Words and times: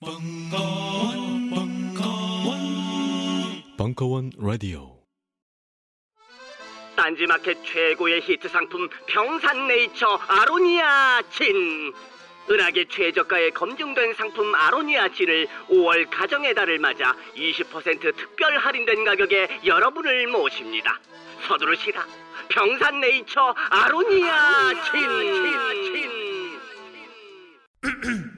벙커원, 0.00 1.50
벙커원, 1.50 2.58
벙커원 3.76 4.30
라디오. 4.38 4.96
딴지마켓 6.94 7.64
최고의 7.66 8.20
히트 8.20 8.48
상품 8.48 8.88
평산네이처 9.08 10.06
아로니아 10.28 11.22
진. 11.32 11.92
은하계 12.48 12.86
최저가에 12.88 13.50
검증된 13.50 14.14
상품 14.14 14.54
아로니아 14.54 15.08
진을 15.08 15.48
5월 15.68 16.08
가정의 16.08 16.54
달을 16.54 16.78
맞아 16.78 17.12
20% 17.34 18.16
특별 18.16 18.56
할인된 18.56 19.04
가격에 19.04 19.62
여러분을 19.64 20.28
모십니다. 20.28 21.00
서두르시라. 21.48 22.06
평산네이처 22.50 23.52
아로니아 23.70 24.74
진 24.92 26.38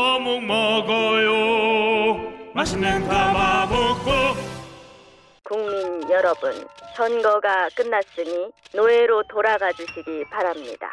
어묵 0.00 0.42
먹어요 0.44 2.32
맛있는 2.54 3.06
가마 3.06 3.66
먹고 3.66 4.10
국민 5.44 6.08
여러분, 6.10 6.52
선거가 6.96 7.68
끝났으니 7.76 8.50
노예로 8.74 9.24
돌아가 9.28 9.70
주시기 9.72 10.24
바랍니다. 10.30 10.88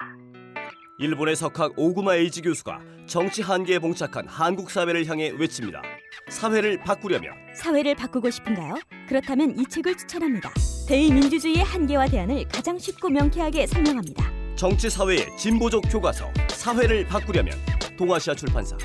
일본의 0.99 1.35
석학 1.35 1.73
오구마 1.77 2.15
에이지 2.15 2.41
교수가 2.41 2.79
정치 3.05 3.41
한계에 3.43 3.79
봉착한 3.79 4.27
한국 4.27 4.71
사회를 4.71 5.05
향해 5.05 5.29
외칩니다. 5.29 5.81
사회를 6.29 6.79
바꾸려면 6.79 7.33
사회를 7.55 7.95
바꾸고 7.95 8.29
싶은가요? 8.29 8.75
그렇다면 9.07 9.57
이 9.57 9.65
책을 9.65 9.95
추천합니다. 9.95 10.49
대의민주주의의 10.89 11.63
한계와 11.63 12.07
대안을 12.07 12.47
가장 12.47 12.77
쉽고 12.79 13.09
명쾌하게 13.09 13.67
설명합니다. 13.67 14.46
정치 14.57 14.89
사회의 14.89 15.27
진보적 15.37 15.83
교과서 15.87 16.33
사회를 16.49 17.05
바꾸려면 17.05 17.53
동아시아 17.95 18.33
출판사. 18.33 18.75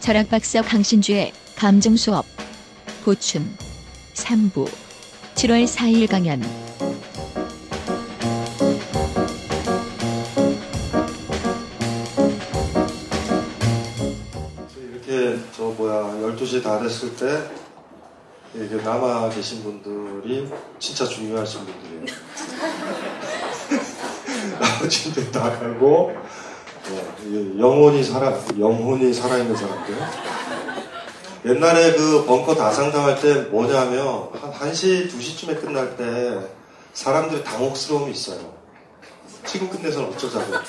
철학 0.00 0.28
박사 0.28 0.60
강신주의 0.60 1.32
감정 1.56 1.96
수업 1.96 2.26
보충 3.04 3.42
3부 4.12 4.68
7월 5.34 5.64
4일 5.64 6.10
강연. 6.10 6.42
이렇게 14.76 15.38
저 15.52 15.64
뭐야 15.64 16.02
12시 16.36 16.62
다 16.62 16.78
됐을 16.82 17.16
때 17.16 17.69
이렇게 18.52 18.82
남아 18.82 19.28
계신 19.30 19.62
분들이 19.62 20.48
진짜 20.78 21.04
중요하신 21.04 21.66
분들이에요. 21.66 22.04
나머지는 24.58 25.30
다 25.30 25.58
가고 25.58 26.12
예, 27.28 27.58
영혼이 27.58 28.02
살아 28.02 28.36
영혼이 28.58 29.14
살아있는 29.14 29.56
사람들. 29.56 29.94
옛날에 31.46 31.92
그 31.92 32.24
벙커 32.26 32.54
다상담할 32.54 33.20
때 33.20 33.34
뭐냐면 33.42 34.28
한 34.32 34.72
1시, 34.72 35.10
2시쯤에 35.10 35.60
끝날 35.60 35.96
때 35.96 36.40
사람들이 36.92 37.44
당혹스러움이 37.44 38.10
있어요. 38.10 38.52
지금 39.46 39.70
끝내서는 39.70 40.08
어쩌자고. 40.08 40.52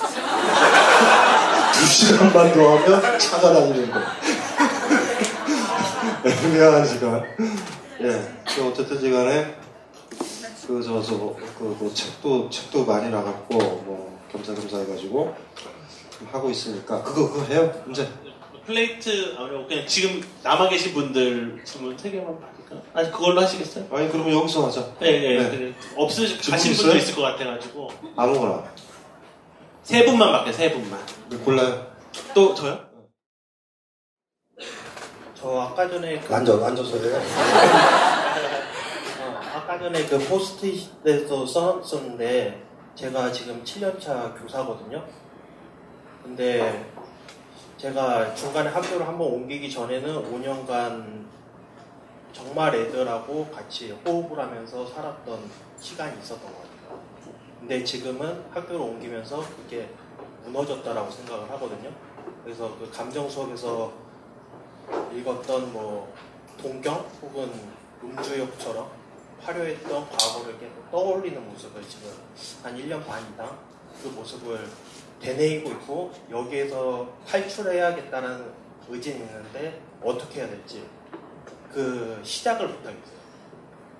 두 1.74 1.86
시간만 1.86 2.52
더 2.52 2.76
하면 2.76 3.18
차가 3.18 3.52
다니는 3.52 3.90
거. 3.90 3.98
애매한 6.26 6.86
시간. 6.86 7.24
예. 8.00 8.34
그 8.54 8.68
어쨌든 8.68 9.00
시간에 9.00 9.56
그 10.66 10.80
저 10.82 11.02
저그 11.02 11.76
뭐 11.78 11.92
책도 11.92 12.48
책도 12.48 12.84
많이 12.84 13.10
나갔고 13.10 13.56
뭐 13.58 14.18
겸사겸사 14.30 14.78
해가지고 14.78 15.34
좀 16.18 16.28
하고 16.30 16.50
있으니까 16.50 17.02
그거 17.02 17.30
그거 17.32 17.44
해요 17.46 17.84
이제 17.90 18.08
플레이트 18.64 19.34
아니면 19.36 19.66
그냥 19.66 19.86
지금 19.86 20.22
남아 20.42 20.68
계신 20.68 20.94
분들 20.94 21.62
질문 21.64 21.98
세 21.98 22.10
개만 22.12 22.38
받을까? 22.40 22.80
아니 22.94 23.10
그걸로 23.10 23.40
하시겠어요? 23.40 23.86
아니 23.90 24.08
그러면 24.08 24.34
여기서 24.34 24.66
하자. 24.68 24.94
네, 25.00 25.18
네. 25.20 25.42
네. 25.42 25.50
그래. 25.50 25.74
없으신 25.96 26.38
가신? 26.38 26.74
분도 26.74 26.96
있을 26.96 27.14
것 27.16 27.22
같아가지고 27.22 27.88
아무거나 28.16 28.64
세 29.82 30.04
분만 30.04 30.30
받게 30.30 30.52
세 30.52 30.70
분만. 30.72 31.00
골라요. 31.44 31.86
또 32.34 32.54
저요? 32.54 32.91
저 35.42 35.58
아까 35.58 35.88
전에 35.88 36.20
그, 36.20 36.32
앉아 36.32 36.52
앉아서 36.64 36.98
해요. 36.98 37.16
어, 39.20 39.40
아까 39.56 39.76
전에 39.76 40.06
그 40.06 40.16
포스트잇에서 40.16 41.44
써놨었는데 41.44 42.62
제가 42.94 43.32
지금 43.32 43.60
7년차 43.64 44.40
교사거든요. 44.40 45.04
근데 46.22 46.88
제가 47.76 48.32
중간에 48.36 48.70
학교를 48.70 49.04
한번 49.04 49.32
옮기기 49.32 49.68
전에는 49.68 50.32
5년간 50.32 51.24
정말 52.32 52.76
애들하고 52.76 53.50
같이 53.50 53.90
호흡을 54.06 54.38
하면서 54.38 54.86
살았던 54.86 55.40
시간이 55.76 56.20
있었던 56.20 56.52
것 56.52 56.56
같아요. 56.56 57.00
근데 57.58 57.82
지금은 57.82 58.44
학교를 58.52 58.80
옮기면서 58.80 59.44
그게 59.56 59.88
무너졌다라고 60.44 61.10
생각을 61.10 61.50
하거든요. 61.50 61.90
그래서 62.44 62.76
그 62.78 62.88
감정 62.92 63.28
수업에서 63.28 64.11
읽었던 65.14 65.72
뭐 65.72 66.14
동경 66.60 66.94
혹은 67.22 67.50
음주역처럼 68.02 68.90
화려했던 69.40 70.08
과거를 70.10 70.58
계속 70.58 70.90
떠올리는 70.90 71.48
모습을 71.48 71.82
지금 71.88 72.10
한 72.62 72.76
1년 72.76 73.04
반 73.06 73.22
이상 73.32 73.58
그 74.02 74.08
모습을 74.08 74.68
되뇌이고 75.20 75.70
있고 75.70 76.12
여기에서 76.30 77.08
탈출해야겠다는 77.26 78.52
의지는 78.88 79.20
있는데 79.20 79.80
어떻게 80.02 80.40
해야 80.40 80.48
될지 80.48 80.84
그 81.72 82.20
시작을 82.22 82.68
못하겠어요. 82.68 83.22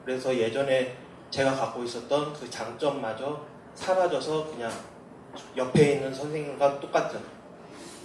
그래서 0.04 0.36
예전에 0.36 0.96
제가 1.30 1.54
갖고 1.54 1.82
있었던 1.84 2.32
그 2.34 2.50
장점마저 2.50 3.46
사라져서 3.74 4.50
그냥 4.50 4.70
옆에 5.56 5.92
있는 5.92 6.12
선생님과 6.12 6.80
똑같은 6.80 7.20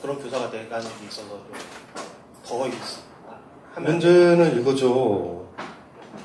그런 0.02 0.18
교사가 0.18 0.50
돼가는 0.50 0.88
게 1.00 1.06
있어서 1.08 1.30
좀 1.30 1.52
더 2.48 2.64
하면 3.74 3.92
문제는 3.92 4.62
이거죠. 4.62 5.54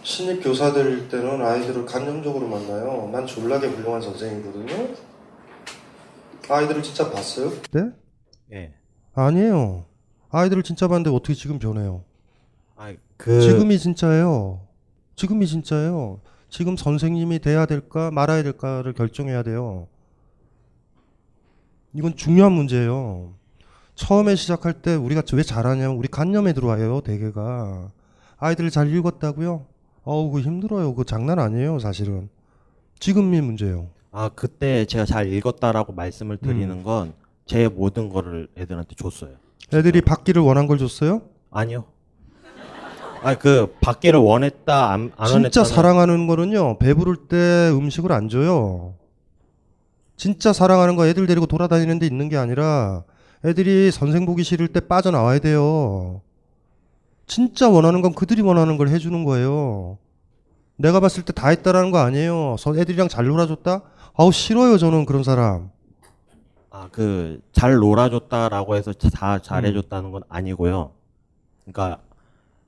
신입 0.02 0.42
교사들 0.42 1.08
때는 1.08 1.44
아이들을 1.44 1.84
감정적으로 1.84 2.46
만나요. 2.48 3.10
난 3.12 3.26
졸라게 3.26 3.66
훌륭한 3.69 4.00
선생이거든요. 4.00 4.94
아이들을 6.48 6.82
진짜 6.82 7.10
봤어요? 7.10 7.50
네? 7.72 7.90
예. 8.52 8.74
아니에요. 9.14 9.86
아이들을 10.30 10.62
진짜 10.62 10.88
봤는데 10.88 11.10
어떻게 11.10 11.34
지금 11.34 11.58
변해요? 11.58 12.04
아, 12.76 12.94
그 13.16 13.40
지금이 13.40 13.78
진짜예요. 13.78 14.66
지금이 15.16 15.46
진짜예요. 15.46 16.20
지금 16.48 16.76
선생님이 16.76 17.40
돼야 17.40 17.66
될까 17.66 18.10
말아야 18.10 18.42
될까를 18.42 18.92
결정해야 18.92 19.42
돼요. 19.42 19.88
이건 21.94 22.16
중요한 22.16 22.52
문제예요. 22.52 23.34
처음에 23.94 24.35
시작할 24.35 24.75
때 24.75 24.94
우리가 24.94 25.23
왜 25.35 25.43
잘하냐면 25.43 25.97
우리 25.97 26.09
간념에 26.09 26.53
들어와요, 26.53 27.00
대개가. 27.03 27.91
아이들 28.39 28.71
잘 28.71 28.93
읽었다고요? 28.93 29.67
어우, 30.05 30.31
그 30.33 30.41
힘들어요. 30.41 30.94
그 30.94 31.05
장난 31.05 31.39
아니에요, 31.39 31.79
사실은. 31.79 32.29
지금이 32.99 33.41
문제예요. 33.41 33.89
아, 34.11 34.31
그때 34.35 34.85
제가 34.85 35.05
잘 35.05 35.33
읽었다라고 35.33 35.93
말씀을 35.93 36.37
드리는 36.39 36.71
음. 36.71 36.83
건제 36.83 37.69
모든 37.69 38.09
거를 38.09 38.49
애들한테 38.56 38.94
줬어요. 38.97 39.31
애들이 39.73 40.00
받기를 40.00 40.43
원한 40.43 40.67
걸 40.67 40.79
줬어요? 40.79 41.23
아니요. 41.50 41.85
아그 43.23 43.77
받기를 43.81 44.19
원했다 44.19 44.91
안, 44.91 45.12
안 45.17 45.27
진짜 45.29 45.61
원했다. 45.61 45.65
사랑하는 45.65 46.27
거는요 46.27 46.79
배부를 46.79 47.29
때 47.29 47.71
음식을 47.73 48.11
안 48.11 48.29
줘요. 48.29 48.94
진짜 50.17 50.53
사랑하는 50.53 50.97
거 50.97 51.06
애들 51.06 51.27
데리고 51.27 51.47
돌아다니는데 51.47 52.05
있는 52.05 52.29
게 52.29 52.37
아니라 52.37 53.05
애들이 53.44 53.91
선생 53.91 54.25
보기 54.27 54.44
싫을 54.44 54.69
때 54.69 54.81
빠져나와야 54.81 55.39
돼요. 55.41 56.21
진짜 57.27 57.69
원하는 57.69 58.03
건 58.03 58.12
그들이 58.15 58.43
원하는 58.43 58.77
걸 58.79 58.89
해주는 58.89 59.25
거예요. 59.25 59.99
내가 60.77 61.00
봤을 61.00 61.25
때 61.25 61.33
다 61.33 61.49
했다라는 61.49 61.91
거 61.91 61.99
아니에요. 61.99 62.56
선- 62.59 62.79
애들이랑 62.79 63.09
잘 63.09 63.27
놀아줬다? 63.27 63.83
아우 64.15 64.31
싫어요 64.33 64.79
저는 64.79 65.06
그런 65.06 65.23
사람. 65.23 65.71
아 66.71 66.89
그 66.91 67.41
잘 67.53 67.75
놀아줬다라고 67.77 68.77
해서 68.77 68.93
다 68.93 69.39
잘해줬다는 69.41 70.11
건 70.11 70.23
아니고요. 70.29 70.93
그러니까 71.65 72.00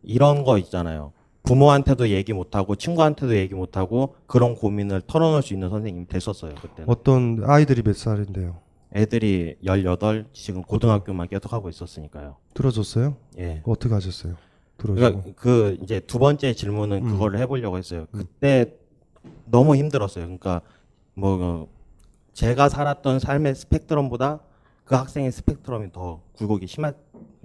이런 0.03 0.45
거 0.45 0.59
있잖아요. 0.59 1.13
부모한테도 1.45 2.09
얘기 2.09 2.33
못하고 2.33 2.75
친구한테도 2.75 3.37
얘기 3.37 3.55
못하고 3.55 4.15
그런 4.27 4.55
고민을 4.55 5.03
털어놓을 5.07 5.43
수 5.43 5.53
있는 5.53 5.69
선생님이 5.71 6.07
됐었어요 6.09 6.55
그때는. 6.55 6.89
어떤 6.89 7.43
아이들이 7.45 7.83
몇 7.83 7.97
살인데요? 7.97 8.57
애들이 8.95 9.57
18 9.65 10.27
지금 10.33 10.63
고등학교만 10.63 11.29
계속 11.29 11.53
하고 11.53 11.69
있었으니까요. 11.69 12.37
들어줬어요? 12.55 13.17
예. 13.39 13.63
어떻게 13.65 13.93
하셨어요? 13.93 14.37
들어주고. 14.79 14.95
그러니까 14.95 15.33
그 15.37 15.79
이제 15.83 16.01
두 16.01 16.19
번째 16.19 16.53
질문은 16.53 17.05
음. 17.05 17.11
그거를 17.13 17.41
해보려고 17.41 17.77
했어요. 17.77 18.07
그때 18.13 18.75
너무 19.47 19.77
힘들었어요. 19.77 20.25
그러니까 20.25 20.61
뭐 21.15 21.69
제가 22.33 22.69
살았던 22.69 23.19
삶의 23.19 23.55
스펙트럼보다 23.55 24.41
그 24.85 24.95
학생의 24.95 25.33
스펙트럼이 25.33 25.93
더 25.93 26.21
굴곡이 26.35 26.67
심하 26.67 26.93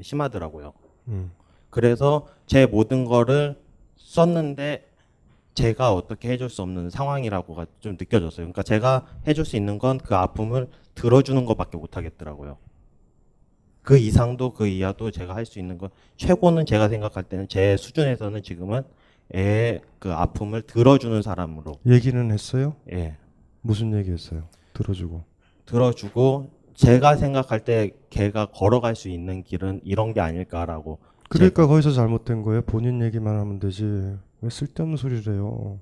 심하더라고요. 0.01 0.73
음. 1.07 1.31
그래서 1.69 2.27
제 2.45 2.65
모든 2.65 3.05
거를 3.05 3.59
썼는데 3.95 4.88
제가 5.55 5.93
어떻게 5.93 6.29
해줄 6.29 6.49
수 6.49 6.61
없는 6.61 6.89
상황이라고가 6.89 7.65
좀 7.79 7.93
느껴졌어요. 7.99 8.45
그러니까 8.45 8.63
제가 8.63 9.05
해줄 9.27 9.45
수 9.45 9.55
있는 9.57 9.77
건 9.77 9.97
그 9.97 10.15
아픔을 10.15 10.67
들어주는 10.95 11.43
것밖에 11.45 11.77
못 11.77 11.97
하겠더라고요. 11.97 12.57
그 13.81 13.97
이상도 13.97 14.53
그 14.53 14.67
이하도 14.67 15.11
제가 15.11 15.35
할 15.35 15.45
수 15.45 15.59
있는 15.59 15.77
건 15.77 15.89
최고는 16.17 16.65
제가 16.65 16.89
생각할 16.89 17.23
때는 17.23 17.47
제 17.47 17.75
수준에서는 17.77 18.43
지금은 18.43 18.83
애의 19.33 19.81
그 19.99 20.11
아픔을 20.13 20.61
들어주는 20.63 21.21
사람으로 21.21 21.73
얘기는 21.87 22.31
했어요? 22.31 22.75
예 22.91 23.17
무슨 23.61 23.93
얘기했어요? 23.97 24.47
들어주고. 24.73 25.23
들어주고 25.65 26.51
제가 26.75 27.15
생각할 27.17 27.63
때 27.65 27.91
걔가 28.09 28.47
걸어갈 28.47 28.95
수 28.95 29.09
있는 29.09 29.43
길은 29.43 29.81
이런 29.83 30.13
게 30.13 30.21
아닐까라고 30.21 30.99
그러니까 31.29 31.67
거기서 31.67 31.91
잘못된 31.91 32.41
거예요. 32.41 32.61
본인 32.63 33.01
얘기만 33.01 33.37
하면 33.39 33.59
되지. 33.59 33.83
왜 34.41 34.49
쓸데없는 34.49 34.97
소리를 34.97 35.33
해요? 35.33 35.79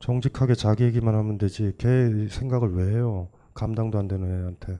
정직하게 0.00 0.54
자기 0.54 0.84
얘기만 0.84 1.14
하면 1.14 1.38
되지. 1.38 1.72
걔 1.78 2.28
생각을 2.28 2.74
왜 2.74 2.94
해요? 2.94 3.28
감당도 3.54 3.98
안 3.98 4.08
되는 4.08 4.28
애한테. 4.28 4.78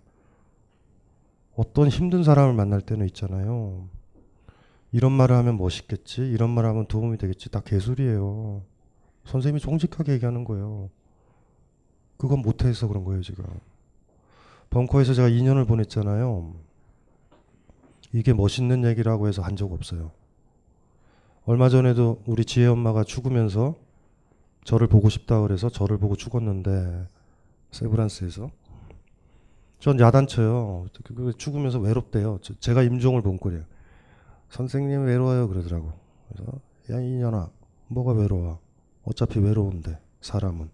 어떤 1.54 1.88
힘든 1.88 2.24
사람을 2.24 2.54
만날 2.54 2.80
때는 2.80 3.06
있잖아요. 3.06 3.88
이런 4.90 5.12
말을 5.12 5.36
하면 5.36 5.56
멋있겠지. 5.58 6.22
이런 6.22 6.50
말을 6.50 6.68
하면 6.70 6.86
도움이 6.86 7.16
되겠지. 7.18 7.50
다 7.50 7.60
개소리예요. 7.60 8.62
선생님이 9.24 9.60
정직하게 9.60 10.12
얘기하는 10.14 10.44
거예요. 10.44 10.90
그건 12.16 12.40
못해서 12.40 12.88
그런 12.88 13.04
거예요, 13.04 13.22
지금. 13.22 13.44
벙커에서 14.70 15.14
제가 15.14 15.28
2년을 15.28 15.68
보냈잖아요. 15.68 16.54
이게 18.14 18.32
멋있는 18.32 18.84
얘기라고 18.84 19.28
해서 19.28 19.42
한 19.42 19.56
적 19.56 19.72
없어요. 19.72 20.10
얼마 21.46 21.68
전에도 21.68 22.22
우리 22.26 22.44
지혜 22.44 22.66
엄마가 22.66 23.04
죽으면서 23.04 23.74
저를 24.64 24.86
보고 24.86 25.08
싶다 25.10 25.40
그래서 25.42 25.68
저를 25.68 25.98
보고 25.98 26.16
죽었는데 26.16 27.06
세브란스에서 27.72 28.50
전 29.80 30.00
야단쳐요. 30.00 30.86
그- 31.04 31.14
그 31.14 31.32
죽으면서 31.36 31.78
외롭대요. 31.78 32.38
저- 32.40 32.54
제가 32.58 32.82
임종을 32.82 33.20
본 33.20 33.36
꼴이에요. 33.36 33.64
선생님 34.48 35.04
외로워요 35.04 35.48
그러더라고. 35.48 35.92
그래서 36.32 36.52
야 36.90 37.00
이년아 37.00 37.50
뭐가 37.88 38.12
외로워? 38.12 38.58
어차피 39.04 39.38
외로운데 39.40 39.98
사람은. 40.22 40.70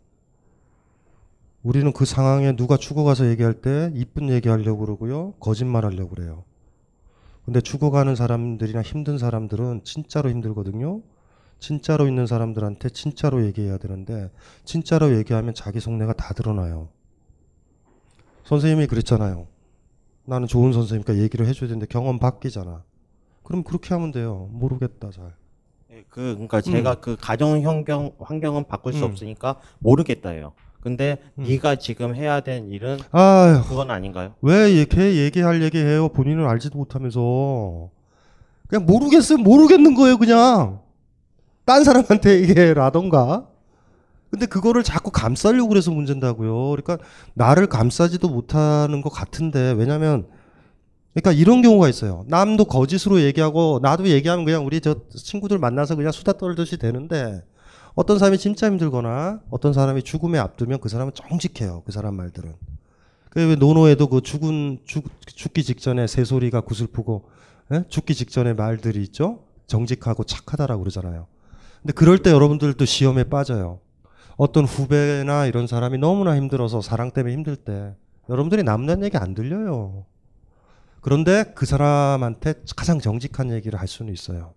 우리는 1.63 1.93
그 1.93 2.05
상황에 2.05 2.55
누가 2.55 2.77
죽어가서 2.77 3.29
얘기할 3.31 3.55
때 3.61 3.91
이쁜 3.95 4.29
얘기하려고 4.31 4.81
그러고요. 4.81 5.33
거짓말 5.41 5.85
하려고 5.85 6.11
그래요. 6.15 6.45
근데 7.45 7.61
죽어가는 7.61 8.15
사람들이나 8.15 8.83
힘든 8.83 9.19
사람들은 9.19 9.83
진짜로 9.85 10.31
힘들거든요. 10.31 11.03
진짜로 11.59 12.07
있는 12.09 12.27
사람들한테 12.27 12.89
진짜로 12.91 13.45
얘기해야 13.45 13.77
되는데 13.79 14.31
진짜로 14.65 15.17
얘기하면 15.17 15.55
자기 15.55 15.81
속내가 15.81 16.15
다 16.15 16.33
드러나요. 16.35 16.89
선생님이 18.45 18.87
그랬잖아요. 18.87 19.47
나는 20.25 20.47
좋은 20.47 20.73
선생님이니까 20.73 21.23
얘기를 21.23 21.47
해줘야 21.47 21.69
되는데 21.69 21.87
경험 21.87 22.19
바뀌잖아. 22.19 22.83
그럼 23.43 23.63
그렇게 23.65 23.95
하면 23.95 24.13
돼요. 24.13 24.49
모르겠다 24.53 25.11
잘. 25.11 25.35
예, 25.91 26.05
그 26.09 26.35
그러니까 26.35 26.61
제가 26.61 27.01
그 27.01 27.17
가정 27.21 27.67
환경 27.67 28.13
환경은 28.21 28.69
바꿀 28.69 28.93
수 28.93 29.05
음. 29.05 29.11
없으니까 29.11 29.61
모르겠다예요. 29.81 30.53
근데 30.81 31.19
음. 31.39 31.45
네가 31.45 31.77
지금 31.77 32.15
해야 32.15 32.41
될 32.41 32.65
일은 32.73 32.99
아휴. 33.13 33.63
그건 33.69 33.91
아닌가요? 33.91 34.35
왜 34.41 34.77
얘- 34.77 34.85
걔 34.87 35.17
얘기할 35.17 35.63
얘기해요? 35.63 36.09
본인은 36.09 36.47
알지도 36.47 36.79
못하면서 36.79 37.91
그냥 38.69 38.87
모르겠으면 38.87 39.43
모르겠는 39.43 39.95
거예요, 39.95 40.17
그냥 40.17 40.81
딴 41.65 41.85
사람한테 41.85 42.41
얘기해라던가. 42.43 43.47
근데 44.31 44.47
그거를 44.47 44.85
자꾸 44.85 45.11
감싸려고 45.11 45.69
그래서 45.69 45.91
문제인다고요. 45.91 46.71
그러니까 46.71 46.99
나를 47.35 47.67
감싸지도 47.67 48.29
못하는 48.29 49.03
것 49.03 49.11
같은데 49.11 49.73
왜냐면 49.73 50.27
그러니까 51.13 51.33
이런 51.33 51.63
경우가 51.63 51.89
있어요. 51.89 52.25
남도 52.29 52.67
거짓으로 52.67 53.21
얘기하고 53.23 53.81
나도 53.83 54.07
얘기하면 54.09 54.45
그냥 54.45 54.65
우리 54.65 54.81
저 54.81 54.95
친구들 55.13 55.59
만나서 55.59 55.97
그냥 55.97 56.13
수다 56.13 56.35
떨듯이 56.35 56.77
되는데 56.79 57.43
어떤 57.95 58.19
사람이 58.19 58.39
진짜 58.39 58.67
힘들거나 58.67 59.41
어떤 59.51 59.73
사람이 59.73 60.03
죽음에 60.03 60.39
앞두면 60.39 60.81
그 60.81 60.89
사람은 60.89 61.13
정직해요. 61.15 61.83
그 61.85 61.93
사람 61.93 62.15
말들은. 62.17 62.55
그왜 63.31 63.57
노노에도 63.57 64.09
그 64.09 64.21
죽은 64.23 64.81
죽, 64.85 65.05
죽기 65.27 65.63
직전에 65.63 66.07
새소리가 66.07 66.63
구슬프고 66.63 67.29
예? 67.73 67.85
죽기 67.89 68.15
직전에 68.15 68.55
말들이 68.55 69.03
있죠. 69.05 69.45
정직하고 69.67 70.25
착하다라고 70.25 70.83
그러잖아요. 70.83 71.27
근데 71.83 71.93
그럴 71.93 72.19
때 72.19 72.31
여러분들도 72.31 72.85
시험에 72.85 73.25
빠져요. 73.25 73.81
어떤 74.37 74.65
후배나 74.65 75.47
이런 75.47 75.67
사람이 75.67 75.99
너무나 75.99 76.37
힘들어서 76.37 76.81
사랑 76.81 77.13
때문에 77.13 77.33
힘들 77.35 77.57
때 77.57 77.95
여러분들이 78.29 78.63
남는 78.63 79.05
얘기 79.05 79.17
안 79.17 79.35
들려요. 79.35 80.07
그런데 81.01 81.53
그 81.55 81.67
사람한테 81.67 82.55
가장 82.77 82.99
정직한 82.99 83.51
얘기를 83.51 83.79
할 83.79 83.87
수는 83.87 84.13
있어요. 84.13 84.55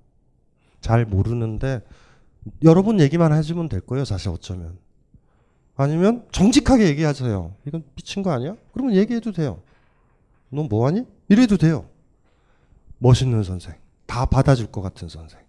잘 0.81 1.05
모르는데 1.05 1.81
여러분 2.63 2.99
얘기만 2.99 3.33
해주면 3.33 3.69
될 3.69 3.81
거예요. 3.81 4.05
사실 4.05 4.29
어쩌면. 4.29 4.77
아니면 5.75 6.25
정직하게 6.31 6.87
얘기하세요. 6.87 7.55
이건 7.67 7.83
미친 7.95 8.21
거 8.23 8.31
아니야? 8.31 8.55
그러면 8.73 8.95
얘기해도 8.95 9.31
돼요. 9.31 9.61
너 10.49 10.63
뭐하니? 10.63 11.05
이래도 11.29 11.57
돼요. 11.57 11.85
멋있는 12.99 13.43
선생. 13.43 13.73
다 14.05 14.25
받아줄 14.25 14.67
것 14.67 14.81
같은 14.81 15.09
선생. 15.09 15.39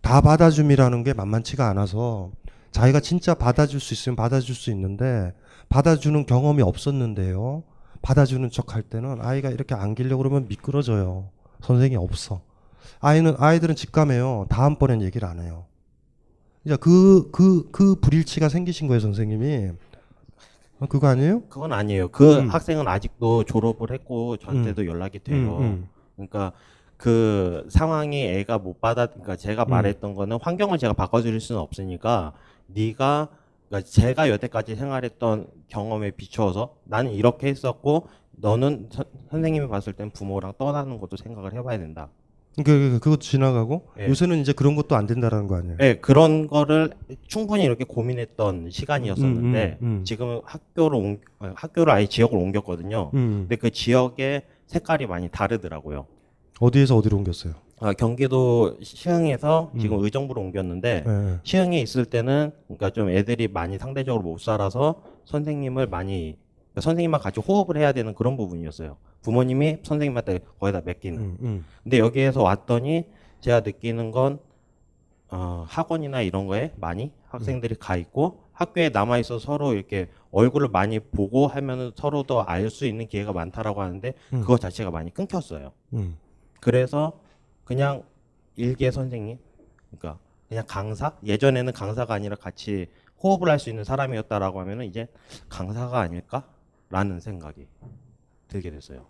다 0.00 0.20
받아줌이라는 0.20 1.04
게 1.04 1.12
만만치가 1.12 1.68
않아서 1.68 2.32
자기가 2.72 3.00
진짜 3.00 3.34
받아줄 3.34 3.80
수 3.80 3.94
있으면 3.94 4.16
받아줄 4.16 4.54
수 4.54 4.70
있는데 4.70 5.32
받아주는 5.68 6.26
경험이 6.26 6.62
없었는데요. 6.62 7.62
받아주는 8.02 8.50
척 8.50 8.74
할 8.74 8.82
때는 8.82 9.18
아이가 9.20 9.50
이렇게 9.50 9.74
안기려고 9.74 10.22
그러면 10.22 10.46
미끄러져요. 10.48 11.30
선생이 11.62 11.96
없어. 11.96 12.42
아이는 13.00 13.34
아이들은 13.38 13.74
직감해요. 13.74 14.46
다음번엔 14.48 15.02
얘기를 15.02 15.26
안 15.28 15.40
해요. 15.40 15.66
이제 16.68 16.76
그 16.76 17.30
그 17.32 17.70
그 17.72 17.94
불일치가 17.94 18.50
생기신 18.50 18.88
거예요, 18.88 19.00
선생님이. 19.00 19.70
어, 20.80 20.86
그거 20.86 21.06
아니에요? 21.08 21.40
그건 21.48 21.72
아니에요. 21.72 22.08
그 22.08 22.40
음. 22.40 22.48
학생은 22.50 22.86
아직도 22.86 23.44
졸업을 23.44 23.90
했고 23.90 24.36
저한테도 24.36 24.86
연락이 24.86 25.18
돼요. 25.18 25.56
음, 25.56 25.62
음. 25.62 25.88
그러니까 26.14 26.52
그 26.98 27.66
상황이 27.70 28.22
애가 28.22 28.58
못 28.58 28.82
받아 28.82 29.06
그러니까 29.06 29.36
제가 29.36 29.62
음. 29.64 29.70
말했던 29.70 30.14
거는 30.14 30.38
환경을 30.42 30.76
제가 30.76 30.92
바꿔드릴 30.92 31.40
수는 31.40 31.58
없으니까 31.60 32.34
네가 32.66 33.28
그러니까 33.68 33.90
제가 33.90 34.28
여태까지 34.28 34.76
생활했던 34.76 35.46
경험에 35.68 36.10
비추어서 36.10 36.74
나는 36.84 37.12
이렇게 37.12 37.46
했었고 37.48 38.08
너는 38.32 38.88
선, 38.92 39.06
선생님이 39.30 39.68
봤을 39.68 39.94
땐 39.94 40.10
부모랑 40.10 40.52
떠나는 40.58 40.98
것도 41.00 41.16
생각을 41.16 41.54
해봐야 41.54 41.78
된다. 41.78 42.10
그, 42.64 42.90
그 42.92 42.98
그것도 43.00 43.20
지나가고 43.20 43.88
예. 44.00 44.08
요새는 44.08 44.40
이제 44.40 44.52
그런 44.52 44.74
것도 44.74 44.96
안 44.96 45.06
된다라는 45.06 45.46
거 45.46 45.56
아니에요? 45.56 45.76
네, 45.78 45.98
그런 45.98 46.46
거를 46.46 46.90
충분히 47.26 47.64
이렇게 47.64 47.84
고민했던 47.84 48.70
시간이었었는데 48.70 49.78
음, 49.80 49.86
음, 49.86 49.98
음. 50.00 50.04
지금은 50.04 50.40
학교를 50.44 50.98
옮, 50.98 51.18
아, 51.38 51.52
학교를 51.54 51.92
아예 51.92 52.06
지역을 52.06 52.36
옮겼거든요. 52.36 53.10
음. 53.14 53.46
근데 53.48 53.56
그 53.56 53.70
지역의 53.70 54.42
색깔이 54.66 55.06
많이 55.06 55.28
다르더라고요. 55.28 56.06
어디에서 56.60 56.96
어디로 56.96 57.16
옮겼어요? 57.18 57.54
아, 57.80 57.92
경기도 57.92 58.76
시흥에서 58.82 59.70
음. 59.74 59.78
지금 59.78 60.02
의정부로 60.02 60.40
옮겼는데 60.40 61.04
예. 61.06 61.38
시흥에 61.44 61.80
있을 61.80 62.04
때는 62.04 62.50
그러니까 62.66 62.90
좀 62.90 63.08
애들이 63.08 63.46
많이 63.48 63.78
상대적으로 63.78 64.22
못 64.22 64.40
살아서 64.40 65.02
선생님을 65.26 65.86
많이 65.86 66.36
그러니까 66.72 66.80
선생님만 66.80 67.20
같이 67.20 67.40
호흡을 67.40 67.76
해야 67.76 67.92
되는 67.92 68.14
그런 68.14 68.36
부분이었어요. 68.36 68.96
부모님이 69.22 69.78
선생님한테 69.82 70.40
거의 70.58 70.72
다 70.72 70.80
맡기는. 70.84 71.18
음, 71.20 71.36
음. 71.40 71.64
근데 71.82 71.98
여기에서 71.98 72.42
왔더니 72.42 73.04
제가 73.40 73.60
느끼는 73.60 74.10
건 74.10 74.40
어, 75.30 75.64
학원이나 75.68 76.22
이런 76.22 76.46
거에 76.46 76.72
많이 76.76 77.12
학생들이 77.28 77.74
가 77.76 77.96
있고 77.96 78.44
학교에 78.52 78.88
남아 78.88 79.18
있어 79.18 79.38
서로 79.38 79.74
이렇게 79.74 80.08
얼굴을 80.30 80.68
많이 80.68 80.98
보고 80.98 81.46
하면은 81.46 81.92
서로도 81.94 82.44
알수 82.44 82.86
있는 82.86 83.06
기회가 83.06 83.32
많다라고 83.32 83.82
하는데 83.82 84.14
음. 84.32 84.40
그거 84.40 84.56
자체가 84.56 84.90
많이 84.90 85.12
끊겼어요. 85.12 85.72
음. 85.92 86.16
그래서 86.60 87.20
그냥 87.64 88.02
일개 88.56 88.90
선생님, 88.90 89.38
그러니까 89.90 90.18
그냥 90.48 90.64
강사 90.66 91.12
예전에는 91.24 91.72
강사가 91.72 92.14
아니라 92.14 92.34
같이 92.36 92.86
호흡을 93.22 93.48
할 93.50 93.58
수 93.58 93.68
있는 93.68 93.84
사람이었다라고 93.84 94.60
하면은 94.60 94.86
이제 94.86 95.06
강사가 95.48 96.00
아닐까라는 96.00 97.20
생각이 97.20 97.66
들게 98.48 98.70
됐어요. 98.70 99.06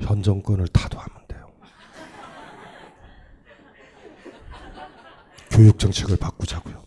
현 0.00 0.22
정권을 0.22 0.68
타도하면 0.68 1.22
돼요. 1.28 1.50
교육 5.50 5.78
정책을 5.78 6.16
바꾸자고요. 6.16 6.82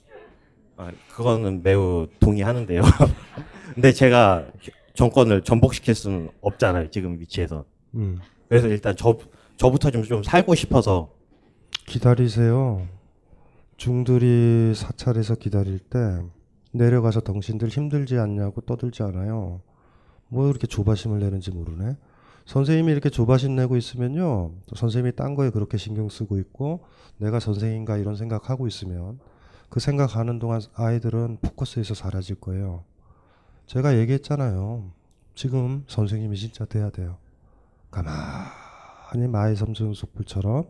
아, 0.77 0.91
그거는 1.09 1.63
매우 1.63 2.07
동의하는데요. 2.19 2.81
근데 3.73 3.91
제가 3.91 4.45
정권을 4.93 5.43
전복시킬 5.43 5.95
수는 5.95 6.29
없잖아요. 6.41 6.91
지금 6.91 7.19
위치에서. 7.19 7.65
음. 7.95 8.19
그래서 8.49 8.67
일단 8.67 8.95
저 8.97 9.17
저부터 9.57 9.91
좀, 9.91 10.03
좀 10.03 10.23
살고 10.23 10.55
싶어서 10.55 11.13
기다리세요. 11.85 12.87
중들이 13.77 14.73
사찰에서 14.75 15.35
기다릴 15.35 15.79
때 15.79 15.99
내려가서 16.71 17.21
당신들 17.21 17.69
힘들지 17.69 18.17
않냐고 18.17 18.61
떠들지 18.61 19.03
않아요. 19.03 19.61
뭐 20.31 20.49
이렇게 20.49 20.65
조바심을 20.65 21.19
내는지 21.19 21.51
모르네. 21.51 21.97
선생님이 22.45 22.91
이렇게 22.93 23.09
조바심 23.09 23.53
내고 23.55 23.75
있으면요. 23.75 24.53
또 24.65 24.75
선생님이 24.75 25.15
딴 25.17 25.35
거에 25.35 25.49
그렇게 25.49 25.77
신경 25.77 26.07
쓰고 26.07 26.39
있고 26.39 26.85
내가 27.17 27.41
선생인가 27.41 27.97
이런 27.97 28.15
생각하고 28.15 28.65
있으면 28.65 29.19
그 29.69 29.81
생각하는 29.81 30.39
동안 30.39 30.61
아이들은 30.73 31.39
포커스에서 31.41 31.95
사라질 31.95 32.35
거예요. 32.35 32.85
제가 33.67 33.97
얘기했잖아요. 33.99 34.91
지금 35.35 35.83
선생님이 35.87 36.37
진짜 36.37 36.63
돼야 36.63 36.89
돼요. 36.89 37.17
가만히 37.91 39.27
마의 39.27 39.57
섬성 39.57 39.93
숲불처럼 39.93 40.65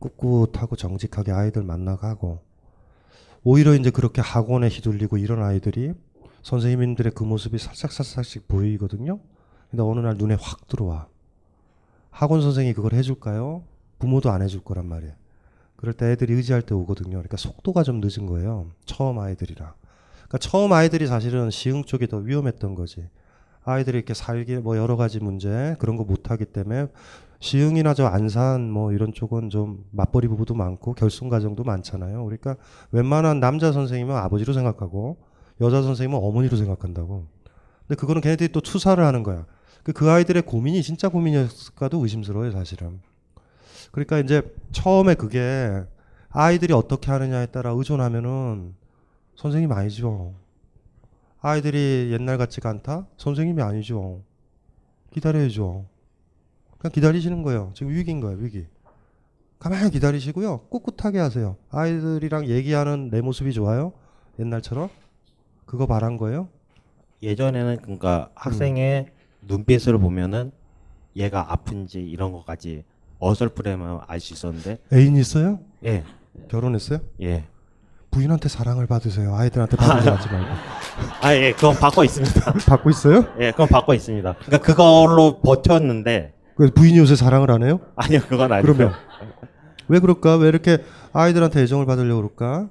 꿋꿋하고 0.00 0.76
정직하게 0.76 1.32
아이들 1.32 1.62
만나가고 1.62 2.40
오히려 3.42 3.74
이제 3.74 3.90
그렇게 3.90 4.22
학원에 4.22 4.68
휘둘리고 4.68 5.18
이런 5.18 5.42
아이들이 5.42 5.92
선생님들의 6.44 7.12
그 7.14 7.24
모습이 7.24 7.58
살짝살짝씩 7.58 8.46
보이거든요. 8.46 9.18
근데 9.70 9.82
어느 9.82 10.00
날 10.00 10.16
눈에 10.16 10.36
확 10.38 10.68
들어와. 10.68 11.08
학원 12.10 12.42
선생이 12.42 12.74
그걸 12.74 12.92
해줄까요? 12.92 13.64
부모도 13.98 14.30
안 14.30 14.42
해줄 14.42 14.62
거란 14.62 14.86
말이에요. 14.86 15.14
그럴 15.74 15.94
때 15.94 16.12
애들이 16.12 16.34
의지할 16.34 16.62
때 16.62 16.74
오거든요. 16.74 17.12
그러니까 17.12 17.38
속도가 17.38 17.82
좀 17.82 18.00
늦은 18.00 18.26
거예요. 18.26 18.70
처음 18.84 19.18
아이들이라. 19.18 19.74
그러니까 20.14 20.38
처음 20.38 20.72
아이들이 20.72 21.06
사실은 21.06 21.50
시흥 21.50 21.84
쪽이 21.84 22.08
더 22.08 22.18
위험했던 22.18 22.74
거지. 22.74 23.08
아이들이 23.64 23.96
이렇게 23.96 24.12
살기 24.12 24.56
뭐 24.58 24.76
여러 24.76 24.96
가지 24.96 25.20
문제 25.20 25.74
그런 25.78 25.96
거 25.96 26.04
못하기 26.04 26.44
때문에 26.46 26.88
시흥이나 27.40 27.94
저 27.94 28.06
안산 28.06 28.70
뭐 28.70 28.92
이런 28.92 29.14
쪽은 29.14 29.48
좀 29.48 29.84
맞벌이 29.92 30.28
부부도 30.28 30.54
많고 30.54 30.92
결손 30.92 31.30
가정도 31.30 31.64
많잖아요. 31.64 32.22
그러니까 32.22 32.56
웬만한 32.92 33.40
남자 33.40 33.72
선생님은 33.72 34.14
아버지로 34.14 34.52
생각하고 34.52 35.16
여자 35.60 35.82
선생님은 35.82 36.18
어머니로 36.22 36.56
생각한다고. 36.56 37.26
근데 37.86 37.98
그거는 37.98 38.22
걔네들이 38.22 38.50
또 38.52 38.60
투사를 38.60 39.02
하는 39.04 39.22
거야. 39.22 39.46
그, 39.82 39.92
그 39.92 40.10
아이들의 40.10 40.42
고민이 40.42 40.82
진짜 40.82 41.08
고민이었을까도 41.08 42.02
의심스러워요, 42.02 42.52
사실은. 42.52 43.00
그러니까 43.92 44.18
이제 44.18 44.42
처음에 44.72 45.14
그게 45.14 45.84
아이들이 46.30 46.72
어떻게 46.72 47.12
하느냐에 47.12 47.46
따라 47.46 47.70
의존하면은 47.70 48.74
선생님 49.36 49.70
아니죠. 49.70 50.34
아이들이 51.40 52.10
옛날 52.12 52.38
같지가 52.38 52.70
않다? 52.70 53.06
선생님이 53.18 53.62
아니죠. 53.62 54.22
기다려야죠. 55.12 55.84
그냥 56.78 56.92
기다리시는 56.92 57.42
거예요. 57.42 57.70
지금 57.74 57.92
위기인 57.92 58.20
거예요, 58.20 58.38
위기. 58.38 58.66
가만히 59.58 59.90
기다리시고요. 59.90 60.62
꿋꿋하게 60.70 61.18
하세요. 61.18 61.56
아이들이랑 61.70 62.48
얘기하는 62.48 63.10
내 63.10 63.20
모습이 63.20 63.52
좋아요? 63.52 63.92
옛날처럼? 64.38 64.88
그거 65.66 65.86
바란 65.86 66.16
거예요? 66.16 66.48
예전에는 67.22 67.78
그러니까 67.82 68.28
학생의 68.34 69.06
눈빛을 69.42 69.98
보면은 69.98 70.52
얘가 71.16 71.52
아픈지 71.52 72.00
이런 72.00 72.32
것까지 72.32 72.84
어설프게만 73.18 74.00
알 74.06 74.20
수 74.20 74.34
있었는데 74.34 74.78
애인 74.92 75.16
있어요? 75.16 75.60
예. 75.84 76.04
결혼했어요? 76.48 76.98
예. 77.22 77.44
부인한테 78.10 78.48
사랑을 78.48 78.86
받으세요. 78.86 79.34
아이들한테 79.34 79.76
하지 79.76 80.28
말고. 80.28 80.46
아, 81.22 81.34
예, 81.34 81.52
그건 81.52 81.74
받고 81.76 82.04
있습니다. 82.04 82.52
받고 82.66 82.90
있어요? 82.90 83.24
예, 83.40 83.50
그건 83.50 83.66
받고 83.68 83.94
있습니다. 83.94 84.34
그러니까 84.34 84.58
그걸로 84.58 85.40
버텼는데 85.40 86.32
그 86.56 86.70
부인이 86.70 86.98
요새 86.98 87.16
사랑을 87.16 87.50
안 87.50 87.64
해요? 87.64 87.80
아니요, 87.96 88.20
그건 88.28 88.52
아니고. 88.52 88.72
그러면 88.72 88.94
왜 89.88 89.98
그럴까? 89.98 90.36
왜 90.36 90.48
이렇게 90.48 90.78
아이들한테 91.12 91.62
애정을 91.62 91.86
받으려고 91.86 92.22
그럴까? 92.22 92.68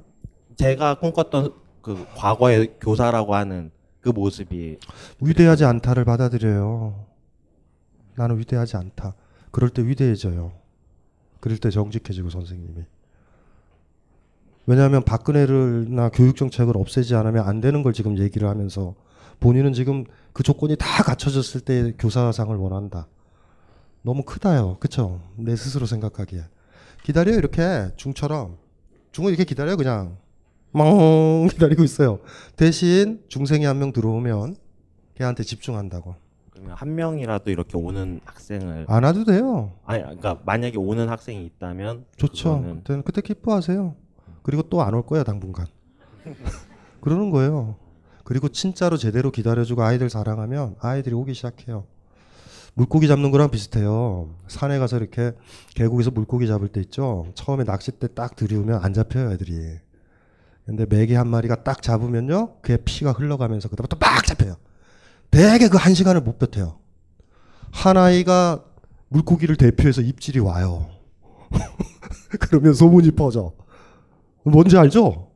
제가 0.56 0.96
꿈꿨던 1.00 1.54
그 1.84 2.08
과거의 2.16 2.78
교사라고 2.82 3.36
하는 3.36 3.70
그 4.02 4.10
모습이 4.10 4.80
위대하지 5.22 5.66
않다를 5.66 6.06
받아들여요. 6.06 7.06
나는 8.16 8.40
위대하지 8.40 8.78
않다. 8.78 9.14
그럴 9.52 9.70
때 9.70 9.86
위대해져요. 9.86 10.54
그럴 11.40 11.58
때 11.58 11.70
정직해지고 11.70 12.30
선생님이. 12.30 12.86
왜냐하면 14.66 15.04
박근혜를나 15.04 16.10
교육 16.10 16.38
정책을 16.38 16.78
없애지 16.78 17.16
않으면 17.16 17.46
안 17.46 17.60
되는 17.60 17.84
걸 17.84 17.92
지금 17.92 18.18
얘기를 18.18 18.48
하면서 18.48 18.96
본인은 19.42 19.74
지금 19.74 20.06
그 20.32 20.42
조건이 20.42 20.78
다 20.78 21.04
갖춰졌을 21.04 21.62
때 21.62 21.94
교사상을 22.00 22.56
원한다. 22.56 23.08
너무 24.04 24.24
크다요. 24.24 24.78
그쵸? 24.80 25.22
내 25.36 25.56
스스로 25.56 25.86
생각하기에. 25.86 26.44
기다려요, 27.04 27.36
이렇게. 27.36 27.90
중처럼. 27.98 28.58
중은 29.12 29.30
이렇게 29.30 29.44
기다려요, 29.44 29.76
그냥. 29.76 30.18
멍 30.74 31.48
기다리고 31.52 31.84
있어요. 31.84 32.20
대신 32.56 33.22
중생이 33.28 33.66
한 33.66 33.78
명 33.80 33.92
들어오면 33.94 34.56
걔한테 35.16 35.44
집중한다고. 35.44 36.16
그러면 36.52 36.76
한 36.76 36.96
명이라도 36.96 37.52
이렇게 37.52 37.78
오는 37.78 38.20
학생을 38.26 38.86
안 38.88 39.04
와도 39.04 39.24
돼요. 39.26 39.74
아니, 39.86 40.02
그러니까 40.02 40.40
만약에 40.46 40.78
오는 40.78 41.10
학생이 41.10 41.46
있다면 41.46 42.06
좋죠. 42.18 42.56
그거는 42.58 42.76
그때는 42.78 43.04
그때 43.04 43.22
기뻐하세요. 43.22 43.96
그리고 44.44 44.64
또 44.64 44.82
안 44.82 44.94
올 44.94 45.06
거야 45.06 45.24
당분간. 45.24 45.68
그러는 47.02 47.30
거예요. 47.32 47.76
그리고 48.24 48.48
진짜로 48.50 48.98
제대로 48.98 49.32
기다려주고 49.32 49.84
아이들 49.84 50.10
사랑하면 50.10 50.76
아이들이 50.80 51.14
오기 51.16 51.34
시작해요. 51.34 51.86
물고기 52.76 53.08
잡는 53.08 53.30
거랑 53.32 53.52
비슷해요. 53.52 54.34
산에 54.48 54.80
가서 54.80 54.98
이렇게 54.98 55.34
계곡에서 55.76 56.12
물고기 56.12 56.48
잡을 56.48 56.70
때 56.70 56.80
있죠. 56.82 57.28
처음에 57.36 57.66
낚싯대 57.66 58.14
딱 58.16 58.36
들이우면 58.36 58.80
안 58.84 58.94
잡혀요, 58.94 59.32
애들이. 59.32 59.80
근데 60.66 60.86
메기 60.88 61.14
한 61.14 61.28
마리가 61.28 61.64
딱 61.64 61.82
잡으면요, 61.82 62.56
그게 62.62 62.78
피가 62.84 63.12
흘러가면서 63.12 63.68
그다음부터 63.70 63.98
막 64.00 64.26
잡혀요. 64.26 64.56
되게 65.32 65.68
그 65.68 65.78
한 65.78 65.94
시간을 65.94 66.22
못 66.22 66.40
버텨요. 66.40 66.78
한 67.72 67.98
아이가 67.98 68.64
물고기를 69.10 69.56
대표해서 69.58 70.02
입질이 70.02 70.40
와요. 70.40 70.90
그러면 72.40 72.74
소문이 72.74 73.12
퍼져. 73.12 73.54
뭔지 74.44 74.78
알죠? 74.78 75.32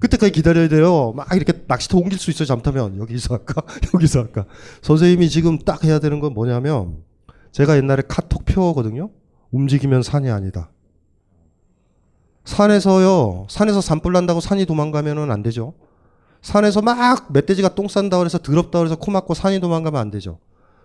그때까지 0.00 0.32
기다려야 0.32 0.68
돼요. 0.68 1.12
막 1.12 1.26
이렇게 1.34 1.64
낚시터 1.66 1.98
옮길 1.98 2.18
수 2.18 2.30
있어요, 2.30 2.46
잘못하면. 2.46 2.98
여기서 2.98 3.34
할까? 3.34 3.62
여기서 3.94 4.20
할까? 4.20 4.44
선생님이 4.82 5.28
지금 5.30 5.58
딱 5.58 5.84
해야 5.84 5.98
되는 5.98 6.20
건 6.20 6.34
뭐냐면, 6.34 7.02
제가 7.52 7.76
옛날에 7.76 8.02
카톡 8.06 8.44
표어거든요? 8.44 9.10
움직이면 9.50 10.02
산이 10.02 10.28
아니다. 10.30 10.70
산에서요, 12.46 13.46
산에서 13.50 13.80
산불 13.80 14.12
난다고 14.12 14.40
산이 14.40 14.64
도망가면은 14.66 15.30
안 15.30 15.42
되죠. 15.42 15.74
산에서 16.40 16.80
막 16.80 17.32
멧돼지가 17.32 17.74
똥 17.74 17.88
싼다 17.88 18.18
그래서 18.18 18.38
더럽다 18.38 18.78
그래서 18.78 18.96
코 18.96 19.10
막고 19.10 19.34
산이 19.34 19.60
도망가면 19.60 20.00
안 20.00 20.10
되죠. 20.10 20.38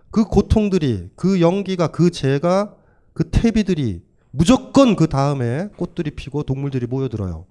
그 0.09 0.25
고통들이, 0.25 1.09
그 1.15 1.39
연기가, 1.39 1.87
그 1.87 2.09
재가, 2.09 2.73
그 3.13 3.29
태비들이 3.29 4.01
무조건 4.31 4.95
그 4.95 5.07
다음에 5.07 5.69
꽃들이 5.77 6.11
피고 6.11 6.43
동물들이 6.43 6.87
모여들어요. 6.87 7.45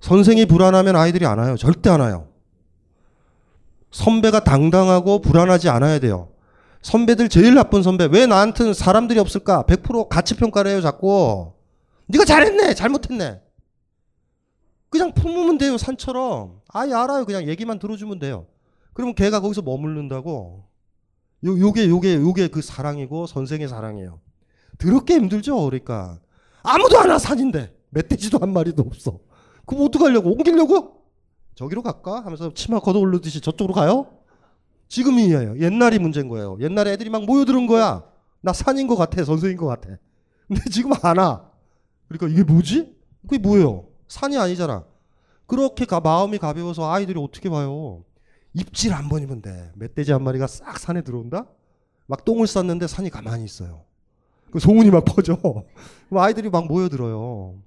선생이 0.00 0.46
불안하면 0.46 0.94
아이들이 0.94 1.24
안 1.26 1.38
와요. 1.38 1.56
절대 1.56 1.88
안 1.88 2.00
와요. 2.00 2.26
선배가 3.90 4.44
당당하고 4.44 5.20
불안하지 5.20 5.68
않아야 5.68 5.98
돼요. 5.98 6.28
선배들 6.82 7.28
제일 7.28 7.54
나쁜 7.54 7.82
선배. 7.82 8.08
왜 8.10 8.26
나한테는 8.26 8.74
사람들이 8.74 9.18
없을까? 9.20 9.64
100% 9.66 10.08
가치 10.08 10.36
평가를 10.36 10.72
해요, 10.72 10.80
자꾸. 10.80 11.52
네가 12.12 12.24
잘했네, 12.26 12.74
잘못했네. 12.74 13.40
그냥 14.90 15.14
품으면 15.14 15.56
돼요, 15.56 15.78
산처럼. 15.78 16.60
아예 16.68 16.92
알아요. 16.92 17.24
그냥 17.24 17.48
얘기만 17.48 17.78
들어주면 17.78 18.18
돼요. 18.18 18.46
그러면 18.92 19.14
걔가 19.14 19.40
거기서 19.40 19.62
머무른다고. 19.62 20.64
요, 21.44 21.58
요게, 21.58 21.88
요게, 21.88 22.16
요게 22.16 22.48
그 22.48 22.60
사랑이고 22.60 23.26
선생의 23.26 23.68
사랑이에요. 23.68 24.20
더럽게 24.78 25.14
힘들죠, 25.14 25.64
그러니까. 25.64 26.20
아무도 26.62 26.98
안 26.98 27.08
와, 27.08 27.18
산인데. 27.18 27.74
멧돼지도 27.90 28.38
한 28.38 28.52
마리도 28.52 28.82
없어. 28.82 29.18
그럼 29.66 29.84
어떡하려고? 29.86 30.30
옮기려고? 30.30 31.02
저기로 31.54 31.82
갈까? 31.82 32.20
하면서 32.24 32.52
치마 32.52 32.78
걷어 32.80 32.98
올르듯이 32.98 33.40
저쪽으로 33.40 33.74
가요? 33.74 34.18
지금이에요. 34.88 35.58
옛날이 35.60 35.98
문제인 35.98 36.28
거예요. 36.28 36.58
옛날에 36.60 36.92
애들이 36.92 37.08
막 37.08 37.24
모여드는 37.24 37.66
거야. 37.66 38.04
나 38.42 38.52
산인 38.52 38.86
것 38.86 38.96
같아. 38.96 39.24
선생인 39.24 39.56
것 39.56 39.66
같아. 39.66 39.96
근데 40.48 40.62
지금 40.70 40.92
안 41.02 41.16
와. 41.16 41.51
그러니까 42.18 42.28
이게 42.40 42.44
뭐지? 42.50 42.94
그게 43.22 43.38
뭐예요? 43.38 43.86
산이 44.08 44.36
아니잖아. 44.36 44.84
그렇게 45.46 45.84
가, 45.84 46.00
마음이 46.00 46.38
가벼워서 46.38 46.90
아이들이 46.90 47.18
어떻게 47.20 47.48
봐요? 47.50 48.04
입질 48.54 48.92
한 48.92 49.08
번이면 49.08 49.42
돼. 49.42 49.72
멧돼지 49.76 50.12
한 50.12 50.22
마리가 50.22 50.46
싹 50.46 50.78
산에 50.78 51.02
들어온다? 51.02 51.46
막 52.06 52.24
똥을 52.24 52.46
쌌는데 52.46 52.86
산이 52.86 53.10
가만히 53.10 53.44
있어요. 53.44 53.84
그 54.50 54.58
소문이 54.58 54.90
막 54.90 55.04
퍼져. 55.04 55.38
아이들이 56.12 56.50
막 56.50 56.66
모여들어요. 56.66 57.58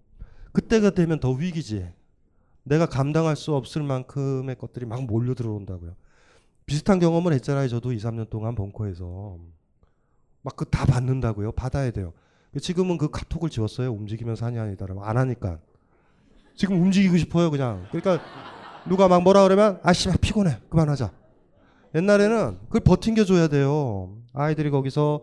그때가 0.52 0.92
되면 0.92 1.20
더 1.20 1.32
위기지. 1.32 1.88
내가 2.64 2.86
감당할 2.86 3.36
수 3.36 3.54
없을 3.56 3.84
만큼의 3.84 4.58
것들이 4.58 4.86
막 4.86 5.06
몰려 5.06 5.34
들어온다고요. 5.34 5.96
비슷한 6.66 7.00
경험을 7.00 7.34
했잖아요. 7.34 7.68
저도 7.68 7.92
2, 7.94 7.98
3년 7.98 8.30
동안 8.30 8.56
벙커에서. 8.56 9.38
막 10.44 10.56
그 10.56 10.66
다 10.66 10.86
받는다고요. 10.86 11.52
받아야 11.54 11.92
돼요. 11.92 12.14
지금은 12.60 12.98
그 12.98 13.10
카톡을 13.10 13.50
지웠어요. 13.50 13.92
움직이면 13.92 14.36
산이 14.36 14.58
아니다라고. 14.60 15.04
안 15.04 15.18
하니까. 15.18 15.60
지금 16.56 16.82
움직이고 16.82 17.18
싶어요. 17.18 17.52
그냥. 17.52 17.86
그러니까 17.92 18.24
누가 18.88 19.08
막 19.08 19.24
뭐라 19.24 19.44
그러면 19.44 19.80
아씨 19.84 20.10
피곤해. 20.20 20.58
그만하자. 20.70 21.12
옛날에는 21.96 22.60
그걸 22.66 22.82
버팅겨줘야 22.82 23.48
돼요. 23.48 24.18
아이들이 24.34 24.70
거기서 24.70 25.22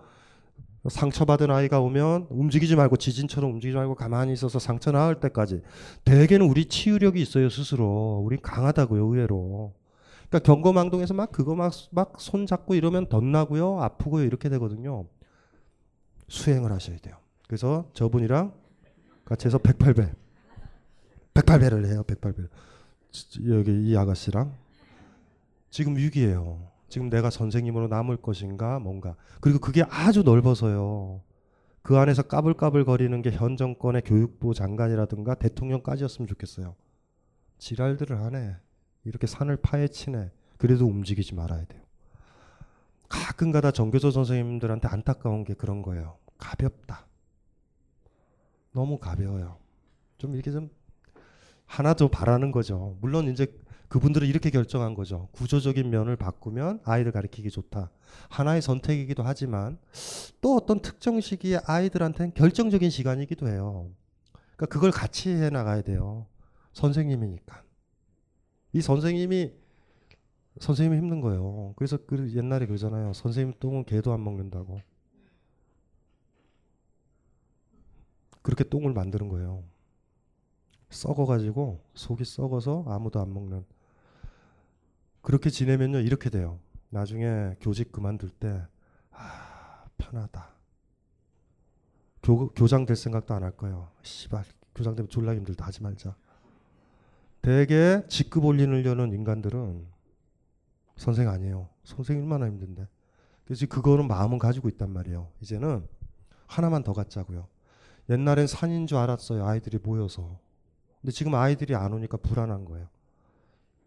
상처받은 0.88 1.50
아이가 1.50 1.80
오면 1.80 2.26
움직이지 2.30 2.74
말고 2.74 2.96
지진처럼 2.96 3.52
움직이지 3.52 3.76
말고 3.76 3.94
가만히 3.94 4.32
있어서 4.32 4.58
상처 4.58 4.90
나을 4.90 5.20
때까지 5.20 5.62
대개는 6.04 6.44
우리 6.44 6.64
치유력이 6.64 7.20
있어요 7.22 7.48
스스로 7.50 8.20
우리 8.24 8.36
강하다고요 8.36 9.04
의외로 9.04 9.74
그러니까 10.28 10.40
경거망동에서 10.40 11.14
막 11.14 11.30
그거 11.30 11.54
막 11.54 11.72
막 11.92 12.14
손잡고 12.18 12.74
이러면 12.74 13.08
덧나고요 13.08 13.80
아프고요 13.80 14.24
이렇게 14.24 14.48
되거든요 14.48 15.06
수행을 16.26 16.72
하셔야 16.72 16.96
돼요 16.98 17.14
그래서 17.46 17.90
저분이랑 17.94 18.52
같이 19.24 19.46
해서 19.46 19.58
108배 19.58 20.14
108배를 21.34 21.86
해요 21.86 22.02
108배 22.06 22.48
여기 23.48 23.88
이 23.88 23.96
아가씨랑 23.96 24.54
지금 25.70 25.96
위기예요 25.96 26.72
지금 26.92 27.08
내가 27.08 27.30
선생님으로 27.30 27.88
남을 27.88 28.18
것인가 28.18 28.78
뭔가 28.78 29.16
그리고 29.40 29.58
그게 29.60 29.82
아주 29.88 30.22
넓어서요. 30.22 31.22
그 31.80 31.96
안에서 31.96 32.22
까불까불 32.24 32.84
거리는 32.84 33.22
게 33.22 33.30
현 33.30 33.56
정권의 33.56 34.02
교육부 34.02 34.52
장관이라든가 34.52 35.34
대통령까지였으면 35.36 36.28
좋겠어요. 36.28 36.76
지랄들을 37.56 38.20
하네. 38.20 38.56
이렇게 39.04 39.26
산을 39.26 39.56
파헤치네. 39.56 40.32
그래도 40.58 40.86
움직이지 40.86 41.34
말아야 41.34 41.64
돼요. 41.64 41.80
가끔가다 43.08 43.70
정교조 43.70 44.10
선생님들한테 44.10 44.86
안타까운 44.88 45.44
게 45.44 45.54
그런 45.54 45.80
거예요. 45.80 46.18
가볍다. 46.36 47.06
너무 48.72 48.98
가벼워요. 48.98 49.58
좀 50.18 50.34
이렇게 50.34 50.50
좀 50.50 50.70
하나 51.66 51.94
더 51.94 52.08
바라는 52.08 52.52
거죠. 52.52 52.96
물론 53.00 53.28
이제 53.28 53.46
그분들은 53.88 54.26
이렇게 54.26 54.50
결정한 54.50 54.94
거죠. 54.94 55.28
구조적인 55.32 55.90
면을 55.90 56.16
바꾸면 56.16 56.80
아이를 56.84 57.12
가르치기 57.12 57.50
좋다. 57.50 57.90
하나의 58.30 58.62
선택이기도 58.62 59.22
하지만 59.22 59.78
또 60.40 60.56
어떤 60.56 60.80
특정 60.80 61.20
시기에 61.20 61.60
아이들한테는 61.64 62.32
결정적인 62.34 62.88
시간이기도 62.88 63.48
해요. 63.48 63.90
그러니까 64.56 64.66
그걸 64.66 64.90
같이 64.90 65.30
해 65.30 65.50
나가야 65.50 65.82
돼요. 65.82 66.26
선생님이니까. 66.72 67.62
이 68.72 68.80
선생님이 68.80 69.52
선생님이 70.60 70.98
힘든 70.98 71.20
거예요. 71.20 71.74
그래서 71.76 71.98
그 72.06 72.34
옛날에 72.34 72.66
그러잖아요. 72.66 73.12
선생님 73.12 73.54
똥은 73.60 73.84
개도 73.84 74.12
안 74.12 74.24
먹는다고. 74.24 74.80
그렇게 78.42 78.64
똥을 78.64 78.92
만드는 78.92 79.28
거예요. 79.28 79.62
썩어가지고 80.90 81.82
속이 81.94 82.24
썩어서 82.24 82.84
아무도 82.86 83.20
안 83.20 83.32
먹는 83.32 83.64
그렇게 85.22 85.48
지내면요 85.50 86.00
이렇게 86.00 86.28
돼요. 86.30 86.58
나중에 86.90 87.56
교직 87.60 87.92
그만둘 87.92 88.30
때 88.30 88.66
아, 89.12 89.84
편하다. 89.98 90.50
교, 92.22 92.48
교장 92.50 92.84
될 92.86 92.96
생각도 92.96 93.34
안 93.34 93.42
할 93.42 93.56
거예요. 93.56 93.90
씨발 94.02 94.44
교장 94.74 94.94
되면 94.94 95.08
졸라 95.08 95.34
힘들다 95.34 95.66
하지 95.66 95.82
말자. 95.82 96.14
대개 97.40 98.02
직급 98.08 98.44
올리려는 98.44 99.12
인간들은 99.12 99.86
선생 100.96 101.28
아니에요. 101.28 101.68
선생 101.84 102.18
얼마나 102.18 102.46
힘든데. 102.46 102.86
그래서 103.44 103.66
그거는 103.66 104.06
마음은 104.06 104.38
가지고 104.38 104.68
있단 104.68 104.90
말이에요. 104.90 105.28
이제는 105.40 105.86
하나만 106.46 106.84
더 106.84 106.92
갖자고요. 106.92 107.48
옛날엔 108.10 108.46
산인 108.46 108.86
줄 108.86 108.98
알았어요. 108.98 109.46
아이들이 109.46 109.78
모여서. 109.78 110.38
근데 111.00 111.12
지금 111.12 111.34
아이들이 111.34 111.74
안 111.74 111.92
오니까 111.92 112.16
불안한 112.16 112.64
거예요. 112.64 112.88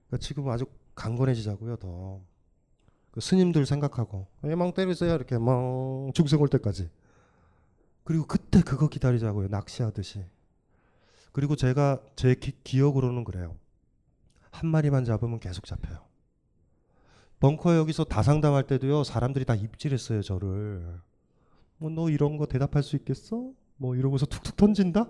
그러니까 0.08 0.26
지금 0.26 0.50
아주 0.50 0.66
강건해지자고요, 0.96 1.78
더. 1.78 2.22
그 3.12 3.22
스님들 3.22 3.66
생각하고, 3.66 4.28
멍 4.42 4.74
때리세요. 4.74 5.14
이렇게 5.16 5.38
멍 5.38 6.12
중생 6.14 6.42
올 6.42 6.50
때까지. 6.50 6.90
그리고 8.04 8.26
그때 8.26 8.62
그거 8.62 8.88
기다리자고요, 8.88 9.48
낚시하듯이. 9.48 10.26
그리고 11.32 11.56
제가 11.56 12.02
제 12.16 12.36
기, 12.36 12.82
억으로는 12.82 13.24
그래요. 13.24 13.58
한 14.52 14.70
마리만 14.70 15.04
잡으면 15.06 15.40
계속 15.40 15.66
잡혀요. 15.66 16.00
벙커 17.40 17.76
여기서 17.76 18.06
다상담할 18.06 18.68
때도요, 18.68 19.04
사람들이 19.04 19.44
다 19.44 19.56
입질했어요, 19.56 20.22
저를. 20.22 21.00
뭐, 21.78 21.90
너 21.90 22.10
이런 22.10 22.38
거 22.38 22.46
대답할 22.46 22.84
수 22.84 22.96
있겠어? 22.96 23.52
뭐, 23.78 23.96
이러고서 23.96 24.26
툭툭 24.26 24.56
던진다? 24.56 25.10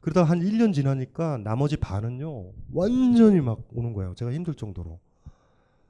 그러다 0.00 0.24
한 0.24 0.40
1년 0.40 0.74
지나니까 0.74 1.38
나머지 1.38 1.78
반은요, 1.78 2.52
완전히 2.72 3.40
막 3.40 3.60
오는 3.72 3.94
거예요. 3.94 4.14
제가 4.14 4.32
힘들 4.32 4.54
정도로. 4.54 5.00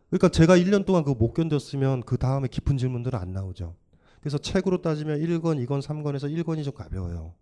그러니까 0.09 0.29
제가 0.29 0.57
1년 0.57 0.87
동안 0.87 1.03
그거 1.03 1.17
못 1.19 1.35
견뎠으면 1.35 2.07
그 2.07 2.17
다음에 2.17 2.47
깊은 2.47 2.79
질문들은 2.79 3.19
안 3.19 3.33
나오죠. 3.33 3.75
그래서 4.21 4.39
책으로 4.39 4.81
따지면 4.81 5.19
1권, 5.19 5.67
2권, 5.67 5.83
3권에서 5.83 6.33
1권이 6.33 6.63
좀 6.63 6.73
가벼워요. 6.73 7.35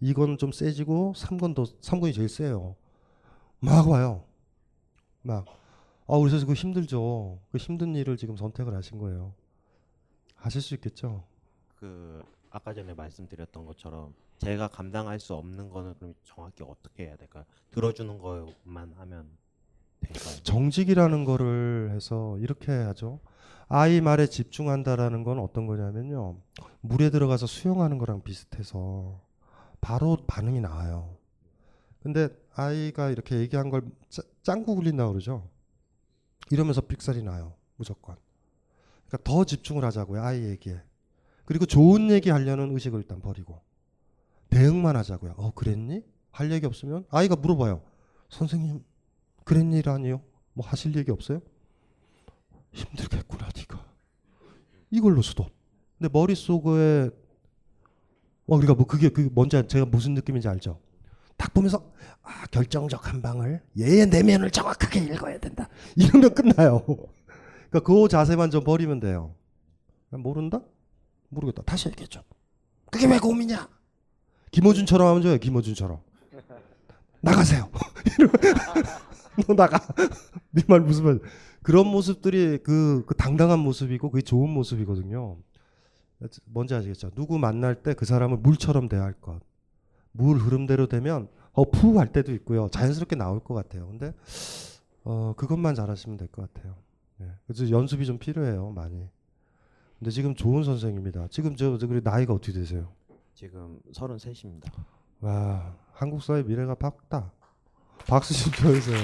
2권은 0.00 0.38
좀 0.38 0.52
세지고 0.52 1.14
3권 1.16 1.54
더 1.54 1.64
3권이 1.64 2.14
제일 2.14 2.28
세요. 2.28 2.76
막 3.58 3.88
와요. 3.88 4.24
막. 5.22 5.44
아, 6.06 6.18
그래서 6.18 6.38
그거 6.40 6.52
힘들죠. 6.52 7.40
그 7.50 7.58
힘든 7.58 7.94
일을 7.94 8.16
지금 8.16 8.36
선택을 8.36 8.74
하신 8.74 8.98
거예요. 8.98 9.34
하실 10.36 10.60
수 10.60 10.74
있겠죠? 10.74 11.24
그 11.76 12.22
아까 12.52 12.74
전에 12.74 12.92
말씀드렸던 12.92 13.64
것처럼 13.64 14.14
제가 14.38 14.68
감당할 14.68 15.18
수 15.18 15.34
없는 15.34 15.70
거는 15.70 15.94
그럼 15.94 16.14
정확히 16.22 16.62
어떻게 16.62 17.06
해야 17.06 17.16
될까요? 17.16 17.44
들어주는 17.70 18.18
것만 18.18 18.92
하면 18.98 19.30
될까요? 20.00 20.36
정직이라는 20.42 21.24
거를 21.24 21.92
해서 21.94 22.38
이렇게 22.38 22.70
하죠. 22.70 23.20
아이 23.68 24.02
말에 24.02 24.26
집중한다라는 24.26 25.24
건 25.24 25.38
어떤 25.38 25.66
거냐면요. 25.66 26.36
물에 26.82 27.08
들어가서 27.08 27.46
수영하는 27.46 27.96
거랑 27.96 28.22
비슷해서 28.22 29.18
바로 29.80 30.18
반응이 30.26 30.60
나와요. 30.60 31.16
근데 32.02 32.28
아이가 32.54 33.08
이렇게 33.10 33.38
얘기한 33.38 33.70
걸 33.70 33.82
짱구 34.42 34.74
굴린다 34.74 35.08
그러죠. 35.08 35.48
이러면서 36.50 36.82
삑살이 36.82 37.22
나요. 37.22 37.54
무조건. 37.76 38.16
그러니까 39.06 39.30
더 39.30 39.44
집중을 39.44 39.84
하자고요. 39.84 40.20
아이 40.20 40.44
얘기에. 40.44 40.82
그리고 41.52 41.66
좋은 41.66 42.10
얘기 42.10 42.30
하려는 42.30 42.72
의식을 42.72 43.00
일단 43.00 43.20
버리고 43.20 43.60
대응만 44.48 44.96
하자고요. 44.96 45.34
어 45.36 45.50
그랬니? 45.52 46.02
할 46.30 46.50
얘기 46.50 46.64
없으면 46.64 47.04
아이가 47.10 47.36
물어봐요. 47.36 47.82
선생님 48.30 48.82
그랬니라니요? 49.44 50.22
뭐 50.54 50.66
하실 50.66 50.96
얘기 50.96 51.10
없어요? 51.10 51.42
힘들겠구나 52.72 53.50
네가. 53.54 53.84
이걸로 54.90 55.20
수도. 55.20 55.44
근데 55.98 56.10
머릿속에 56.10 57.10
어, 58.46 58.56
그러니까 58.56 58.72
뭐 58.74 58.86
그게 58.86 59.10
그 59.10 59.28
뭔지 59.30 59.58
알- 59.58 59.68
제가 59.68 59.84
무슨 59.84 60.14
느낌인지 60.14 60.48
알죠? 60.48 60.80
딱 61.36 61.52
보면서 61.52 61.92
아 62.22 62.46
결정적 62.46 63.12
한 63.12 63.20
방을 63.20 63.60
얘의 63.78 64.06
내면을 64.06 64.50
정확하게 64.50 65.00
읽어야 65.00 65.38
된다. 65.38 65.68
이러면 65.96 66.32
끝나요. 66.34 66.82
그러니까 66.86 67.80
그 67.84 68.08
자세만 68.08 68.50
좀 68.50 68.64
버리면 68.64 69.00
돼요. 69.00 69.34
모른다? 70.08 70.62
모르겠다. 71.32 71.62
다시 71.62 71.88
얘기했죠. 71.88 72.22
그게 72.90 73.06
왜 73.06 73.18
고민이야? 73.18 73.68
김어준처럼 74.50 75.08
하면 75.08 75.22
좋아요. 75.22 75.38
김어준처럼. 75.38 76.00
나가세요. 77.22 77.70
너 79.48 79.54
나가. 79.54 79.78
네 80.52 80.62
말 80.68 80.80
무슨 80.80 81.04
말? 81.04 81.20
그런 81.62 81.86
모습들이 81.86 82.58
그, 82.62 83.04
그 83.06 83.14
당당한 83.14 83.58
모습이고 83.60 84.10
그게 84.10 84.22
좋은 84.22 84.50
모습이거든요. 84.50 85.38
뭔지 86.46 86.74
아시겠죠? 86.74 87.10
누구 87.10 87.38
만날 87.38 87.82
때 87.82 87.94
그 87.94 88.04
사람을 88.04 88.38
물처럼 88.38 88.88
대할 88.88 89.12
것. 89.14 89.40
물 90.12 90.36
흐름대로 90.36 90.86
되면 90.88 91.28
어푸 91.52 91.98
할 91.98 92.12
때도 92.12 92.32
있고요. 92.34 92.68
자연스럽게 92.70 93.16
나올 93.16 93.40
것 93.40 93.54
같아요. 93.54 93.86
근데 93.88 94.12
어 95.04 95.32
그것만 95.36 95.74
잘하시면 95.74 96.18
될 96.18 96.28
것 96.28 96.52
같아요. 96.52 96.76
예. 97.22 97.26
그래서 97.46 97.70
연습이 97.70 98.04
좀 98.04 98.18
필요해요, 98.18 98.70
많이. 98.70 99.08
근데 100.02 100.10
지금 100.10 100.34
좋은 100.34 100.64
선생입니다. 100.64 101.28
지금 101.30 101.54
저, 101.54 101.78
저 101.78 101.86
그래 101.86 102.00
나이가 102.02 102.34
어떻게 102.34 102.52
되세요? 102.52 102.88
지금 103.34 103.78
33입니다. 103.92 104.68
와 105.20 105.76
한국 105.92 106.20
사회 106.20 106.42
미래가 106.42 106.74
밝다. 106.74 107.30
박수 108.08 108.34
좀 108.34 108.52
쳐주세요. 108.52 108.98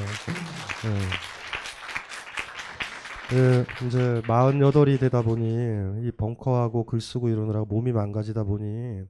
예. 3.30 3.36
예, 3.36 3.64
이제 3.86 4.20
48이 4.26 4.98
되다 4.98 5.22
보니 5.22 6.04
이 6.04 6.10
벙커하고 6.16 6.84
글 6.84 7.00
쓰고 7.00 7.28
이러느라고 7.28 7.66
몸이 7.66 7.92
망가지다 7.92 8.42
보니 8.42 9.04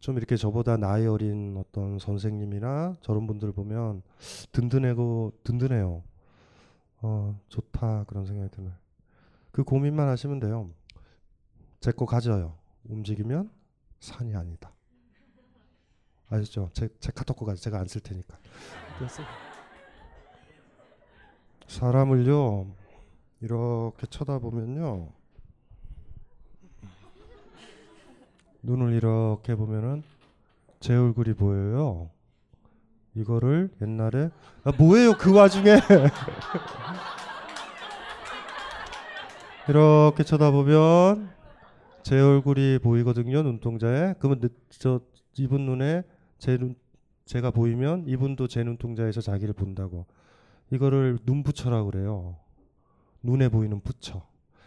좀 0.00 0.18
이렇게 0.18 0.36
저보다 0.36 0.76
나이 0.76 1.06
어린 1.06 1.56
어떤 1.56 1.98
선생님이나 1.98 2.96
저런 3.00 3.26
분들 3.26 3.52
보면 3.52 4.02
든든하고 4.52 5.32
든든해요. 5.44 6.02
어, 7.00 7.40
좋다 7.48 8.04
그런 8.06 8.26
생각이 8.26 8.50
드네요. 8.54 8.74
그 9.50 9.64
고민만 9.64 10.08
하시면 10.08 10.40
돼요. 10.40 10.75
제 11.80 11.92
거 11.92 12.06
가져요. 12.06 12.54
움직이면 12.88 13.50
산이 14.00 14.34
아니다. 14.36 14.70
아시죠? 16.28 16.70
제, 16.72 16.88
제 17.00 17.12
카톡 17.12 17.36
거 17.36 17.44
가져. 17.46 17.60
제가 17.60 17.78
안 17.78 17.86
쓸 17.86 18.00
테니까. 18.02 18.36
사람을요 21.66 22.66
이렇게 23.40 24.06
쳐다보면요 24.06 25.08
눈을 28.62 28.92
이렇게 28.94 29.54
보면은 29.54 30.02
제 30.80 30.94
얼굴이 30.96 31.34
보여요. 31.34 32.10
이거를 33.14 33.70
옛날에 33.82 34.30
아, 34.64 34.72
뭐예요 34.78 35.14
그 35.16 35.32
와중에 35.34 35.76
이렇게 39.68 40.22
쳐다보면 40.22 41.35
제 42.06 42.20
얼굴이 42.20 42.78
보이거든요 42.78 43.42
눈동자에. 43.42 44.14
그러면 44.20 44.38
느- 44.38 44.48
저 44.70 45.00
이분 45.38 45.66
눈에 45.66 46.04
제 46.38 46.56
눈 46.56 46.76
제가 47.24 47.50
보이면 47.50 48.04
이분도 48.06 48.46
제 48.46 48.62
눈동자에서 48.62 49.20
자기를 49.20 49.54
본다고. 49.54 50.06
이거를 50.70 51.18
눈부처라고 51.26 51.90
그래요. 51.90 52.36
눈에 53.24 53.48
보이는 53.48 53.80
부처. 53.80 54.22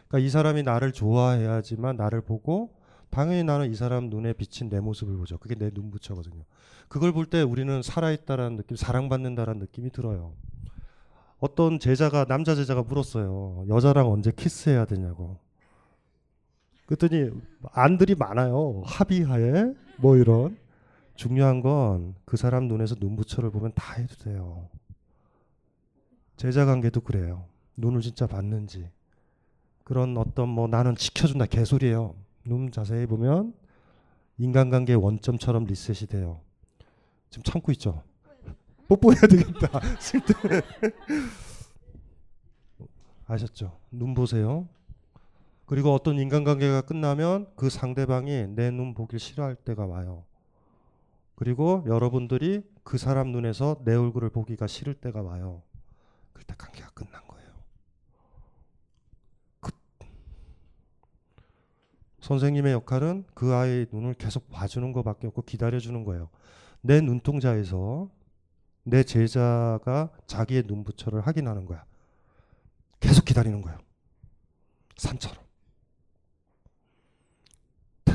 그러니까 0.09 0.19
이 0.19 0.29
사람이 0.29 0.63
나를 0.63 0.91
좋아해야지만 0.91 1.95
나를 1.95 2.19
보고 2.19 2.75
당연히 3.09 3.45
나는 3.45 3.71
이 3.71 3.75
사람 3.75 4.09
눈에 4.09 4.33
비친 4.33 4.67
내 4.67 4.81
모습을 4.81 5.15
보죠. 5.15 5.37
그게 5.37 5.55
내 5.55 5.71
눈부처거든요. 5.73 6.43
그걸 6.89 7.13
볼 7.13 7.27
때 7.27 7.41
우리는 7.41 7.81
살아있다라는 7.81 8.57
느낌 8.57 8.75
사랑받는다라는 8.75 9.61
느낌이 9.61 9.91
들어요. 9.91 10.33
어떤 11.39 11.79
제자가 11.79 12.25
남자 12.25 12.53
제자가 12.53 12.83
물었어요. 12.83 13.63
여자랑 13.69 14.11
언제 14.11 14.33
키스해야 14.35 14.83
되냐고 14.83 15.37
그랬더니 16.89 17.29
안들이 17.71 18.15
많아요. 18.15 18.81
합의하에 18.83 19.73
뭐 19.97 20.17
이런 20.17 20.57
중요한 21.15 21.61
건 21.61 22.15
그 22.25 22.37
사람 22.37 22.67
눈에서 22.67 22.95
눈부처를 22.99 23.51
보면 23.51 23.73
다 23.75 23.93
해도 23.93 24.15
돼요. 24.15 24.67
제자 26.35 26.65
관계도 26.65 27.01
그래요. 27.01 27.45
눈을 27.77 28.01
진짜 28.01 28.25
봤는지 28.25 28.89
그런 29.83 30.17
어떤 30.17 30.49
뭐 30.49 30.67
나는 30.67 30.95
지켜준다 30.95 31.45
개소리예요. 31.45 32.15
눈 32.43 32.71
자세히 32.71 33.05
보면 33.05 33.53
인간관계 34.37 34.93
원점처럼 34.93 35.65
리셋이 35.65 36.07
돼요. 36.07 36.39
지금 37.29 37.43
참고 37.43 37.71
있죠. 37.73 38.01
뽀뽀해야 38.87 39.21
되겠다. 39.21 39.69
아셨죠? 43.27 43.77
눈 43.91 44.15
보세요. 44.15 44.67
그리고 45.69 45.93
어떤 45.93 46.17
인간관계가 46.17 46.81
끝나면 46.81 47.45
그 47.55 47.69
상대방이 47.69 48.47
내 48.55 48.71
눈 48.71 48.95
보길 48.95 49.19
싫어할 49.19 49.53
때가 49.53 49.85
와요. 49.85 50.25
그리고 51.35 51.83
여러분들이 51.85 52.63
그 52.83 52.97
사람 52.97 53.31
눈에서 53.31 53.77
내 53.85 53.93
얼굴을 53.93 54.31
보기가 54.31 54.65
싫을 54.65 54.95
때가 54.95 55.21
와요. 55.21 55.61
그럴 56.33 56.43
때 56.45 56.55
관계가 56.57 56.89
끝난 56.95 57.21
거예요. 57.27 57.51
그 59.59 59.69
선생님의 62.21 62.73
역할은 62.73 63.25
그 63.35 63.53
아이의 63.53 63.89
눈을 63.91 64.15
계속 64.15 64.49
봐주는 64.49 64.91
것밖에 64.91 65.27
없고 65.27 65.43
기다려주는 65.43 66.03
거예요. 66.03 66.29
내 66.81 66.99
눈동자에서 66.99 68.09
내 68.85 69.03
제자가 69.03 70.09
자기의 70.25 70.63
눈부처를 70.65 71.27
확인하는 71.27 71.67
거야. 71.67 71.85
계속 72.99 73.23
기다리는 73.23 73.61
거예요. 73.61 73.77
산처럼. 74.97 75.48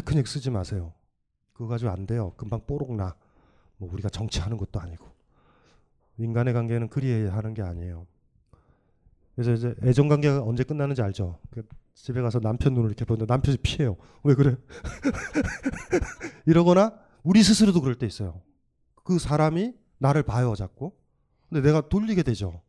테크닉 0.05 0.29
쓰지 0.29 0.51
마세요. 0.51 0.93
그거 1.55 1.67
가지고 1.67 1.91
안 1.91 2.07
돼요. 2.07 2.35
금방 2.37 2.61
뽀록 2.67 2.95
나. 2.95 3.17
뭐 3.79 3.91
우리가 3.93 4.09
정치하는 4.09 4.57
것도 4.57 4.79
아니고. 4.79 5.07
인간의 6.19 6.55
관계는 6.55 6.89
그리 6.89 7.27
하는 7.27 7.55
게 7.55 7.63
아니에요. 7.63 8.07
그래서 9.35 9.53
이제 9.53 9.75
애정 9.83 10.09
관계가 10.09 10.43
언제 10.43 10.63
끝나는지 10.63 11.03
알죠? 11.03 11.39
그 11.51 11.67
집에 11.95 12.21
가서 12.21 12.39
남편 12.39 12.75
눈을 12.75 12.91
이렇게 12.91 13.05
보는데 13.05 13.33
남편이 13.33 13.59
피해요. 13.63 13.97
왜 14.23 14.35
그래? 14.35 14.57
이러거나 16.47 16.93
우리 17.23 17.43
스스로도 17.43 17.81
그럴 17.81 17.97
때 17.97 18.07
있어요. 18.07 18.41
그 19.03 19.19
사람이 19.19 19.75
나를 19.99 20.23
봐요, 20.23 20.55
자꾸. 20.55 20.93
근데 21.49 21.67
내가 21.67 21.89
돌리게 21.89 22.23
되죠. 22.23 22.63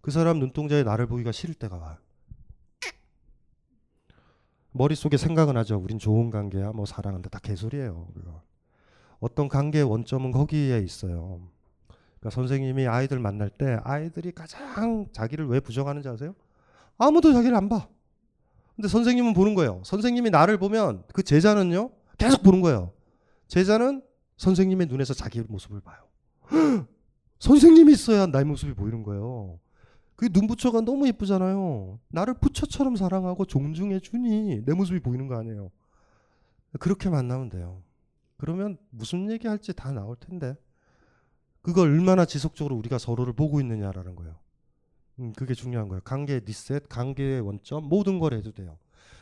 그 0.00 0.10
사람 0.10 0.38
눈동자에 0.38 0.82
나를 0.82 1.06
보기가 1.06 1.32
싫을 1.32 1.54
때가 1.54 1.76
와요. 1.76 1.96
머릿속에 4.72 5.16
생각은 5.16 5.56
하죠. 5.58 5.78
우린 5.78 5.98
좋은 5.98 6.30
관계야. 6.30 6.72
뭐 6.72 6.86
사랑한다. 6.86 7.28
다 7.28 7.38
개소리예요. 7.38 8.08
그거. 8.14 8.42
어떤 9.20 9.48
관계의 9.48 9.84
원점은 9.84 10.32
거기에 10.32 10.80
있어요. 10.80 11.40
그러니까 12.18 12.30
선생님이 12.30 12.86
아이들 12.86 13.18
만날 13.18 13.50
때 13.50 13.78
아이들이 13.84 14.32
가장 14.32 15.06
자기를 15.12 15.46
왜 15.46 15.60
부정하는지 15.60 16.08
아세요? 16.08 16.34
아무도 16.98 17.32
자기를 17.32 17.56
안 17.56 17.68
봐. 17.68 17.88
근데 18.74 18.88
선생님은 18.88 19.34
보는 19.34 19.54
거예요. 19.54 19.82
선생님이 19.84 20.30
나를 20.30 20.58
보면 20.58 21.04
그 21.12 21.22
제자는요. 21.22 21.90
계속 22.18 22.42
보는 22.42 22.60
거예요. 22.62 22.92
제자는 23.48 24.02
선생님의 24.38 24.86
눈에서 24.86 25.14
자기 25.14 25.42
모습을 25.46 25.80
봐요. 25.80 26.02
선생님이 27.38 27.92
있어야 27.92 28.26
나의 28.26 28.44
모습이 28.44 28.72
보이는 28.72 29.02
거예요. 29.02 29.58
그 30.22 30.28
눈부처가 30.32 30.82
너무 30.82 31.08
예쁘잖아요. 31.08 31.98
나를 32.06 32.34
부처처럼 32.34 32.94
사랑하고 32.94 33.44
존중해 33.44 33.98
주니 33.98 34.64
내 34.64 34.72
모습이 34.72 35.00
보이는 35.00 35.26
거 35.26 35.36
아니에요. 35.36 35.72
그렇게 36.78 37.10
만나면 37.10 37.48
돼요. 37.48 37.82
그러면 38.36 38.78
무슨 38.90 39.32
얘기 39.32 39.48
할지 39.48 39.72
다 39.74 39.90
나올 39.90 40.14
텐데. 40.14 40.54
그걸 41.60 41.90
얼마나 41.90 42.24
지속적으로 42.24 42.76
우리가 42.76 42.98
서로를 42.98 43.32
보고 43.32 43.60
있느냐라는 43.60 44.14
거예요. 44.14 44.38
음, 45.18 45.32
그게 45.32 45.54
중요한 45.54 45.88
거예요. 45.88 46.00
관계 46.04 46.38
리셋, 46.38 46.88
관계의 46.88 47.40
원점, 47.40 47.88
모든 47.88 48.20
걸 48.20 48.34
해도 48.34 48.52
돼요. 48.52 48.78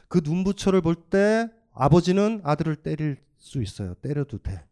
그 0.06 0.20
눈부처를 0.22 0.82
볼 0.82 0.96
때 1.08 1.48
아버지는 1.72 2.42
아들을 2.44 2.76
때릴 2.76 3.16
수 3.38 3.62
있어요. 3.62 3.94
때려도 3.94 4.36
돼. 4.36 4.66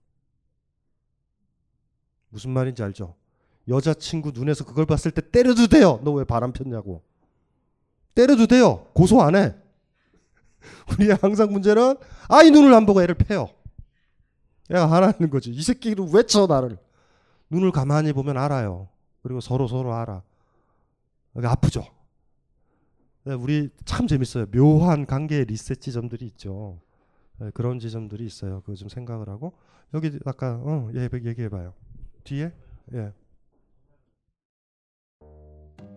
무슨 2.29 2.51
말인지 2.51 2.83
알죠? 2.83 3.17
여자친구 3.69 4.33
눈에서 4.35 4.65
그걸 4.65 4.87
봤을 4.87 5.11
때 5.11 5.21
때려도 5.31 5.67
돼요. 5.69 6.01
너 6.03 6.13
왜 6.13 6.25
바람 6.25 6.53
폈냐고. 6.53 7.03
때려도 8.15 8.47
돼요. 8.47 8.87
고소 8.95 9.21
안 9.23 9.37
해. 9.37 9.55
우리의 10.93 11.17
항상 11.21 11.53
문제는 11.53 11.97
아이 12.29 12.51
눈을 12.51 12.73
안 12.75 12.87
보고 12.87 13.03
애를 13.03 13.15
패요. 13.15 13.49
얘가 14.71 14.91
하라는 14.91 15.31
거지. 15.31 15.51
이 15.51 15.63
새끼를 15.63 16.07
외쳐 16.13 16.47
나를. 16.47 16.79
눈을 17.51 17.73
가만히 17.73 18.13
보면 18.13 18.37
알아요. 18.37 18.89
그리고 19.23 19.41
서로 19.41 19.67
서로 19.69 19.95
알아. 19.95 20.23
그러니까 21.33 21.53
아프죠. 21.53 21.85
네, 23.25 23.35
우리 23.35 23.71
참 23.85 24.07
재밌어요. 24.07 24.47
묘한 24.47 25.07
관계의 25.07 25.45
리셋 25.47 25.81
지점들이 25.81 26.27
있죠. 26.27 26.81
예, 27.43 27.51
그런 27.55 27.79
지점들이 27.79 28.27
있어요. 28.27 28.61
그거 28.63 28.75
좀 28.75 28.89
생각을 28.89 29.29
하고 29.29 29.53
여기 29.95 30.19
아까 30.25 30.61
어, 30.63 30.91
예, 30.95 31.09
얘기해봐요. 31.13 31.73
뒤에 32.25 32.53
예. 32.95 33.13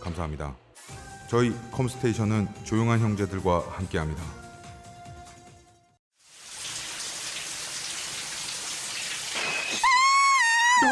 감사합니다. 0.00 0.54
저희 1.28 1.54
컴스테이션은 1.72 2.48
조용한 2.64 3.00
형제들과 3.00 3.64
함께합니다. 3.70 4.22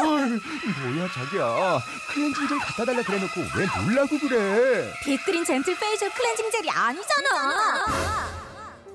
헐, 0.03 0.29
뭐야 0.29 1.07
자기야 1.07 1.79
클렌징 2.13 2.47
젤 2.47 2.59
갖다 2.59 2.85
달라 2.85 3.01
그래놓고 3.01 3.41
왜 3.57 3.65
놀라고 3.85 4.19
그래 4.19 4.91
빅그린 5.05 5.45
젠틀 5.45 5.77
페이셜 5.79 6.09
클렌징 6.11 6.51
젤이 6.51 6.69
아니잖아. 6.69 7.85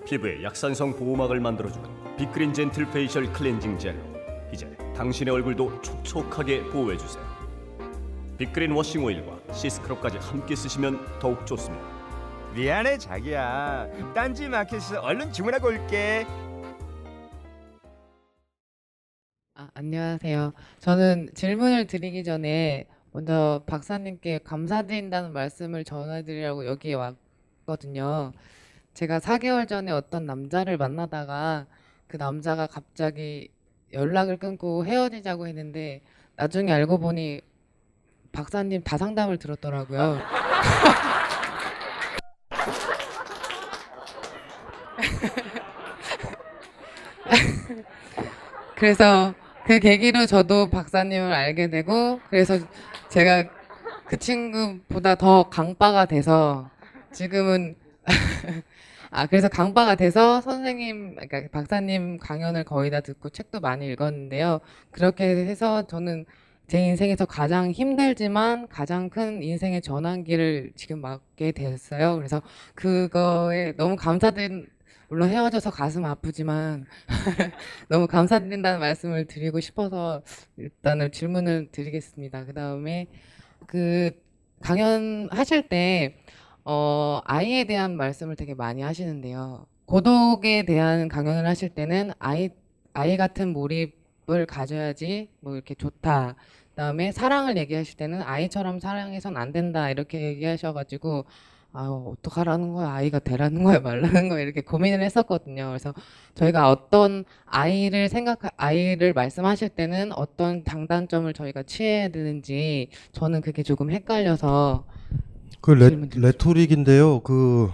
피부에 0.07 0.43
약산성 0.43 0.97
보호막을 0.97 1.41
만들어주는 1.41 2.17
빅그린 2.19 2.53
젠틀 2.53 2.91
페이셜 2.91 3.33
클렌징 3.33 3.79
젤로 3.79 3.99
이제 4.53 4.67
당신의 4.95 5.33
얼굴도 5.35 5.81
촉촉하게 5.81 6.65
보호해주세요. 6.65 7.25
빅그린 8.39 8.73
워싱 8.73 9.03
오일과 9.05 9.42
시스크럽까지 9.53 10.19
함께 10.19 10.57
쓰시면 10.57 11.19
더욱 11.19 11.47
좋습니다. 11.47 11.85
미안해 12.55 12.99
자기야 12.99 14.13
딴지 14.15 14.49
마켓에서 14.49 15.01
얼른 15.01 15.33
주문하고 15.33 15.69
올게 15.69 16.27
아, 19.55 19.69
안녕하세요. 19.75 20.53
저는 20.81 21.31
질문을 21.35 21.87
드리기 21.87 22.25
전에 22.25 22.87
먼저 23.13 23.63
박사님께 23.67 24.39
감사드린다는 24.39 25.33
말씀을 25.33 25.85
전해드리려고 25.85 26.67
여기에 26.67 26.95
왔거든요. 26.95 28.33
제가 28.95 29.19
4개월 29.19 29.69
전에 29.69 29.93
어떤 29.93 30.27
남자를 30.27 30.77
만나다가 30.79 31.67
그 32.07 32.17
남자가 32.17 32.67
갑자기 32.67 33.51
연락을 33.93 34.39
끊고 34.39 34.85
헤어지자고 34.87 35.47
했는데 35.47 36.03
나중에 36.37 36.73
알고 36.73 36.99
보니 36.99 37.41
박사님 38.33 38.83
다 38.83 38.99
상담을 38.99 39.39
들었더라고요. 39.39 40.19
그래서 48.77 49.35
그 49.65 49.79
계기로 49.79 50.27
저도 50.27 50.71
박사님을 50.71 51.33
알게 51.33 51.71
되고 51.71 52.21
그래서 52.31 52.59
제가 53.11 53.45
그 54.07 54.17
친구보다 54.17 55.15
더 55.15 55.49
강빠가 55.49 56.07
돼서 56.07 56.69
지금은 57.13 57.77
아 59.11 59.27
그래서 59.27 59.49
강빠가 59.49 59.95
돼서 59.95 60.41
선생님 60.41 61.17
그러니까 61.17 61.43
박사님 61.53 62.19
강연을 62.19 62.65
거의 62.65 62.91
다 62.91 63.01
듣고 63.01 63.29
책도 63.29 63.61
많이 63.61 63.87
읽었는데요. 63.93 64.61
그렇게 64.91 65.25
해서 65.25 65.87
저는 65.87 66.25
제 66.73 66.81
인생에서 66.87 67.27
가장 67.27 67.71
힘들지만 67.71 68.67
가장 68.69 69.11
큰 69.11 69.43
인생의 69.43 69.83
전환기를 69.83 70.73
지금 70.75 71.03
맞게 71.03 71.53
됐어요. 71.53 72.17
그래서 72.17 72.41
그거에 72.75 73.77
너무 73.77 73.95
감사드린 73.95 74.67
물론 75.11 75.29
헤어져서 75.29 75.71
가슴 75.71 76.07
아프지만 76.07 76.87
너무 77.91 78.07
감사드린다는 78.07 78.81
말씀을 78.81 79.27
드리고 79.27 79.61
싶어서 79.61 80.23
일단은 80.57 81.13
질문을 81.13 81.69
드리겠습니다. 81.73 82.47
그 82.47 82.55
다음에 82.55 83.07
그 83.67 84.13
강연 84.63 85.29
하실 85.31 85.69
때 85.69 86.17
어, 86.65 87.21
아이에 87.27 87.65
대한 87.65 87.99
말씀을 87.99 88.35
되게 88.35 88.55
많이 88.55 88.81
하시는데요. 88.81 89.67
고독에 89.85 90.65
대한 90.65 91.09
강연을 91.09 91.47
하실 91.47 91.69
때는 91.69 92.13
아이 92.19 92.49
아이 92.95 93.19
같은 93.19 93.53
몰입 93.53 94.01
을 94.31 94.47
가져야지 94.47 95.31
뭐 95.41 95.55
이렇게 95.55 95.75
좋다. 95.75 96.37
그다음에 96.73 97.13
사랑을 97.13 97.57
얘기하실 97.57 97.97
때는 97.97 98.23
아이처럼 98.23 98.81
사랑해선 98.81 99.37
안 99.37 99.53
된다 99.53 99.91
이렇게 99.91 100.21
얘기하셔가지고 100.23 101.25
아 101.75 101.85
어떡하라는 101.89 102.75
거야 102.75 102.93
아이가 102.93 103.19
되라는 103.19 103.63
거야 103.63 103.81
말라는 103.81 104.29
거야 104.29 104.41
이렇게 104.41 104.61
고민을 104.61 105.03
했었거든요. 105.03 105.69
그래서 105.69 105.95
저희가 106.35 106.71
어떤 106.71 107.25
아이를 107.47 108.09
생각 108.09 108.41
아이를 108.57 109.13
말씀하실 109.15 109.71
때는 109.71 110.13
어떤 110.13 110.65
장단점을 110.65 111.33
저희가 111.33 111.63
취해야 111.63 112.09
되는지 112.09 112.89
저는 113.13 113.41
그게 113.41 113.63
조금 113.63 113.91
헷갈려서 113.91 114.85
그 115.63 115.71
레, 115.71 115.91
레토릭인데요. 116.17 117.21
그, 117.21 117.71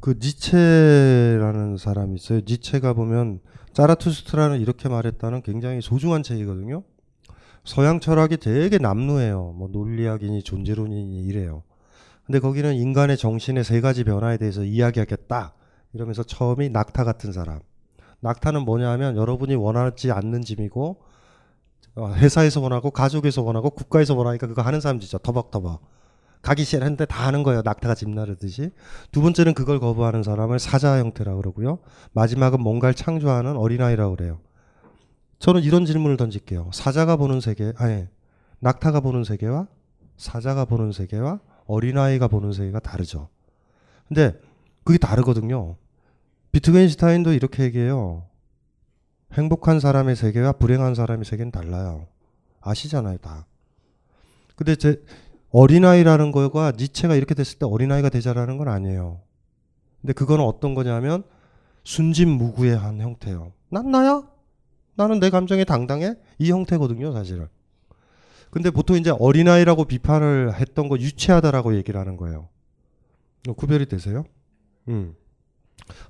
그 0.00 0.18
니체라는 0.20 1.78
사람이 1.78 2.16
있어요. 2.16 2.40
니체가 2.46 2.92
보면 2.92 3.40
짜라투스트라는 3.72 4.60
이렇게 4.60 4.88
말했다는 4.88 5.42
굉장히 5.42 5.80
소중한 5.80 6.22
책이거든요. 6.22 6.82
서양 7.68 8.00
철학이 8.00 8.38
되게 8.38 8.78
남루해요. 8.78 9.52
뭐 9.54 9.68
논리학이니 9.70 10.42
존재론이니 10.42 11.26
이래요. 11.26 11.64
근데 12.24 12.40
거기는 12.40 12.74
인간의 12.74 13.18
정신의 13.18 13.62
세 13.62 13.82
가지 13.82 14.04
변화에 14.04 14.38
대해서 14.38 14.64
이야기하겠다. 14.64 15.52
이러면서 15.92 16.22
처음이 16.22 16.70
낙타 16.70 17.04
같은 17.04 17.30
사람. 17.30 17.60
낙타는 18.20 18.62
뭐냐 18.62 18.90
하면 18.92 19.18
여러분이 19.18 19.54
원하지 19.54 20.10
않는 20.12 20.42
짐이고 20.42 21.02
회사에서 22.16 22.62
원하고 22.62 22.90
가족에서 22.90 23.42
원하고 23.42 23.68
국가에서 23.68 24.14
원하니까 24.14 24.46
그거 24.46 24.62
하는 24.62 24.80
사람 24.80 24.98
진짜 24.98 25.18
터벅터벅. 25.18 25.82
가기 26.40 26.64
싫은데 26.64 27.04
다 27.04 27.26
하는 27.26 27.42
거예요. 27.42 27.60
낙타가 27.66 27.94
집 27.94 28.08
나르듯이. 28.08 28.70
두 29.12 29.20
번째는 29.20 29.52
그걸 29.52 29.78
거부하는 29.78 30.22
사람을 30.22 30.58
사자 30.58 30.98
형태라고 30.98 31.42
그러고요. 31.42 31.80
마지막은 32.12 32.62
뭔가를 32.62 32.94
창조하는 32.94 33.58
어린아이라고 33.58 34.16
그래요. 34.16 34.40
저는 35.38 35.62
이런 35.62 35.84
질문을 35.84 36.16
던질게요. 36.16 36.70
사자가 36.72 37.16
보는 37.16 37.40
세계, 37.40 37.72
아니, 37.76 38.06
낙타가 38.60 39.00
보는 39.00 39.24
세계와 39.24 39.68
사자가 40.16 40.64
보는 40.64 40.92
세계와 40.92 41.40
어린아이가 41.66 42.28
보는 42.28 42.52
세계가 42.52 42.80
다르죠. 42.80 43.28
근데 44.08 44.38
그게 44.84 44.98
다르거든요. 44.98 45.76
비트겐슈타인도 46.52 47.32
이렇게 47.32 47.64
얘기해요. 47.64 48.24
행복한 49.34 49.78
사람의 49.78 50.16
세계와 50.16 50.52
불행한 50.52 50.94
사람의 50.94 51.24
세계는 51.24 51.52
달라요. 51.52 52.06
아시잖아요, 52.60 53.18
다. 53.18 53.46
근데 54.56 54.74
제 54.74 55.00
어린아이라는 55.50 56.32
거가 56.32 56.72
니체가 56.76 57.14
이렇게 57.14 57.34
됐을 57.34 57.58
때 57.58 57.66
어린아이가 57.66 58.08
되자라는 58.08 58.58
건 58.58 58.68
아니에요. 58.68 59.20
근데 60.00 60.12
그거는 60.12 60.44
어떤 60.44 60.74
거냐면 60.74 61.22
순진무구의 61.84 62.76
한 62.76 63.00
형태예요. 63.00 63.52
난 63.68 63.90
나야? 63.90 64.22
나는 64.98 65.20
내 65.20 65.30
감정에 65.30 65.64
당당해? 65.64 66.16
이 66.40 66.50
형태거든요, 66.50 67.12
사실은. 67.12 67.46
근데 68.50 68.70
보통 68.70 68.96
이제 68.96 69.10
어린아이라고 69.16 69.84
비판을 69.84 70.54
했던 70.54 70.88
거 70.88 70.98
유치하다라고 70.98 71.76
얘기를 71.76 72.00
하는 72.00 72.16
거예요. 72.16 72.48
구별이 73.56 73.86
되세요? 73.86 74.24
음. 74.88 75.14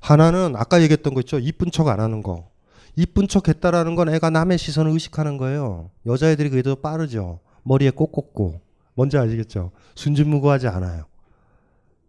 하나는 0.00 0.56
아까 0.56 0.80
얘기했던 0.80 1.12
거 1.12 1.20
있죠? 1.20 1.38
이쁜 1.38 1.70
척 1.70 1.88
안 1.88 2.00
하는 2.00 2.22
거. 2.22 2.50
이쁜 2.96 3.28
척 3.28 3.48
했다라는 3.48 3.94
건 3.94 4.08
애가 4.08 4.30
남의 4.30 4.56
시선을 4.56 4.90
의식하는 4.92 5.36
거예요. 5.36 5.90
여자애들이 6.06 6.48
그게 6.48 6.62
더 6.62 6.74
빠르죠. 6.74 7.40
머리에 7.64 7.90
꼭 7.90 8.10
꽂고. 8.10 8.62
뭔지 8.94 9.18
아시겠죠? 9.18 9.70
순진무구하지 9.96 10.66
않아요. 10.68 11.04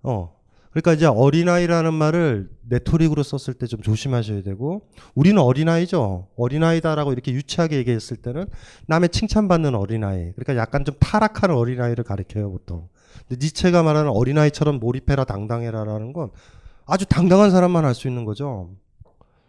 어. 0.02 0.39
그러니까 0.72 0.94
이제 0.94 1.06
어린아이라는 1.08 1.94
말을 1.94 2.50
네토릭으로 2.70 3.24
썼을 3.24 3.56
때 3.56 3.66
좀 3.66 3.82
조심하셔야 3.82 4.44
되고 4.44 4.84
우리는 5.16 5.42
어린아이죠. 5.42 6.28
어린아이다라고 6.38 7.12
이렇게 7.14 7.32
유치하게 7.34 7.78
얘기했을 7.78 8.18
때는 8.18 8.46
남의 8.88 9.10
칭찬받는 9.10 9.74
어린아이. 9.76 10.32
그러니까 10.34 10.56
약간 10.58 10.86
좀 10.86 10.94
타락하는 11.00 11.56
어린아이를 11.56 12.04
가리켜요, 12.04 12.52
보통. 12.52 12.88
근데 13.28 13.44
니체가 13.46 13.82
말하는 13.84 14.12
어린아이처럼 14.12 14.80
몰입해라 14.80 15.24
당당해라라는 15.26 16.14
건 16.14 16.30
아주 16.86 17.06
당당한 17.08 17.50
사람만 17.52 17.84
할 17.86 17.96
수 17.96 18.08
있는 18.08 18.26
거죠. 18.26 18.70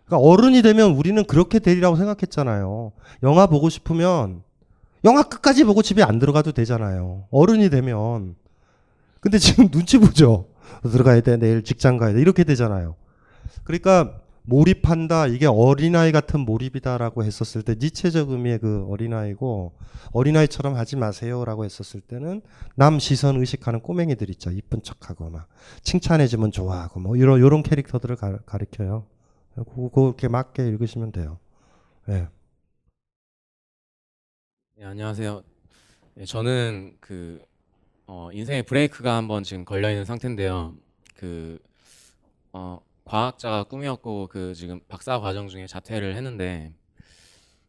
그러니까 0.06 0.26
어른이 0.28 0.62
되면 0.62 0.92
우리는 0.92 1.22
그렇게 1.24 1.58
되리라고 1.58 1.96
생각했잖아요. 1.96 2.92
영화 3.22 3.46
보고 3.46 3.68
싶으면 3.68 4.42
영화 5.04 5.22
끝까지 5.22 5.64
보고 5.64 5.82
집에 5.82 6.02
안 6.02 6.18
들어가도 6.18 6.52
되잖아요. 6.52 7.24
어른이 7.30 7.70
되면. 7.70 8.34
근데 9.20 9.38
지금 9.38 9.68
눈치 9.70 9.98
보죠. 9.98 10.46
들어가야 10.82 11.20
돼. 11.20 11.36
내일 11.36 11.62
직장 11.62 11.96
가야 11.96 12.12
돼. 12.12 12.20
이렇게 12.20 12.44
되잖아요. 12.44 12.96
그러니까 13.64 14.20
몰입한다. 14.42 15.26
이게 15.28 15.46
어린아이 15.46 16.12
같은 16.12 16.40
몰입이다라고 16.40 17.24
했었을 17.24 17.62
때 17.62 17.76
니체적 17.78 18.30
의미의 18.30 18.58
그 18.58 18.86
어린아이고 18.88 19.72
어린아이처럼 20.12 20.76
하지 20.76 20.96
마세요라고 20.96 21.64
했었을 21.64 22.00
때는 22.00 22.42
남 22.74 22.98
시선 22.98 23.36
의식하는 23.36 23.80
꼬맹이들 23.80 24.30
있죠. 24.30 24.50
이쁜 24.50 24.82
척하고 24.82 25.30
막 25.30 25.46
칭찬해 25.82 26.26
주면 26.26 26.50
좋아하고 26.50 27.00
뭐 27.00 27.16
이런 27.16 27.38
이런 27.38 27.62
캐릭터들을 27.62 28.16
가, 28.16 28.38
가리켜요. 28.38 29.06
그렇게 29.92 30.28
맞게 30.28 30.66
읽으시면 30.66 31.12
돼요. 31.12 31.38
네. 32.06 32.26
네, 34.76 34.84
안녕하세요. 34.84 35.42
네, 36.14 36.24
저는 36.24 36.96
그 37.00 37.40
어, 38.12 38.28
인생의 38.32 38.64
브레이크가 38.64 39.14
한번 39.14 39.44
지금 39.44 39.64
걸려 39.64 39.88
있는 39.88 40.04
상태인데요. 40.04 40.74
그 41.14 41.60
어, 42.52 42.80
과학자가 43.04 43.62
꿈이었고 43.62 44.26
그 44.26 44.52
지금 44.52 44.80
박사 44.88 45.20
과정 45.20 45.46
중에 45.46 45.68
자퇴를 45.68 46.16
했는데 46.16 46.74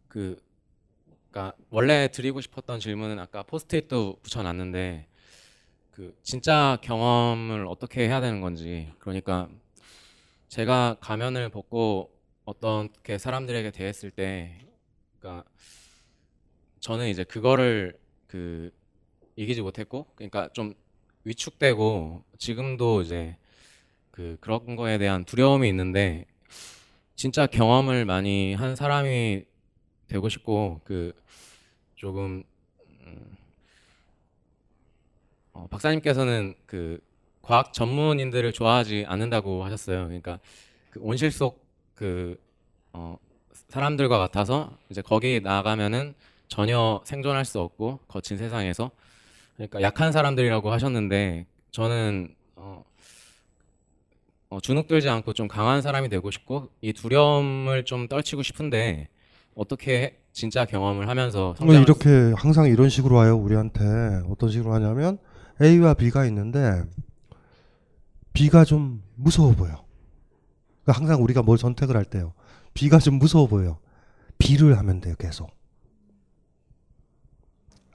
그 0.08 0.42
그러니까 1.30 1.56
원래 1.70 2.08
드리고 2.08 2.42
싶었던 2.42 2.80
질문은 2.80 3.20
아까 3.20 3.44
포스트잇도 3.44 4.18
붙여놨는데 4.24 5.06
그 5.92 6.18
진짜 6.24 6.80
경험을 6.82 7.68
어떻게 7.68 8.08
해야 8.08 8.20
되는 8.20 8.42
건지 8.42 8.92
그러니까 8.98 9.48
제가 10.48 10.98
가면을 11.02 11.50
벗고 11.50 12.18
어떻게 12.46 13.20
사람들에게 13.20 13.70
대했을 13.70 14.10
때 14.10 14.66
그러니까 15.20 15.48
저는 16.80 17.10
이제 17.10 17.24
그거를 17.24 18.00
그 18.26 18.72
이기지 19.36 19.62
못했고 19.62 20.08
그러니까 20.16 20.50
좀 20.54 20.74
위축되고 21.24 22.24
지금도 22.38 23.02
이제 23.02 23.36
그 24.12 24.38
그런 24.40 24.76
거에 24.76 24.98
대한 24.98 25.24
두려움이 25.26 25.68
있는데 25.70 26.26
진짜 27.16 27.46
경험을 27.46 28.06
많이 28.06 28.54
한 28.54 28.76
사람이 28.76 29.44
되고 30.08 30.30
싶고 30.30 30.82
그 30.84 31.14
조금 31.96 32.44
음, 33.02 33.38
어, 35.54 35.68
박사님께서는 35.70 36.56
그 36.66 37.00
과학 37.42 37.74
전문인들을 37.74 38.52
좋아하지 38.54 39.06
않는다고 39.08 39.64
하셨어요. 39.64 40.06
그러니까 40.06 40.40
그 40.90 41.00
온실 41.02 41.32
속그 41.32 42.40
어, 42.94 43.18
사람들과 43.70 44.18
같아서 44.18 44.78
이제 44.90 45.02
거기 45.02 45.40
나가면은 45.42 46.14
전혀 46.48 47.02
생존할 47.06 47.46
수 47.46 47.60
없고 47.60 48.00
거친 48.08 48.38
세상에서 48.38 48.92
그러니까 49.56 49.82
약한 49.82 50.12
사람들이라고 50.12 50.72
하셨는데 50.72 51.46
저는 51.72 52.36
어, 52.56 52.84
어, 54.50 54.60
주눅들지 54.60 55.10
않고 55.10 55.34
좀 55.34 55.48
강한 55.48 55.82
사람이 55.82 56.10
되고 56.10 56.30
싶고 56.32 56.70
이 56.82 56.94
두려움을 56.94 57.86
좀 57.86 58.08
떨치고 58.08 58.44
싶은데 58.44 59.08
어떻게 59.56 60.20
진짜 60.34 60.66
경험을 60.66 61.10
하면서 61.10 61.56
왜 61.68 61.80
이렇게 61.80 62.34
항상 62.36 62.68
이런 62.68 62.90
식으로 62.90 63.16
와요 63.16 63.36
우리한테 63.36 63.84
어떤 64.30 64.50
식으로 64.50 64.74
하냐면 64.74 65.18
A와 65.62 65.94
B가 65.94 66.26
있는데 66.26 66.84
B가 68.34 68.64
좀 68.64 69.04
무서워 69.16 69.54
보여. 69.54 69.86
그러니까 70.84 71.00
항상 71.00 71.22
우리가 71.22 71.44
뭘 71.44 71.58
선택을 71.58 71.96
할 71.96 72.06
때요. 72.06 72.34
B가 72.74 73.00
좀 73.00 73.16
무서워 73.16 73.48
보여. 73.48 73.78
B를 74.38 74.78
하면 74.78 75.02
돼요 75.02 75.16
계속. 75.20 75.52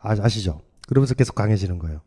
아, 0.00 0.14
아시죠? 0.20 0.60
그러면서 0.86 1.14
계속 1.14 1.34
강해지는 1.34 1.78
거예요. 1.78 2.00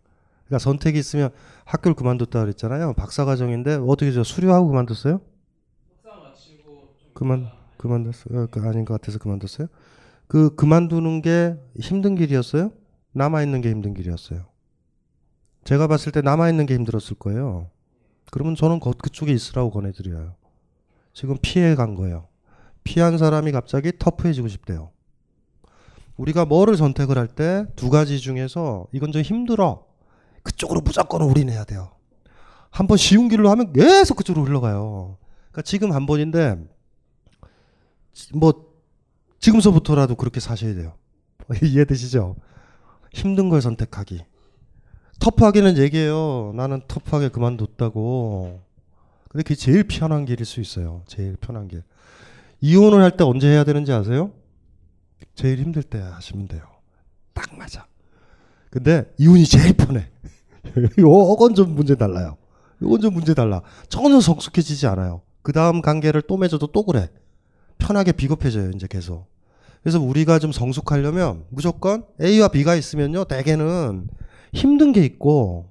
그러니까 0.45 0.63
선택이 0.63 0.97
있으면 0.97 1.29
학교를 1.65 1.95
그만뒀다 1.95 2.41
그랬잖아요. 2.41 2.93
박사 2.93 3.23
과정인데 3.25 3.75
어떻게 3.87 4.11
저 4.11 4.23
수료하고 4.23 4.67
그만뒀어요? 4.67 5.21
그만 7.13 7.51
그만뒀어요. 7.77 8.47
그 8.47 8.61
아닌 8.61 8.85
것 8.85 8.93
같아서 8.95 9.19
그만뒀어요. 9.19 9.67
그 10.27 10.55
그만두는 10.55 11.21
게 11.21 11.55
힘든 11.79 12.15
길이었어요? 12.15 12.71
남아 13.13 13.43
있는 13.43 13.61
게 13.61 13.69
힘든 13.69 13.93
길이었어요. 13.93 14.45
제가 15.63 15.87
봤을 15.87 16.11
때 16.11 16.21
남아 16.21 16.49
있는 16.49 16.65
게 16.65 16.73
힘들었을 16.75 17.15
거예요. 17.19 17.69
그러면 18.31 18.55
저는 18.55 18.79
그쪽에 18.79 19.31
있으라고 19.33 19.71
권해드려요. 19.71 20.35
지금 21.13 21.37
피해 21.41 21.75
간 21.75 21.95
거예요. 21.95 22.27
피한 22.83 23.17
사람이 23.17 23.51
갑자기 23.51 23.91
터프해지고 23.97 24.47
싶대요. 24.47 24.91
우리가 26.19 26.45
뭐를 26.45 26.75
선택을 26.77 27.17
할 27.17 27.27
때 27.27 27.65
두 27.75 27.89
가지 27.89 28.19
중에서 28.19 28.87
이건 28.91 29.11
좀 29.11 29.21
힘들어. 29.21 29.85
그쪽으로 30.43 30.81
무조건 30.81 31.21
올인해야 31.21 31.63
돼요. 31.63 31.91
한 32.71 32.87
번 32.87 32.97
쉬운 32.97 33.29
길로 33.29 33.49
하면 33.49 33.73
계속 33.73 34.15
그쪽으로 34.15 34.45
흘러가요. 34.45 35.17
그러니까 35.51 35.61
지금 35.63 35.91
한 35.93 36.05
번인데 36.05 36.57
뭐 38.33 38.69
지금서부터라도 39.39 40.15
그렇게 40.15 40.39
사셔야 40.39 40.75
돼요. 40.75 40.93
이해되시죠? 41.63 42.35
힘든 43.13 43.49
걸 43.49 43.61
선택하기. 43.61 44.23
터프하게는 45.19 45.77
얘기해요. 45.77 46.51
나는 46.55 46.81
터프하게 46.87 47.29
그만뒀다고. 47.29 48.61
근데 49.29 49.43
그게 49.43 49.55
제일 49.55 49.83
편한 49.83 50.25
길일 50.25 50.45
수 50.45 50.59
있어요. 50.61 51.03
제일 51.07 51.35
편한 51.37 51.67
길. 51.67 51.83
이혼을 52.61 53.01
할 53.01 53.15
때 53.17 53.23
언제 53.23 53.47
해야 53.47 53.63
되는지 53.63 53.91
아세요? 53.93 54.31
제일 55.35 55.59
힘들 55.59 55.83
때 55.83 55.99
하시면 55.99 56.47
돼요. 56.47 56.61
딱 57.33 57.55
맞아. 57.57 57.85
근데 58.69 59.11
이혼이 59.17 59.45
제일 59.45 59.73
편해. 59.73 60.09
이건 60.97 61.55
좀 61.55 61.75
문제 61.75 61.95
달라요. 61.95 62.37
이건 62.81 63.01
좀 63.01 63.13
문제 63.13 63.33
달라. 63.33 63.61
전혀 63.87 64.19
성숙해지지 64.19 64.87
않아요. 64.87 65.21
그 65.41 65.51
다음 65.51 65.81
관계를 65.81 66.21
또 66.23 66.37
맺어도 66.37 66.67
또 66.67 66.83
그래. 66.83 67.09
편하게 67.77 68.11
비겁해져요, 68.11 68.71
이제 68.75 68.87
계속. 68.87 69.27
그래서 69.81 69.99
우리가 69.99 70.39
좀 70.39 70.51
성숙하려면 70.51 71.45
무조건 71.49 72.03
A와 72.21 72.49
B가 72.49 72.75
있으면요, 72.75 73.23
대개는 73.25 74.09
힘든 74.53 74.91
게 74.91 75.03
있고, 75.05 75.69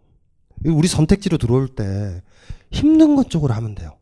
우리 0.64 0.88
선택지로 0.88 1.38
들어올 1.38 1.68
때 1.68 2.22
힘든 2.70 3.14
것 3.14 3.30
쪽으로 3.30 3.54
하면 3.54 3.74
돼요. 3.74 3.96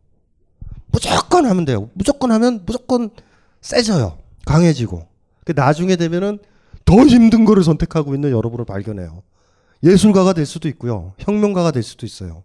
무조건 0.87 1.47
하면 1.47 1.65
돼요. 1.65 1.91
무조건 1.93 2.33
하면 2.33 2.63
무조건 2.65 3.11
세져요. 3.61 4.19
강해지고. 4.47 5.07
그 5.47 5.53
나중에 5.57 5.95
되면은 5.97 6.41
더 6.85 6.97
힘든 7.07 7.45
거를 7.45 7.63
선택하고 7.63 8.15
있는 8.15 8.31
여러분을 8.33 8.65
발견해요. 8.65 9.23
예술가가 9.85 10.33
될 10.33 10.45
수도 10.45 10.69
있고요. 10.69 11.15
혁명가가 11.19 11.71
될 11.71 11.83
수도 11.85 12.05
있어요. 12.05 12.43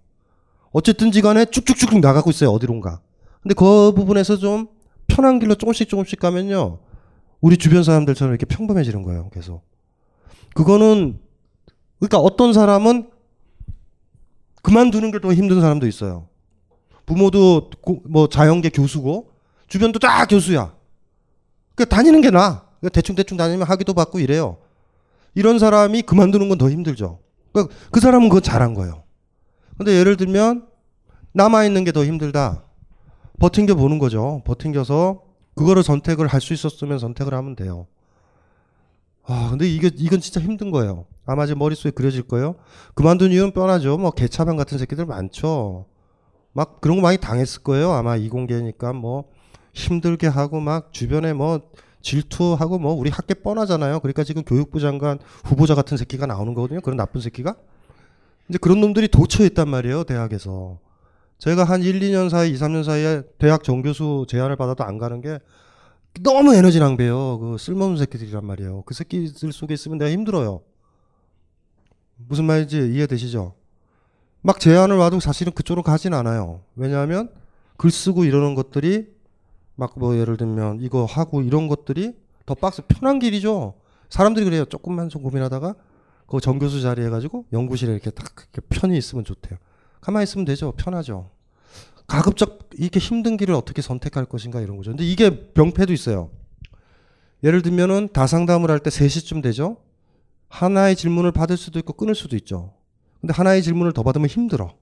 어쨌든지 0.72 1.22
간에 1.22 1.46
쭉쭉쭉 1.46 2.00
나가고 2.00 2.30
있어요. 2.30 2.52
어디론가. 2.52 3.02
근데 3.42 3.56
그 3.56 3.92
부분에서 3.96 4.38
좀 4.38 4.68
편한 5.08 5.40
길로 5.40 5.56
조금씩 5.56 5.90
조금씩 5.90 6.20
가면요. 6.20 6.78
우리 7.42 7.58
주변 7.58 7.84
사람들처럼 7.84 8.34
이렇게 8.34 8.46
평범해지는 8.46 9.02
거예요. 9.02 9.30
계속. 9.34 9.64
그거는 10.54 11.20
그러니까 12.00 12.20
어떤 12.20 12.54
사람은 12.54 13.10
그만두는 14.62 15.10
게 15.12 15.20
더 15.20 15.34
힘든 15.34 15.60
사람도 15.60 15.88
있어요. 15.88 16.28
부모도 17.08 17.72
고- 17.82 18.04
뭐 18.08 18.30
자연계 18.30 18.70
교수고 18.70 19.32
주변도 19.68 19.98
다 19.98 20.26
교수야. 20.28 20.76
그 21.76 21.88
다니는 21.90 22.22
게 22.22 22.30
나. 22.30 22.66
대충 22.90 23.16
대충 23.16 23.38
다니면 23.38 23.68
학위도 23.68 23.94
받고 23.94 24.20
이래요. 24.20 24.58
이런 25.36 25.60
사람이 25.60 26.02
그만두는 26.04 26.50
건 26.50 26.58
더 26.58 26.70
힘들죠. 26.70 27.20
그, 27.54 27.68
그 27.92 28.00
사람은 28.00 28.30
그거 28.30 28.40
잘한 28.42 28.74
거예요. 28.74 29.04
근데 29.78 29.94
예를 29.98 30.18
들면 30.18 30.68
남아 31.34 31.64
있는 31.66 31.84
게 31.84 31.92
더 31.92 32.04
힘들다. 32.06 32.64
버팅겨 33.40 33.76
보는 33.76 33.98
거죠. 34.00 34.42
버팅겨서 34.46 35.24
그거를 35.56 35.84
선택을 35.84 36.28
할 36.28 36.42
수 36.42 36.54
있었으면 36.54 37.00
선택을 37.00 37.34
하면 37.34 37.56
돼요. 37.56 37.88
아, 39.26 39.48
근데 39.52 39.68
이게 39.70 39.90
이건 39.96 40.20
진짜 40.20 40.40
힘든 40.42 40.72
거예요. 40.72 41.06
아마 41.26 41.46
제 41.46 41.54
머릿속에 41.56 41.92
그려질 41.92 42.24
거예요. 42.24 42.56
그만둔 42.96 43.32
이유는 43.32 43.54
뻔하죠. 43.54 43.98
뭐 43.98 44.12
개차반 44.12 44.58
같은 44.58 44.78
새끼들 44.78 45.06
많죠. 45.06 45.86
막 46.54 46.82
그런 46.82 46.98
거 46.98 47.04
많이 47.04 47.18
당했을 47.18 47.64
거예요. 47.64 47.92
아마 47.92 48.16
이공계니까 48.18 48.94
뭐 48.94 49.26
힘들게 49.74 50.28
하고 50.28 50.60
막 50.60 50.92
주변에 50.92 51.34
뭐 51.34 51.62
질투하고 52.02 52.80
뭐 52.80 52.94
우리 52.94 53.10
학계 53.10 53.34
뻔하잖아요. 53.34 54.00
그러니까 54.00 54.24
지금 54.24 54.44
교육부 54.44 54.80
장관 54.80 55.20
후보자 55.44 55.76
같은 55.76 55.98
새끼가 55.98 56.26
나오는 56.26 56.54
거거든요. 56.54 56.82
그런 56.82 56.98
나쁜 56.98 57.22
새끼가. 57.22 57.56
이제 58.50 58.58
그런 58.60 58.82
놈들이 58.82 59.08
도처에 59.08 59.48
있단 59.48 59.70
말이에요. 59.70 60.04
대학에서. 60.04 60.80
제가 61.38 61.64
한 61.64 61.82
1, 61.82 62.00
2년 62.00 62.30
사이, 62.30 62.52
2, 62.52 62.56
3년 62.56 62.84
사이에 62.84 63.24
대학 63.38 63.64
정교수 63.64 64.26
제안을 64.28 64.58
받아도 64.58 64.84
안 64.84 64.98
가는 64.98 65.22
게 65.22 65.40
너무 66.22 66.54
에너지 66.54 66.80
낭비예요. 66.80 67.40
그 67.40 67.58
쓸모없는 67.58 67.98
새끼들이란 67.98 68.46
말이에요. 68.46 68.84
그 68.86 68.94
새끼들 68.94 69.52
속에 69.52 69.74
있으면 69.74 69.98
내가 69.98 70.12
힘들어요. 70.12 70.62
무슨 72.28 72.46
말인지 72.46 72.92
이해되시죠? 72.94 73.56
막 74.42 74.60
제안을 74.60 74.98
와도 74.98 75.20
사실은 75.20 75.54
그쪽으로 75.54 75.84
가진 75.84 76.14
않아요. 76.14 76.62
왜냐하면 76.76 77.30
글 77.78 77.90
쓰고 77.92 78.26
이러는 78.26 78.56
것들이 78.56 79.08
막 79.76 79.94
뭐 79.98 80.16
예를 80.18 80.38
들면 80.38 80.80
이거 80.82 81.06
하고 81.06 81.42
이런 81.42 81.68
것들이 81.68 82.14
더 82.46 82.54
빡세 82.56 82.84
편한 82.88 83.20
길이죠. 83.20 83.76
사람들이 84.10 84.46
그래요. 84.46 84.66
조금만 84.66 85.10
좀 85.10 85.24
고민하다가 85.24 85.76
그 86.28 86.40
정교수 86.40 86.82
자리 86.82 87.04
해가지고 87.04 87.46
연구실에 87.54 87.92
이렇게 87.92 88.10
딱 88.10 88.28
이렇게 88.54 88.62
편히 88.70 88.98
있으면 88.98 89.24
좋대요. 89.26 89.58
가만히 90.02 90.24
있으면 90.24 90.46
되죠. 90.46 90.72
편하죠. 90.74 91.30
가급적 92.08 92.70
이렇게 92.78 93.00
힘든 93.00 93.38
길을 93.38 93.54
어떻게 93.54 93.82
선택할 93.82 94.26
것인가 94.26 94.60
이런 94.62 94.76
거죠. 94.78 94.92
근데 94.92 95.04
이게 95.04 95.52
병폐도 95.54 95.94
있어요. 95.94 96.30
예를 97.44 97.62
들면은 97.62 98.10
다상담을 98.14 98.70
할 98.70 98.80
때 98.80 98.90
3시쯤 98.90 99.42
되죠. 99.42 99.78
하나의 100.50 100.96
질문을 100.96 101.32
받을 101.32 101.56
수도 101.58 101.80
있고 101.80 101.94
끊을 101.94 102.14
수도 102.16 102.36
있죠. 102.36 102.74
근데 103.22 103.34
하나의 103.34 103.64
질문을 103.64 103.94
더 103.94 104.04
받으면 104.04 104.28
힘들어. 104.28 104.74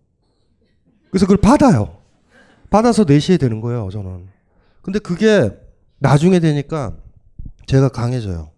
그래서 1.12 1.26
그걸 1.26 1.38
받아요. 1.38 2.00
받아서 2.70 3.04
4시에 3.06 3.40
되는 3.40 3.62
거예요, 3.62 3.90
저는. 3.92 4.28
근데 4.90 5.00
그게 5.00 5.52
나중에 6.00 6.40
되니까 6.40 6.96
제가 7.66 7.90
강해져요. 7.90 8.52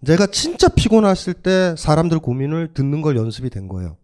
내가 0.00 0.26
진짜 0.26 0.68
피곤했을 0.68 1.34
때 1.34 1.74
사람들 1.76 2.18
고민을 2.18 2.74
듣는 2.74 3.02
걸 3.02 3.16
연습이 3.16 3.50
된 3.50 3.68
거예요. 3.68 3.96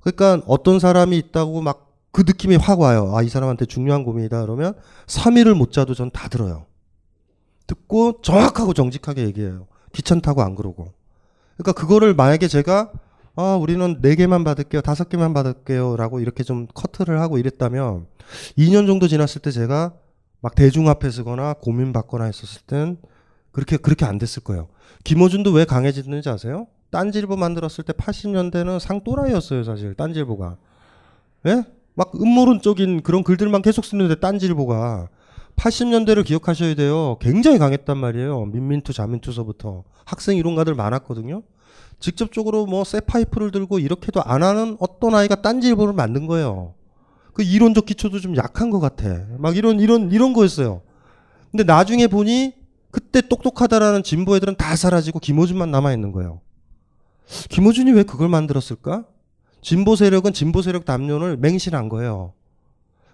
그러니까 0.00 0.42
어떤 0.46 0.78
사람이 0.78 1.16
있다고 1.18 1.60
막 1.62 1.88
그 2.10 2.24
느낌이 2.26 2.56
확 2.56 2.80
와요. 2.80 3.14
아, 3.14 3.22
이 3.22 3.28
사람한테 3.28 3.66
중요한 3.66 4.02
고민이다. 4.02 4.42
그러면 4.42 4.74
3일을 5.06 5.54
못 5.54 5.72
자도 5.72 5.94
전 5.94 6.10
다 6.10 6.28
들어요. 6.28 6.66
듣고 7.66 8.22
정확하고 8.22 8.72
정직하게 8.72 9.24
얘기해요. 9.26 9.66
귀찮다고 9.92 10.42
안 10.42 10.54
그러고. 10.54 10.94
그러니까 11.56 11.72
그거를 11.80 12.14
만약에 12.14 12.48
제가 12.48 12.92
아, 13.36 13.54
우리는 13.54 14.00
4개만 14.02 14.44
받을게요. 14.44 14.80
5개만 14.80 15.32
받을게요. 15.32 15.96
라고 15.96 16.18
이렇게 16.18 16.42
좀 16.42 16.66
커트를 16.74 17.20
하고 17.20 17.38
이랬다면 17.38 18.06
2년 18.56 18.86
정도 18.86 19.06
지났을 19.06 19.42
때 19.42 19.50
제가 19.52 19.92
막 20.40 20.54
대중 20.54 20.88
앞에 20.88 21.10
서거나 21.10 21.54
고민 21.54 21.92
받거나 21.92 22.24
했었을 22.24 22.62
땐 22.66 22.98
그렇게 23.50 23.76
그렇게 23.76 24.04
안 24.04 24.18
됐을 24.18 24.42
거예요. 24.42 24.68
김어준도 25.04 25.50
왜 25.52 25.64
강해졌는지 25.64 26.28
아세요? 26.28 26.66
딴지일보 26.90 27.36
만들었을 27.36 27.84
때 27.84 27.92
80년대는 27.92 28.78
상또라이였어요, 28.78 29.64
사실. 29.64 29.94
딴지일보가. 29.94 30.56
예? 31.46 31.64
막 31.94 32.12
음모론적인 32.14 33.02
그런 33.02 33.24
글들만 33.24 33.62
계속 33.62 33.84
쓰는데 33.84 34.16
딴지일보가 34.16 35.08
80년대를 35.56 36.24
기억하셔야 36.24 36.74
돼요. 36.74 37.16
굉장히 37.20 37.58
강했단 37.58 37.98
말이에요. 37.98 38.46
민민투, 38.46 38.92
자민투서부터 38.92 39.82
학생 40.04 40.36
이론가들 40.36 40.74
많았거든요. 40.74 41.42
직접적으로 41.98 42.66
뭐 42.66 42.84
쇠파이프를 42.84 43.50
들고 43.50 43.80
이렇게도 43.80 44.22
안 44.22 44.44
하는 44.44 44.76
어떤 44.78 45.14
아이가 45.14 45.42
딴지일보를 45.42 45.92
만든 45.94 46.26
거예요. 46.26 46.74
그 47.38 47.44
이론적 47.44 47.86
기초도 47.86 48.18
좀 48.18 48.36
약한 48.36 48.68
것 48.68 48.80
같아. 48.80 49.24
막 49.38 49.56
이런 49.56 49.78
이런 49.78 50.10
이런 50.10 50.32
거였어요. 50.32 50.82
근데 51.52 51.62
나중에 51.62 52.08
보니 52.08 52.52
그때 52.90 53.20
똑똑하다라는 53.20 54.02
진보 54.02 54.34
애들은 54.34 54.56
다 54.56 54.74
사라지고 54.74 55.20
김호준만 55.20 55.70
남아 55.70 55.92
있는 55.92 56.10
거예요. 56.10 56.40
김호준이 57.48 57.92
왜 57.92 58.02
그걸 58.02 58.28
만들었을까? 58.28 59.06
진보 59.62 59.94
세력은 59.94 60.32
진보 60.32 60.62
세력 60.62 60.84
담론을 60.84 61.36
맹신한 61.36 61.88
거예요. 61.88 62.32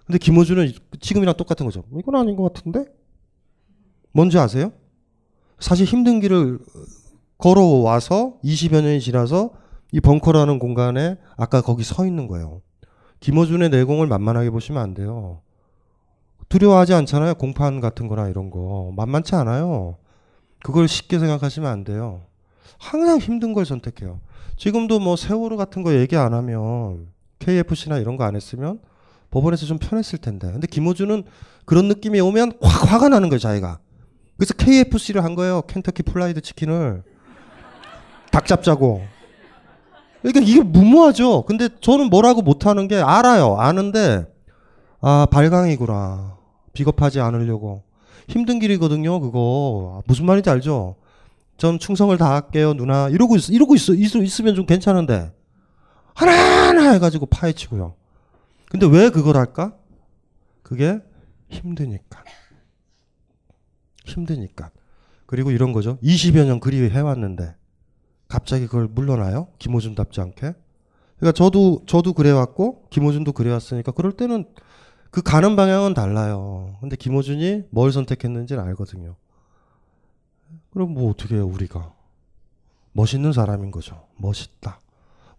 근데 0.07 0.17
김호준은 0.17 0.71
지금이랑 0.99 1.37
똑같은 1.37 1.63
거죠. 1.67 1.83
이건 1.95 2.15
아닌 2.15 2.35
것 2.35 2.51
같은데? 2.51 2.85
뭔지 4.11 4.39
아세요? 4.39 4.73
사실 5.59 5.85
힘든 5.85 6.19
길을 6.19 6.57
걸어와서 7.37 8.39
20여 8.43 8.81
년이 8.81 9.01
지나서 9.01 9.51
이 9.91 9.99
벙커라는 9.99 10.57
공간에 10.57 11.17
아까 11.37 11.61
거기 11.61 11.83
서 11.83 12.07
있는 12.07 12.25
거예요. 12.25 12.63
김어준의 13.19 13.69
내공을 13.69 14.07
만만하게 14.07 14.49
보시면 14.49 14.81
안 14.81 14.93
돼요. 14.93 15.41
두려워하지 16.49 16.93
않잖아요. 16.93 17.35
공판 17.35 17.81
같은 17.81 18.07
거나 18.07 18.27
이런 18.29 18.49
거. 18.49 18.91
만만치 18.95 19.35
않아요. 19.35 19.97
그걸 20.63 20.87
쉽게 20.87 21.19
생각하시면 21.19 21.69
안 21.71 21.83
돼요. 21.83 22.21
항상 22.77 23.17
힘든 23.17 23.53
걸 23.53 23.65
선택해요. 23.65 24.19
지금도 24.57 24.99
뭐 24.99 25.15
세월호 25.15 25.57
같은 25.57 25.83
거 25.83 25.93
얘기 25.95 26.15
안 26.15 26.33
하면 26.33 27.07
KFC나 27.39 27.97
이런 27.97 28.15
거 28.17 28.23
안 28.23 28.35
했으면 28.35 28.79
법원에서 29.31 29.65
좀 29.65 29.77
편했을 29.79 30.19
텐데. 30.19 30.51
근데 30.51 30.67
김어준은 30.67 31.23
그런 31.65 31.87
느낌이 31.87 32.19
오면 32.21 32.53
확 32.61 32.91
화가 32.91 33.09
나는 33.09 33.29
거예요, 33.29 33.39
자기가. 33.39 33.79
그래서 34.37 34.53
KFC를 34.53 35.23
한 35.23 35.35
거예요. 35.35 35.61
켄터키 35.63 36.03
프라이드 36.03 36.41
치킨을. 36.41 37.03
닭 38.31 38.45
잡자고. 38.45 39.03
그러니까 40.31 40.51
이게 40.51 40.61
무모하죠. 40.63 41.43
근데 41.43 41.69
저는 41.81 42.09
뭐라고 42.09 42.41
못하는 42.41 42.87
게 42.87 42.95
알아요. 42.95 43.57
아는데 43.57 44.25
아 45.01 45.27
발광이구나. 45.29 46.37
비겁하지 46.73 47.19
않으려고. 47.19 47.83
힘든 48.27 48.59
길이거든요. 48.59 49.19
그거 49.19 50.01
무슨 50.07 50.25
말인지 50.25 50.49
알죠? 50.49 50.95
전 51.57 51.77
충성을 51.77 52.17
다할게요, 52.17 52.73
누나. 52.73 53.07
이러고 53.09 53.37
있, 53.37 53.49
이러고 53.49 53.75
있어, 53.75 53.93
있, 53.93 54.15
있으면 54.15 54.55
좀 54.55 54.65
괜찮은데 54.65 55.31
하나하나 56.15 56.91
해가지고 56.93 57.27
파헤치고요. 57.27 57.93
근데 58.69 58.87
왜 58.87 59.09
그걸 59.09 59.37
할까? 59.37 59.75
그게 60.63 60.99
힘드니까. 61.49 62.23
힘드니까. 64.05 64.71
그리고 65.27 65.51
이런 65.51 65.71
거죠. 65.71 65.97
20여 66.01 66.45
년 66.45 66.59
그리 66.59 66.89
해왔는데 66.89 67.55
갑자기 68.27 68.65
그걸 68.65 68.87
물러나요? 68.87 69.47
김호준답지 69.59 70.21
않게. 70.21 70.53
그러니까 71.17 71.31
저도 71.33 71.83
저도 71.85 72.13
그래왔고 72.13 72.87
김호준도 72.89 73.31
그래왔으니까 73.33 73.91
그럴 73.91 74.11
때는 74.11 74.45
그 75.11 75.21
가는 75.21 75.55
방향은 75.55 75.93
달라요. 75.93 76.75
근데 76.81 76.95
김호준이 76.95 77.65
뭘 77.69 77.91
선택했는지는 77.91 78.61
알거든요. 78.63 79.15
그럼 80.71 80.93
뭐 80.93 81.09
어떻게 81.09 81.35
해요 81.35 81.45
우리가? 81.47 81.93
멋있는 82.91 83.31
사람인 83.31 83.71
거죠. 83.71 84.07
멋있다. 84.17 84.81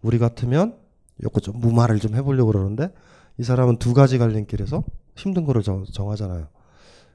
우리 0.01 0.17
같으면 0.19 0.77
요거 1.23 1.39
좀 1.41 1.59
무마를 1.59 1.99
좀 1.99 2.15
해보려고 2.15 2.51
그러는데 2.51 2.91
이 3.37 3.43
사람은 3.43 3.77
두 3.77 3.93
가지 3.93 4.17
갈림길에서 4.17 4.83
힘든 5.15 5.45
거를 5.45 5.61
정, 5.61 5.83
정하잖아요. 5.85 6.47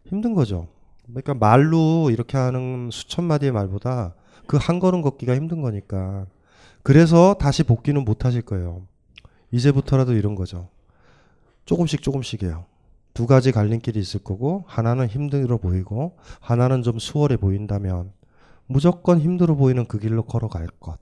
힘든 0.07 0.35
거죠. 0.35 0.68
그러니까 1.07 1.35
말로 1.35 2.11
이렇게 2.11 2.37
하는 2.37 2.91
수천 2.93 3.25
마디의 3.25 3.53
말보다 3.53 4.14
그 4.47 4.57
한 4.57 4.78
걸음 4.80 5.03
걷기가 5.03 5.34
힘든 5.34 5.62
거니까. 5.62 6.26
그래서 6.82 7.34
다시 7.34 7.62
복귀는 7.62 8.05
못 8.05 8.24
하실 8.24 8.43
거예요. 8.43 8.82
이제부터라도 9.51 10.14
이런 10.14 10.34
거죠. 10.34 10.68
조금씩 11.64 12.03
조금씩이에요. 12.03 12.64
두 13.14 13.26
가지 13.26 13.53
갈림길이 13.53 14.01
있을 14.01 14.20
거고 14.24 14.64
하나는 14.66 15.07
힘들어 15.07 15.59
보이고 15.59 16.16
하나는 16.40 16.82
좀 16.82 16.99
수월해 16.99 17.36
보인다면 17.36 18.12
무조건 18.66 19.20
힘들어 19.20 19.55
보이는 19.55 19.86
그 19.86 19.99
길로 19.99 20.22
걸어갈 20.22 20.66
것. 20.80 20.99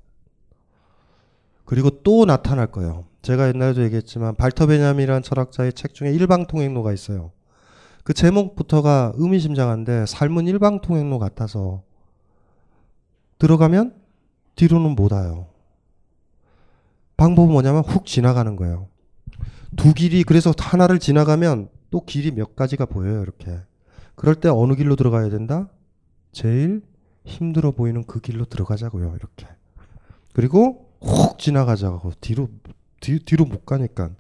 그리고 1.65 2.03
또 2.03 2.25
나타날 2.25 2.67
거예요. 2.67 3.05
제가 3.23 3.49
옛날에도 3.49 3.83
얘기했지만 3.85 4.35
발터 4.35 4.67
베냐민이라는 4.67 5.23
철학자의 5.23 5.73
책 5.73 5.95
중에 5.95 6.11
일방통행로가 6.13 6.93
있어요. 6.93 7.31
그 8.03 8.13
제목부터가 8.13 9.13
의미심장한데 9.15 10.07
삶은 10.07 10.49
일방통행로 10.49 11.19
같아서 11.21 11.83
들어가면 13.41 13.95
뒤로는 14.55 14.95
못 14.95 15.13
와요. 15.13 15.49
방법은 17.17 17.51
뭐냐면 17.51 17.83
훅 17.83 18.07
지나가는 18.07 18.55
거예요. 18.55 18.87
두 19.77 19.95
길이 19.95 20.23
그래서 20.23 20.53
하나를 20.57 20.99
지나가면 20.99 21.69
또 21.91 22.05
길이 22.05 22.31
몇 22.31 22.55
가지가 22.55 22.87
보여요. 22.87 23.23
이렇게. 23.23 23.59
그럴 24.15 24.35
때 24.35 24.49
어느 24.49 24.75
길로 24.75 24.95
들어가야 24.95 25.31
된다? 25.31 25.69
제일 26.33 26.83
힘들어 27.25 27.73
보이는 27.73 28.05
그 28.05 28.21
길로 28.21 28.45
들어가자고요. 28.45 29.17
이렇게. 29.17 29.47
그리고 30.33 30.91
훅 31.01 31.39
지나가자고 31.39 32.13
뒤로 32.21 32.49
뒤, 33.01 33.19
뒤로 33.25 33.47
못 33.47 33.65
가니까 33.65 34.11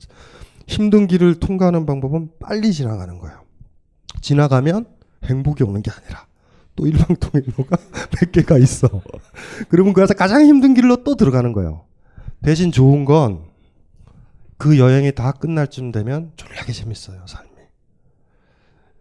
힘든 0.66 1.06
길을 1.06 1.40
통과하는 1.40 1.84
방법은 1.84 2.30
빨리 2.38 2.72
지나가는 2.72 3.18
거예요. 3.18 3.42
지나가면 4.22 4.86
행복이 5.24 5.62
오는 5.64 5.82
게 5.82 5.90
아니라 5.90 6.26
또 6.80 6.86
일방통행로가 6.86 7.76
100개가 7.76 8.60
있어. 8.62 8.88
그러면 9.68 9.92
그래서 9.92 10.14
가장 10.14 10.44
힘든 10.46 10.74
길로 10.74 11.04
또 11.04 11.14
들어가는 11.14 11.52
거예요. 11.52 11.84
대신 12.42 12.72
좋은 12.72 13.04
건 13.04 13.50
그 14.60 14.78
여행이 14.78 15.12
다 15.14 15.32
끝날 15.32 15.68
쯤 15.68 15.90
되면 15.90 16.32
졸라게 16.36 16.72
재밌어요, 16.72 17.24
삶이. 17.26 17.48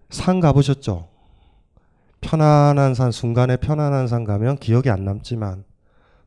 산 0.09 0.39
가보셨죠? 0.39 1.09
편안한 2.21 2.93
산, 2.93 3.11
순간에 3.11 3.57
편안한 3.57 4.07
산 4.07 4.23
가면 4.23 4.59
기억이 4.59 4.89
안 4.89 5.03
남지만 5.03 5.65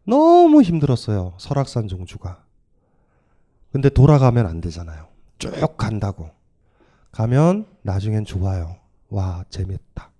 너무 0.06 0.60
힘들었어요, 0.60 1.32
설악산 1.38 1.88
종주가. 1.88 2.44
근데 3.72 3.88
돌아가면 3.88 4.46
안 4.46 4.60
되잖아요. 4.60 5.08
쭉 5.38 5.78
간다고. 5.78 6.28
가면 7.10 7.64
나중엔 7.80 8.26
좋아요. 8.26 8.76
와, 9.08 9.46
재밌다. 9.48 10.11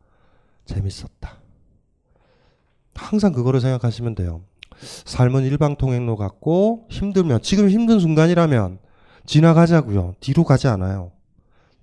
재밌었다. 0.72 1.38
항상 2.94 3.32
그거를 3.32 3.60
생각하시면 3.60 4.14
돼요. 4.14 4.42
삶은 5.04 5.44
일방통행로 5.44 6.16
같고 6.16 6.86
힘들면 6.90 7.42
지금 7.42 7.68
힘든 7.68 8.00
순간이라면 8.00 8.78
지나가자고요. 9.26 10.14
뒤로 10.20 10.44
가지 10.44 10.68
않아요. 10.68 11.12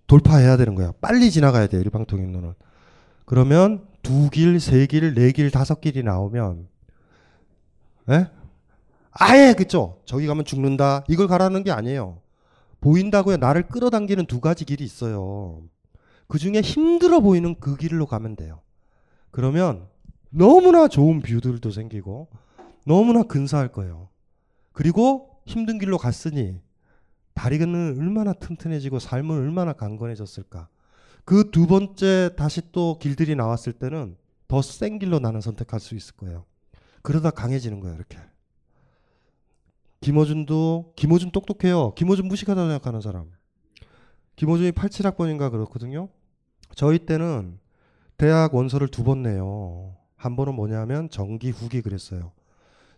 돌파해야 0.07 0.57
되는 0.57 0.75
거예요. 0.75 0.93
빨리 1.01 1.31
지나가야 1.31 1.67
돼요. 1.67 1.81
일방통행로는. 1.81 2.53
그러면 3.25 3.85
두 4.01 4.29
길, 4.29 4.59
세 4.59 4.87
길, 4.87 5.13
네 5.13 5.31
길, 5.31 5.51
다섯 5.51 5.81
길이 5.81 6.03
나오면 6.03 6.67
예? 8.09 8.27
아예 9.11 9.53
그죠? 9.53 10.01
저기 10.05 10.25
가면 10.25 10.45
죽는다. 10.45 11.03
이걸 11.07 11.27
가라는 11.27 11.63
게 11.63 11.71
아니에요. 11.71 12.21
보인다고요. 12.81 13.37
나를 13.37 13.67
끌어당기는 13.67 14.25
두 14.25 14.39
가지 14.39 14.65
길이 14.65 14.83
있어요. 14.83 15.61
그 16.27 16.39
중에 16.39 16.61
힘들어 16.61 17.19
보이는 17.19 17.55
그 17.59 17.75
길로 17.75 18.05
가면 18.05 18.35
돼요. 18.35 18.61
그러면 19.31 19.87
너무나 20.29 20.87
좋은 20.87 21.21
뷰들도 21.21 21.71
생기고 21.71 22.29
너무나 22.85 23.23
근사할 23.23 23.71
거예요. 23.71 24.09
그리고 24.71 25.41
힘든 25.45 25.77
길로 25.79 25.97
갔으니 25.97 26.61
다리는 27.33 27.95
얼마나 27.97 28.33
튼튼해지고 28.33 28.99
삶은 28.99 29.35
얼마나 29.35 29.73
강건해졌을까. 29.73 30.67
그 31.25 31.51
두 31.51 31.67
번째 31.67 32.31
다시 32.35 32.61
또 32.71 32.97
길들이 32.99 33.35
나왔을 33.35 33.73
때는 33.73 34.17
더 34.47 34.61
센 34.61 34.97
길로 34.99 35.19
나는 35.19 35.41
선택할 35.41 35.79
수 35.79 35.95
있을 35.95 36.15
거예요. 36.15 36.45
그러다 37.01 37.29
강해지는 37.29 37.79
거예요, 37.79 37.95
이렇게. 37.95 38.17
김호준도 40.01 40.93
김호준 40.95 41.31
똑똑해요. 41.31 41.93
김호준 41.95 42.27
무식하다고 42.27 42.69
생각하는 42.69 43.01
사람. 43.01 43.31
김호준이 44.37 44.71
87학번인가 44.71 45.51
그렇거든요. 45.51 46.09
저희 46.75 46.99
때는 46.99 47.59
대학 48.19 48.53
원서를 48.53 48.89
두 48.89 49.03
번 49.03 49.23
내요. 49.23 49.95
한 50.17 50.35
번은 50.35 50.53
뭐냐면 50.53 51.09
정기 51.09 51.51
후기 51.51 51.81
그랬어요. 51.81 52.33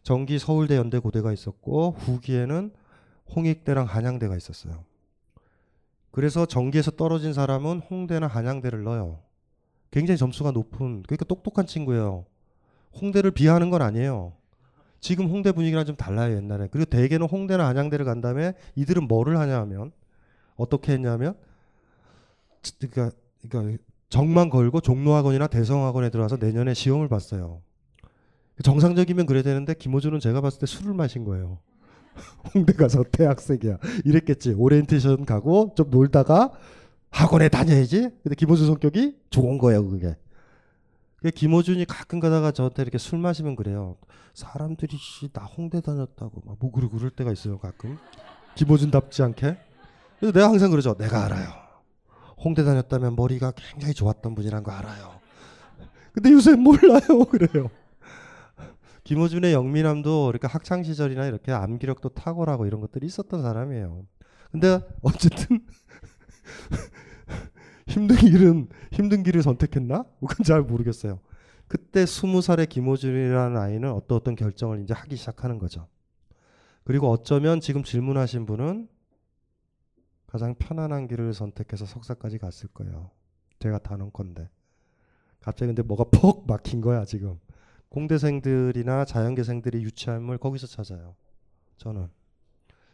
정기 0.02 0.40
서울대 0.40 0.76
연대 0.76 0.98
고대가 0.98 1.32
있었고 1.32 1.92
후기에는 1.92 2.74
홍익대랑 3.36 3.86
한양대가 3.86 4.36
있었어요. 4.36 4.84
그래서 6.10 6.48
정기에서 6.48 6.90
떨어진 6.92 7.34
사람은 7.34 7.82
홍대나 7.82 8.26
한양대를 8.26 8.84
넣어요. 8.84 9.20
굉장히 9.92 10.18
점수가 10.18 10.52
높은 10.52 11.04
그러니까 11.04 11.26
똑똑한 11.26 11.68
친구예요. 11.68 12.26
홍대를 13.00 13.30
비하하는 13.30 13.70
건 13.70 13.84
아니에요. 13.84 14.34
지금 15.00 15.28
홍대 15.28 15.52
분위기랑 15.52 15.86
좀 15.86 15.96
달라요 15.96 16.36
옛날에. 16.36 16.68
그리고 16.72 16.90
대개는 16.90 17.28
홍대나 17.28 17.68
한양대를 17.68 18.06
간 18.06 18.22
다음에 18.22 18.54
이들은 18.76 19.08
뭐를 19.08 19.38
하냐 19.38 19.60
하면 19.62 19.92
어떻게 20.56 20.94
했냐면 20.94 21.36
그러니까, 22.80 23.16
그러니까 23.48 23.84
적만 24.12 24.50
걸고 24.50 24.82
종로학원이나 24.82 25.48
대성학원에 25.48 26.10
들어와서 26.10 26.36
내년에 26.36 26.74
시험을 26.74 27.08
봤어요. 27.08 27.62
정상적이면 28.62 29.26
그래야 29.26 29.42
되는데 29.42 29.74
김어준은 29.74 30.20
제가 30.20 30.42
봤을 30.42 30.60
때 30.60 30.66
술을 30.66 30.94
마신 30.94 31.24
거예요. 31.24 31.60
홍대 32.54 32.74
가서 32.74 33.04
대학생이야. 33.10 33.78
이랬겠지. 34.04 34.54
오리엔테이션 34.58 35.26
가고 35.26 35.74
좀 35.78 35.90
놀다가 35.90 36.52
학원에 37.10 37.48
다녀야지. 37.48 38.10
근데 38.22 38.36
김호준 38.36 38.68
성격이 38.68 39.18
좋은 39.30 39.58
거예요, 39.58 39.88
그게. 39.88 40.18
김호준이 41.34 41.86
가끔 41.86 42.20
가다가 42.20 42.52
저한테 42.52 42.82
이렇게 42.82 42.98
술 42.98 43.18
마시면 43.18 43.56
그래요. 43.56 43.96
사람들이 44.34 44.98
씨, 44.98 45.30
나 45.32 45.46
홍대 45.46 45.80
다녔다고 45.80 46.42
막 46.46 46.58
뭐 46.60 46.72
그러고 46.72 46.98
그럴 46.98 47.12
때가 47.12 47.32
있어요, 47.32 47.60
가끔. 47.60 47.98
김호준답지 48.56 49.24
않게. 49.24 49.58
그래서 50.20 50.34
내가 50.34 50.50
항상 50.50 50.70
그러죠. 50.70 50.96
내가 50.98 51.24
알아요. 51.26 51.50
홍대 52.44 52.64
다녔다면 52.64 53.16
머리가 53.16 53.52
굉장히 53.52 53.94
좋았던 53.94 54.36
분이란 54.36 54.64
거 54.64 54.72
알아요. 54.72 55.20
근데 56.14 56.32
요새 56.32 56.56
몰라요. 56.56 57.26
그래요. 57.30 57.70
김호준의 59.04 59.54
영민함도 59.54 60.30
이렇게 60.30 60.48
학창 60.48 60.84
시절이나 60.84 61.26
이렇게 61.26 61.52
암기력도 61.52 62.10
탁월하고 62.10 62.66
이런 62.66 62.82
것들이 62.82 63.06
있었던 63.06 63.42
사람이에요. 63.42 64.06
근데 64.52 64.80
어쨌든 65.02 65.66
힘든 67.88 68.16
길은 68.16 68.70
힘든 68.92 69.24
길을 69.24 69.42
선택했나? 69.42 70.04
그건 70.20 70.44
잘 70.46 70.62
모르겠어요. 70.62 71.20
그때 71.68 72.06
스무 72.06 72.42
살의 72.42 72.68
김호준이라는 72.68 73.58
아이는 73.58 73.92
어떤 73.92 74.18
어떤 74.18 74.36
결정을 74.36 74.82
이제 74.82 74.94
하기 74.94 75.16
시작하는 75.16 75.58
거죠. 75.58 75.88
그리고 76.84 77.10
어쩌면 77.10 77.62
지금 77.62 77.84
질문하신 77.84 78.46
분은 78.46 78.88
가장 80.32 80.56
편안한 80.56 81.10
길을 81.10 81.34
선택해서 81.34 81.86
석사까지 81.86 82.38
갔을 82.38 82.70
거예요. 82.70 83.12
제가 83.60 83.80
단언 83.80 84.14
건데. 84.14 84.48
갑자기 85.42 85.68
근데 85.68 85.82
뭐가 85.84 86.06
퍽 86.06 86.48
막힌 86.48 86.80
거야 86.80 87.04
지금. 87.04 87.38
공대생들이나 87.90 89.04
자연계생들이 89.04 89.84
유치함을 89.84 90.38
거기서 90.38 90.68
찾아요. 90.68 91.16
저는. 91.76 92.08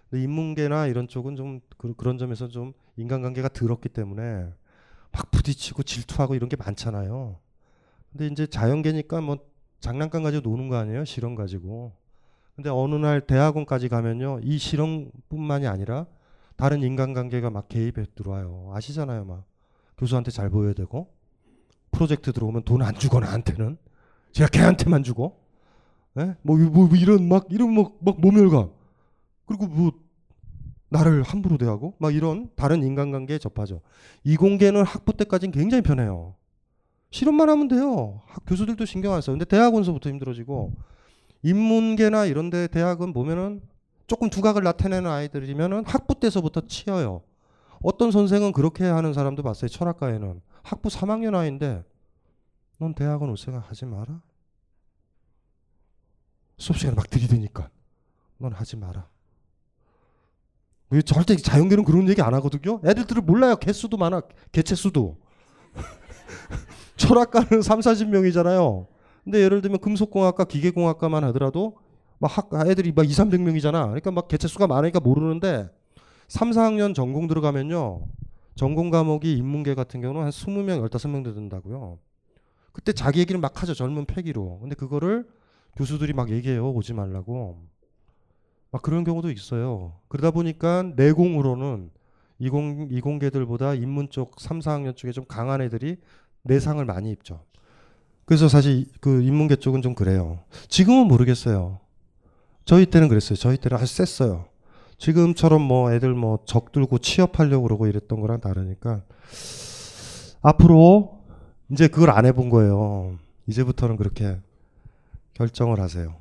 근데 0.10 0.24
인문계나 0.24 0.88
이런 0.88 1.08
쪽은 1.08 1.36
좀 1.36 1.60
그, 1.78 1.94
런 2.00 2.18
점에서 2.18 2.48
좀 2.48 2.74
인간관계가 2.96 3.50
더럽기 3.50 3.90
때문에 3.90 4.52
막 5.12 5.30
부딪히고 5.30 5.84
질투하고 5.84 6.34
이런 6.34 6.50
게 6.50 6.56
많잖아요. 6.56 7.38
근데 8.14 8.26
이제 8.26 8.48
자연계니까 8.48 9.22
뭐 9.22 9.38
장난감 9.80 10.24
가지고 10.24 10.50
노는 10.50 10.70
거 10.70 10.78
아니에요? 10.78 11.06
실험 11.06 11.36
가지고. 11.36 11.94
근데 12.56 12.72
어느 12.72 12.96
날 12.96 13.22
대학원까지 13.22 13.90
가면요. 13.90 14.40
이 14.42 14.58
실험뿐만이 14.58 15.68
아니라 15.68 16.08
다른 16.58 16.82
인간관계가 16.84 17.50
막 17.50 17.70
개입해 17.70 18.06
들어와요. 18.16 18.72
아시잖아요, 18.74 19.26
막. 19.26 19.46
교수한테 19.98 20.32
잘 20.32 20.50
보여야 20.50 20.74
되고. 20.74 21.14
프로젝트 21.92 22.34
들어오면 22.34 22.64
돈 22.64 22.82
안 22.82 22.96
주고 22.96 23.20
나한테는. 23.20 23.78
제가 24.34 24.50
걔한테만 24.50 25.04
주고. 25.04 25.40
예? 26.20 26.36
뭐, 26.42 26.58
뭐, 26.58 26.88
뭐 26.88 26.98
이런 26.98 27.28
막, 27.30 27.46
이런 27.50 27.74
막, 27.74 27.94
막 28.02 28.20
모멸감. 28.20 28.72
그리고 29.46 29.68
뭐, 29.68 29.92
나를 30.90 31.22
함부로 31.22 31.58
대하고 31.58 31.96
막 32.00 32.16
이런 32.16 32.50
다른 32.56 32.82
인간관계에 32.84 33.38
접하죠. 33.40 33.82
이공계는 34.24 34.84
학부 34.84 35.14
때까지는 35.14 35.52
굉장히 35.52 35.82
편해요. 35.84 36.36
실험만 37.12 37.50
하면 37.50 37.68
돼요. 37.68 38.22
학, 38.26 38.44
교수들도 38.46 38.86
신경 38.86 39.14
안 39.14 39.22
써요. 39.22 39.36
근데 39.36 39.46
대학원서부터 39.46 40.10
힘들어지고 40.10 40.74
인문계나 41.44 42.26
이런데 42.26 42.68
대학은 42.68 43.14
보면은 43.14 43.62
조금 44.08 44.30
두각을 44.30 44.64
나타내는 44.64 45.10
아이들이면은 45.10 45.86
학부 45.86 46.16
때서부터 46.16 46.62
치여요. 46.62 47.24
어떤 47.84 48.10
선생은 48.12 48.54
그렇게 48.54 48.86
하는 48.86 49.14
사람도 49.14 49.44
봤어요. 49.44 49.70
철학과에는 49.70 50.42
학부 50.64 50.90
3학년 50.90 51.36
아이인데 51.36 51.84
넌 52.80 52.94
대학원 52.94 53.30
올 53.30 53.38
생각 53.38 53.70
하지 53.70 53.86
마라. 53.86 54.22
수업 56.58 56.78
시간에 56.78 56.96
막 56.96 57.10
들이대니까 57.10 57.70
넌 58.38 58.54
하지 58.54 58.78
마라. 58.78 59.08
왜 60.90 61.02
절대 61.02 61.36
자연계는 61.36 61.84
그런 61.84 62.08
얘기 62.08 62.22
안 62.22 62.34
하거든요. 62.36 62.80
애들들은 62.86 63.26
몰라요. 63.26 63.58
개수도 63.58 63.98
많아. 63.98 64.22
개체 64.54 64.74
수도. 64.74 65.18
철학과는 66.96 67.62
3, 67.62 67.80
40명이잖아요. 67.80 68.88
근데 69.26 69.40
예를 69.42 69.62
들면 69.62 69.80
금속공학과, 69.80 70.46
기계공학과만 70.46 71.26
하더라도 71.26 71.78
막 72.20 72.36
학, 72.36 72.50
애들이 72.68 72.92
막 72.92 73.06
2, 73.06 73.10
300명이잖아. 73.10 73.86
그러니까 73.88 74.12
막 74.12 74.28
개체 74.28 74.48
수가 74.48 74.68
많으니까 74.68 75.00
모르는데 75.00 75.70
3, 76.28 76.52
4학년 76.52 76.94
전공 76.96 77.28
들어가면요. 77.28 78.06
전공 78.56 78.90
과목이 78.90 79.38
인문계 79.38 79.76
같은 79.76 80.02
경우는 80.02 80.24
한 80.24 80.30
20명, 80.32 80.90
15명 80.90 81.24
된다고요. 81.36 82.00
그때 82.74 82.92
자기 82.92 83.20
얘기를 83.20 83.40
막 83.40 83.62
하죠. 83.62 83.74
젊은 83.74 84.06
패기로. 84.06 84.60
근데 84.60 84.76
그거를 84.76 85.28
교수들이 85.76 86.14
막 86.14 86.32
얘기해요. 86.32 86.72
오지 86.72 86.94
말라고. 86.94 87.64
막 88.72 88.82
그런 88.82 89.04
경우도 89.04 89.32
있어요. 89.32 89.94
그러다 90.08 90.32
보니까 90.32 90.84
내공으로는 90.96 91.92
이공, 92.40 92.90
이공계들보다 92.92 93.76
인문 93.76 94.10
쪽 94.10 94.40
3, 94.40 94.60
4학년 94.60 94.96
쪽에 94.96 95.12
좀 95.12 95.26
강한 95.28 95.62
애들이 95.62 95.98
내상을 96.44 96.84
많이 96.86 97.12
입죠. 97.12 97.44
그래서 98.26 98.48
사실 98.48 98.86
그 99.00 99.22
인문계 99.22 99.56
쪽은 99.58 99.82
좀 99.82 99.96
그래요. 99.96 100.40
지금은 100.68 101.08
모르겠어요. 101.08 101.80
저희 102.68 102.86
때는 102.86 103.08
그랬어요. 103.08 103.38
저희 103.38 103.56
때는 103.56 103.78
아주 103.78 103.86
셌어요. 103.86 104.46
지금처럼 104.98 105.62
뭐 105.62 105.94
애들 105.94 106.14
뭐 106.14 106.40
적들고 106.46 106.98
취업하려고 106.98 107.64
그러고 107.64 107.88
이랬던 107.88 108.20
거랑 108.20 108.42
다르니까 108.42 109.04
앞으로 110.42 111.18
이제 111.72 111.88
그걸 111.88 112.10
안 112.10 112.26
해본 112.26 112.50
거예요. 112.50 113.16
이제부터는 113.48 113.96
그렇게 113.96 114.38
결정을 115.34 115.80
하세요. 115.80 116.16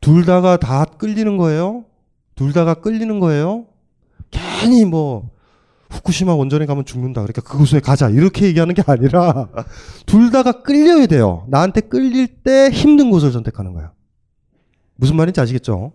둘 0.00 0.24
다가 0.24 0.56
다 0.56 0.84
끌리는 0.84 1.36
거예요. 1.36 1.84
둘 2.36 2.52
다가 2.52 2.74
끌리는 2.74 3.18
거예요. 3.18 3.66
괜히 4.30 4.84
뭐 4.84 5.30
후쿠시마 5.90 6.32
원전에 6.32 6.66
가면 6.66 6.84
죽는다. 6.84 7.22
그러니까 7.22 7.42
그곳에 7.42 7.80
가자. 7.80 8.08
이렇게 8.08 8.46
얘기하는 8.46 8.74
게 8.74 8.84
아니라 8.86 9.48
둘 10.06 10.30
다가 10.30 10.62
끌려야 10.62 11.06
돼요. 11.06 11.44
나한테 11.48 11.80
끌릴 11.80 12.28
때 12.44 12.70
힘든 12.70 13.10
곳을 13.10 13.32
선택하는 13.32 13.72
거야. 13.72 13.90
무슨 14.98 15.16
말인지 15.16 15.40
아시겠죠? 15.40 15.92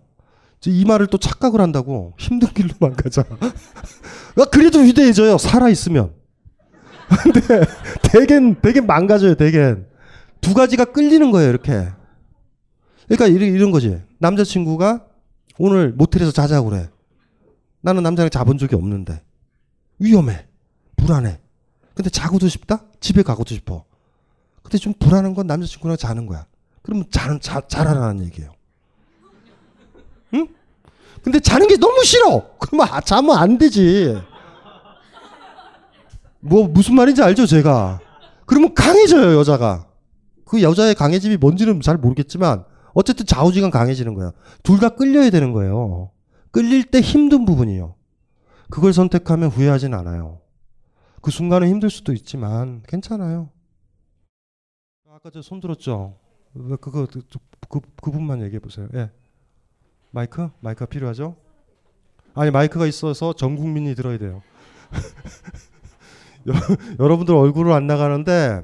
이 0.66 0.84
말을 0.86 1.08
또 1.08 1.18
착각을 1.18 1.60
한다고 1.60 2.14
힘든 2.18 2.48
길로만 2.48 2.96
가자. 2.96 3.22
그래도 4.50 4.78
위대해져요. 4.80 5.36
살아 5.36 5.68
있으면. 5.68 6.14
근데 7.22 7.40
대겐 8.02 8.62
대겐 8.62 8.86
망가져요. 8.86 9.34
대겐 9.34 9.86
두 10.40 10.54
가지가 10.54 10.86
끌리는 10.86 11.30
거예요. 11.30 11.50
이렇게. 11.50 11.88
그러니까 13.08 13.26
이런, 13.26 13.70
거지. 13.70 14.00
남자친구가 14.18 15.04
오늘 15.58 15.92
모텔에서 15.92 16.32
자자고 16.32 16.70
그래. 16.70 16.88
나는 17.82 18.02
남자랑 18.02 18.30
자본 18.30 18.56
적이 18.56 18.76
없는데 18.76 19.22
위험해. 19.98 20.46
불안해. 20.96 21.40
근데 21.94 22.08
자고도 22.08 22.48
싶다? 22.48 22.84
집에 23.00 23.22
가고도 23.22 23.54
싶어. 23.54 23.84
근데 24.62 24.78
좀 24.78 24.94
불안한 24.98 25.34
건 25.34 25.46
남자친구랑 25.46 25.98
자는 25.98 26.24
거야. 26.26 26.46
그러면 26.80 27.04
자, 27.10 27.38
자, 27.38 27.60
잘하라는 27.68 28.24
얘기예요. 28.24 28.50
응? 30.34 30.48
근데 31.22 31.40
자는 31.40 31.68
게 31.68 31.76
너무 31.76 32.02
싫어. 32.04 32.50
그러면 32.60 32.88
아, 32.90 33.00
자면 33.00 33.36
안 33.38 33.56
되지. 33.58 34.20
뭐 36.40 36.68
무슨 36.68 36.94
말인지 36.94 37.22
알죠, 37.22 37.46
제가. 37.46 38.00
그러면 38.46 38.74
강해져요, 38.74 39.38
여자가. 39.38 39.86
그 40.44 40.60
여자의 40.62 40.94
강해짐이 40.94 41.38
뭔지는 41.38 41.80
잘 41.80 41.96
모르겠지만 41.96 42.64
어쨌든 42.92 43.24
좌우지간 43.26 43.70
강해지는 43.70 44.14
거야. 44.14 44.32
둘 44.62 44.78
다 44.78 44.90
끌려야 44.90 45.30
되는 45.30 45.52
거예요. 45.52 46.10
끌릴 46.50 46.84
때 46.84 47.00
힘든 47.00 47.44
부분이요. 47.46 47.94
그걸 48.70 48.92
선택하면 48.92 49.48
후회하진 49.50 49.94
않아요. 49.94 50.40
그 51.22 51.30
순간은 51.30 51.68
힘들 51.68 51.88
수도 51.90 52.12
있지만 52.12 52.82
괜찮아요. 52.86 53.48
아까 55.10 55.30
저 55.30 55.40
손 55.40 55.60
들었죠? 55.60 56.16
그거 56.80 57.06
그, 57.06 57.22
그, 57.68 57.80
그 58.02 58.10
분만 58.10 58.42
얘기해 58.42 58.60
보세요. 58.60 58.88
예. 58.94 59.10
마이크? 60.14 60.48
마이크가 60.60 60.86
필요하죠? 60.86 61.34
아니 62.34 62.52
마이크가 62.52 62.86
있어서 62.86 63.32
전 63.32 63.56
국민이 63.56 63.96
들어야 63.96 64.16
돼요. 64.16 64.42
여러분들 67.00 67.34
얼굴을 67.34 67.72
안 67.72 67.88
나가는데 67.88 68.62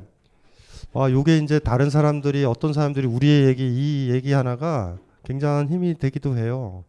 아 0.94 1.10
요게 1.10 1.38
이제 1.38 1.58
다른 1.58 1.90
사람들이 1.90 2.44
어떤 2.44 2.72
사람들이 2.72 3.08
우리의 3.08 3.48
얘기 3.48 3.66
이 3.66 4.12
얘기 4.12 4.32
하나가 4.32 4.96
굉장한 5.24 5.68
힘이 5.68 5.98
되기도 5.98 6.36
해요. 6.36 6.84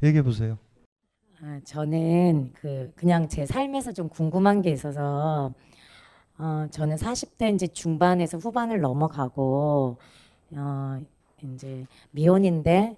얘기해 0.00 0.22
보세요. 0.22 0.58
아, 1.42 1.58
저는 1.64 2.52
그 2.54 2.92
그냥 2.94 3.28
제 3.28 3.44
삶에서 3.44 3.90
좀 3.90 4.08
궁금한 4.08 4.62
게 4.62 4.70
있어서 4.70 5.52
어, 6.38 6.66
저는 6.70 6.96
40대 6.96 7.52
이제 7.52 7.66
중반에서 7.66 8.38
후반을 8.38 8.80
넘어가고 8.80 9.96
어, 10.52 11.00
이제 11.42 11.84
미혼인데 12.12 12.96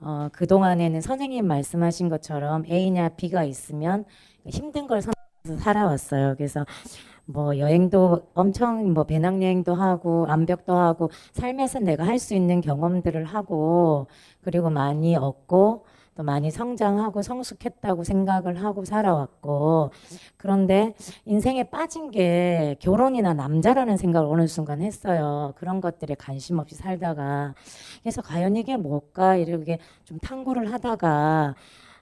어, 0.00 0.28
그 0.32 0.46
동안에는 0.46 1.00
선생님 1.00 1.46
말씀하신 1.46 2.08
것처럼 2.08 2.64
A냐 2.70 3.10
B가 3.10 3.44
있으면 3.44 4.04
힘든 4.46 4.86
걸 4.86 5.02
살아왔어요. 5.58 6.34
그래서 6.36 6.64
뭐 7.26 7.58
여행도 7.58 8.30
엄청 8.34 8.92
뭐 8.92 9.04
배낭여행도 9.04 9.74
하고 9.74 10.26
암벽도 10.28 10.74
하고 10.74 11.10
삶에서 11.32 11.80
내가 11.80 12.06
할 12.06 12.18
수 12.18 12.34
있는 12.34 12.60
경험들을 12.60 13.24
하고 13.24 14.06
그리고 14.42 14.70
많이 14.70 15.16
얻고 15.16 15.84
또 16.14 16.22
많이 16.22 16.50
성장하고 16.50 17.22
성숙했다고 17.22 18.04
생각을 18.04 18.62
하고 18.62 18.84
살아왔고 18.84 19.90
그런데 20.36 20.94
인생에 21.24 21.64
빠진 21.64 22.10
게 22.10 22.76
결혼이나 22.80 23.34
남자라는 23.34 23.96
생각을 23.96 24.28
어느 24.28 24.46
순간 24.46 24.82
했어요. 24.82 25.52
그런 25.56 25.80
것들에 25.80 26.14
관심 26.16 26.58
없이 26.58 26.74
살다가 26.74 27.54
그래서 28.02 28.22
과연 28.22 28.56
이게 28.56 28.76
뭘까 28.76 29.36
이렇게 29.36 29.78
좀 30.04 30.18
탐구를 30.18 30.72
하다가 30.72 31.54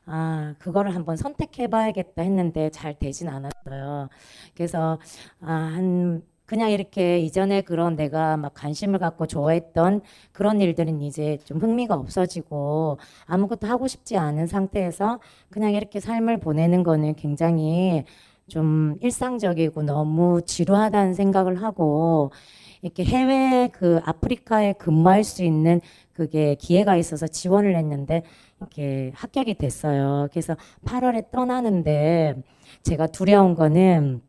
아, 0.07 0.55
그거를 0.59 0.95
한번 0.95 1.17
선택해 1.17 1.67
봐야겠다 1.69 2.23
했는데 2.23 2.71
잘 2.71 2.99
되진 2.99 3.29
않았어요. 3.29 4.09
그래서 4.55 4.99
아, 5.41 5.53
한 5.53 6.23
그냥 6.49 6.71
이렇게 6.71 7.19
이전에 7.19 7.61
그런 7.61 7.95
내가 7.95 8.39
막 8.39 8.55
관심을 8.55 8.99
갖고 8.99 9.27
좋아했던 9.27 10.01
그런 10.33 10.63
일들은 10.63 11.03
이제 11.03 11.37
좀 11.45 11.59
흥미가 11.59 11.95
없어지고 11.95 12.97
아무것도 13.27 13.67
하고 13.67 13.87
싶지 13.87 14.17
않은 14.17 14.47
상태에서 14.47 15.21
그냥 15.51 15.75
이렇게 15.75 16.01
삶을 16.01 16.41
보내는 16.41 16.85
거는 16.85 17.17
굉장히 17.17 18.05
좀 18.49 18.97
일상적이고 19.03 19.83
너무 19.83 20.41
지루하다는 20.41 21.13
생각을 21.13 21.63
하고 21.63 22.33
이렇게 22.81 23.05
해외 23.05 23.69
그 23.71 24.01
아프리카에 24.07 24.73
근무할 24.73 25.25
수 25.25 25.45
있는 25.45 25.83
그게 26.15 26.55
기회가 26.55 26.97
있어서 26.97 27.27
지원을 27.27 27.77
했는데 27.77 28.23
이렇게 28.59 29.13
합격이 29.15 29.57
됐어요. 29.57 30.29
그래서 30.31 30.57
8월에 30.87 31.31
떠나는데 31.31 32.37
제가 32.85 33.09
두려운 33.09 33.55
거는 33.55 34.23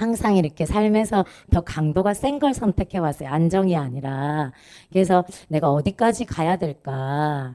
항상 0.00 0.36
이렇게 0.36 0.64
삶에서 0.66 1.24
더 1.50 1.60
강도가 1.60 2.14
센 2.14 2.38
걸 2.40 2.54
선택해 2.54 2.98
왔어요. 2.98 3.28
안정이 3.28 3.76
아니라. 3.76 4.52
그래서 4.90 5.24
내가 5.48 5.70
어디까지 5.70 6.24
가야 6.24 6.56
될까. 6.56 7.54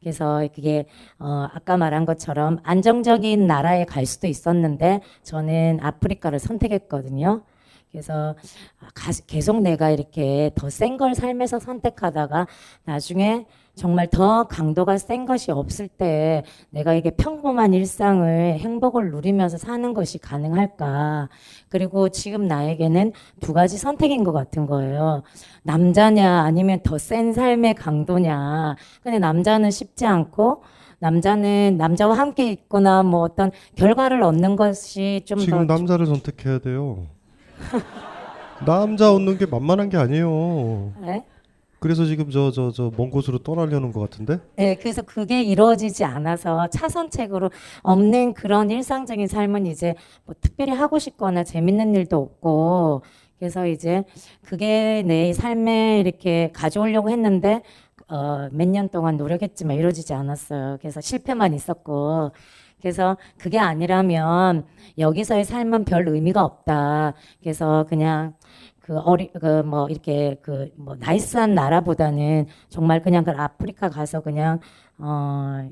그래서 0.00 0.46
그게 0.54 0.86
어 1.18 1.46
아까 1.54 1.76
말한 1.76 2.04
것처럼 2.04 2.58
안정적인 2.64 3.46
나라에 3.46 3.84
갈 3.84 4.06
수도 4.06 4.26
있었는데 4.26 5.00
저는 5.22 5.78
아프리카를 5.82 6.38
선택했거든요. 6.40 7.42
그래서 7.94 8.34
계속 9.28 9.60
내가 9.62 9.90
이렇게 9.90 10.50
더 10.56 10.66
센 10.68 10.96
걸 10.98 11.14
삶에서 11.14 11.60
선택하다가 11.60 12.48
나중에 12.84 13.46
정말 13.76 14.08
더 14.08 14.44
강도가 14.48 14.98
센 14.98 15.26
것이 15.26 15.50
없을 15.52 15.86
때 15.88 16.42
내가 16.70 16.94
이게 16.94 17.10
평범한 17.10 17.72
일상을 17.72 18.58
행복을 18.58 19.10
누리면서 19.12 19.56
사는 19.58 19.94
것이 19.94 20.18
가능할까. 20.18 21.28
그리고 21.68 22.08
지금 22.08 22.46
나에게는 22.48 23.12
두 23.40 23.52
가지 23.52 23.78
선택인 23.78 24.24
것 24.24 24.32
같은 24.32 24.66
거예요. 24.66 25.22
남자냐 25.62 26.40
아니면 26.42 26.80
더 26.82 26.98
센 26.98 27.32
삶의 27.32 27.74
강도냐. 27.74 28.74
근데 29.02 29.18
남자는 29.20 29.70
쉽지 29.70 30.04
않고 30.06 30.62
남자는 31.00 31.76
남자와 31.76 32.16
함께 32.16 32.50
있거나 32.52 33.02
뭐 33.02 33.20
어떤 33.22 33.50
결과를 33.76 34.22
얻는 34.22 34.56
것이 34.56 35.22
좀 35.26 35.38
지금 35.38 35.66
남자를 35.66 36.06
선택해야 36.06 36.58
돼요. 36.60 37.06
남자 38.64 39.12
얻는 39.12 39.38
게 39.38 39.46
만만한 39.46 39.88
게 39.88 39.96
아니에요. 39.96 40.92
네? 41.00 41.24
그래서 41.80 42.06
지금 42.06 42.30
저 42.30 42.50
저 42.50 42.70
저 42.70 42.90
먼 42.96 43.10
곳으로 43.10 43.38
떠나려는 43.38 43.92
것 43.92 44.00
같은데? 44.00 44.38
네, 44.56 44.74
그래서 44.76 45.02
그게 45.02 45.42
이루어지지 45.42 46.04
않아서 46.04 46.66
차선책으로 46.68 47.50
없는 47.82 48.32
그런 48.34 48.70
일상적인 48.70 49.26
삶은 49.26 49.66
이제 49.66 49.94
뭐 50.24 50.34
특별히 50.40 50.72
하고 50.72 50.98
싶거나 50.98 51.44
재밌는 51.44 51.94
일도 51.94 52.16
없고 52.16 53.02
그래서 53.38 53.66
이제 53.66 54.04
그게 54.42 55.02
내 55.06 55.34
삶에 55.34 56.00
이렇게 56.00 56.50
가져오려고 56.54 57.10
했는데 57.10 57.60
어, 58.08 58.48
몇 58.52 58.66
년 58.68 58.88
동안 58.88 59.16
노력했지만 59.18 59.76
이루어지지 59.76 60.14
않았어요. 60.14 60.78
그래서 60.80 61.00
실패만 61.02 61.52
있었고 61.52 62.30
그래서 62.84 63.16
그게 63.38 63.58
아니라면 63.58 64.66
여기서의 64.98 65.44
삶은 65.44 65.84
별 65.86 66.06
의미가 66.08 66.44
없다. 66.44 67.14
그래서 67.40 67.86
그냥 67.88 68.34
그 68.82 68.98
어리 69.00 69.32
그 69.32 69.62
뭐 69.64 69.88
이렇게 69.88 70.36
그 70.42 70.70
뭐 70.76 70.96
나이스한 70.96 71.54
나라보다는 71.54 72.46
정말 72.68 73.02
그냥 73.02 73.24
그 73.24 73.30
아프리카 73.32 73.88
가서 73.90 74.20
그냥 74.20 74.60
어 74.98 75.68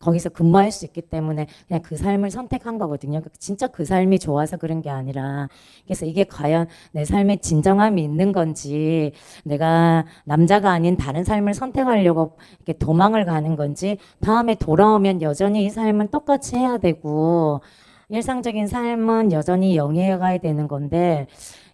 거기서 0.00 0.30
근무할 0.30 0.72
수 0.72 0.86
있기 0.86 1.02
때문에 1.02 1.46
그냥 1.68 1.82
그 1.82 1.96
삶을 1.96 2.30
선택한 2.30 2.78
거거든요. 2.78 3.20
진짜 3.38 3.66
그 3.66 3.84
삶이 3.84 4.18
좋아서 4.18 4.56
그런 4.56 4.80
게 4.80 4.88
아니라 4.88 5.48
그래서 5.84 6.06
이게 6.06 6.24
과연 6.24 6.68
내 6.92 7.04
삶에 7.04 7.36
진정함이 7.36 8.02
있는 8.02 8.32
건지 8.32 9.12
내가 9.44 10.06
남자가 10.24 10.70
아닌 10.70 10.96
다른 10.96 11.22
삶을 11.22 11.52
선택하려고 11.52 12.38
이렇게 12.56 12.72
도망을 12.72 13.26
가는 13.26 13.56
건지 13.56 13.98
다음에 14.20 14.54
돌아오면 14.54 15.20
여전히 15.20 15.66
이 15.66 15.70
삶은 15.70 16.08
똑같이 16.08 16.56
해야 16.56 16.78
되고 16.78 17.60
일상적인 18.08 18.66
삶은 18.66 19.32
여전히 19.32 19.76
영위해 19.76 20.16
가야 20.16 20.38
되는 20.38 20.66
건데 20.66 21.26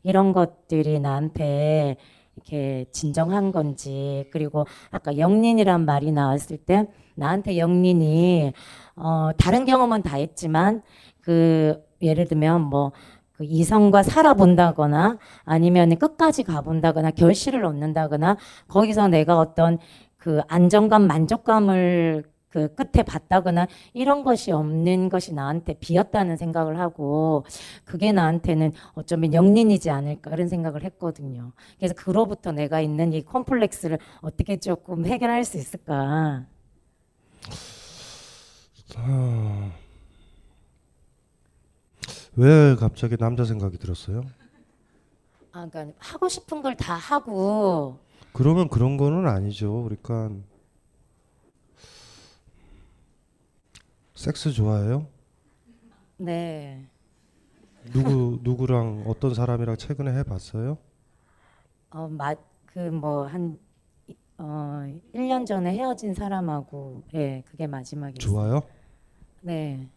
이런 0.02 0.32
것들이 0.32 0.98
나한테 0.98 1.96
이렇게 2.34 2.86
진정한 2.90 3.52
건지 3.52 4.28
그리고 4.32 4.66
아까 4.90 5.16
영린이란 5.16 5.84
말이 5.84 6.10
나왔을 6.10 6.58
때 6.58 6.86
나한테 7.16 7.58
영린이 7.58 8.52
어 8.94 9.30
다른 9.36 9.64
경험은 9.64 10.02
다 10.02 10.16
했지만 10.16 10.82
그 11.20 11.82
예를 12.00 12.26
들면 12.26 12.62
뭐 12.62 12.92
그 13.36 13.44
이성과 13.44 14.02
살아본다거나 14.02 15.18
아니면 15.44 15.96
끝까지 15.98 16.42
가본다거나 16.42 17.10
결실을 17.12 17.64
얻는다거나 17.64 18.36
거기서 18.68 19.08
내가 19.08 19.38
어떤 19.38 19.78
그 20.16 20.40
안정감 20.48 21.06
만족감을 21.06 22.24
그 22.48 22.74
끝에 22.74 23.02
봤다거나 23.04 23.66
이런 23.92 24.24
것이 24.24 24.50
없는 24.50 25.10
것이 25.10 25.34
나한테 25.34 25.74
비었다는 25.74 26.38
생각을 26.38 26.78
하고 26.80 27.44
그게 27.84 28.12
나한테는 28.12 28.72
어쩌면 28.94 29.34
영린이지 29.34 29.90
않을까 29.90 30.30
그런 30.30 30.48
생각을 30.48 30.82
했거든요. 30.84 31.52
그래서 31.78 31.92
그로부터 31.94 32.52
내가 32.52 32.80
있는 32.80 33.12
이 33.12 33.22
콤플렉스를 33.22 33.98
어떻게 34.22 34.56
조금 34.56 35.04
해결할 35.04 35.44
수 35.44 35.58
있을까? 35.58 36.46
아, 38.96 39.72
왜 42.36 42.76
갑자기 42.76 43.16
남자 43.16 43.44
생각이 43.44 43.78
들었어요? 43.78 44.22
아, 45.52 45.66
그러니까 45.68 45.94
하고 45.98 46.28
싶은 46.28 46.62
걸 46.62 46.74
다 46.76 46.94
하고 46.94 47.98
그러면 48.32 48.68
그런 48.68 48.96
거는 48.96 49.26
아니죠. 49.26 49.82
그러니까 49.84 50.30
섹스 54.14 54.52
좋아해요? 54.52 55.06
네. 56.18 56.86
누구 57.92 58.38
누구랑 58.42 59.04
어떤 59.06 59.34
사람이랑 59.34 59.76
최근에 59.76 60.12
해봤어요? 60.18 60.76
어, 61.90 62.08
그뭐 62.66 63.26
한 63.26 63.58
어, 64.38 64.82
1년 65.14 65.46
전에 65.46 65.72
헤어진 65.72 66.12
사람하고 66.14 67.02
예, 67.14 67.42
그게 67.46 67.66
마지막이었어요. 67.66 68.18
좋아요? 68.32 68.62
네. 69.40 69.88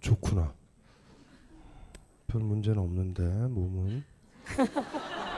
좋구나. 0.00 0.54
별 2.26 2.42
문제는 2.42 2.78
없는데 2.78 3.22
몸은. 3.48 4.04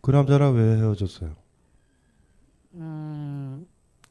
그 0.00 0.10
남자랑 0.10 0.54
왜 0.54 0.76
헤어졌어요? 0.78 1.36
음, 2.74 3.66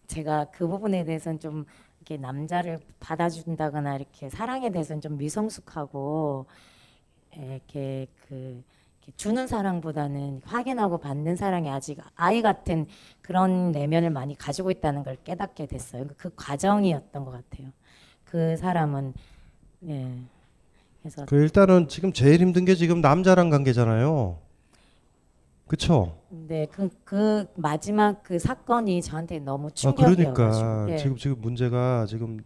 제가 0.08 0.46
그 0.52 0.68
부분에 0.68 1.04
대해서는 1.04 1.40
좀 1.40 1.66
이렇게 2.10 2.18
남자를 2.18 2.80
받아준다거나 3.00 3.96
이렇게 3.96 4.30
사랑에 4.30 4.72
대해서는 4.72 5.00
좀 5.00 5.18
미성숙하고 5.18 6.48
이렇게 7.36 8.08
그 8.28 8.64
이렇게 8.98 9.16
주는 9.16 9.46
사랑보다는 9.46 10.42
확인하고 10.44 10.98
받는 10.98 11.36
사랑이 11.36 11.70
아직 11.70 12.00
아이 12.16 12.42
같은 12.42 12.88
그런 13.22 13.72
내면을 13.72 14.10
많이 14.10 14.36
가지고 14.36 14.72
있다는 14.72 15.04
걸 15.04 15.18
깨닫게 15.24 15.68
됐어요. 15.68 16.08
그 16.18 16.32
과정이었던 16.36 17.24
것 17.24 17.32
같아요. 17.32 17.70
그 18.26 18.58
사람은 18.58 19.14
예. 19.88 20.12
그래서 21.02 21.26
그 21.26 21.36
일단은 21.36 21.88
지금 21.88 22.12
제일 22.12 22.42
힘든 22.42 22.66
게 22.66 22.74
지금 22.74 23.02
남자랑 23.02 23.52
관계잖아요. 23.52 24.40
그쵸? 25.70 26.16
네, 26.30 26.66
그, 26.72 26.90
그 27.04 27.46
마지막 27.56 28.24
그 28.24 28.40
사건이 28.40 29.04
저한테 29.04 29.38
너무 29.38 29.68
아, 29.68 29.70
충격이어가지고. 29.70 30.34
그러니까 30.34 30.88
예. 30.90 30.98
지금 30.98 31.16
지금 31.16 31.36
문제가 31.40 32.08
지금 32.08 32.40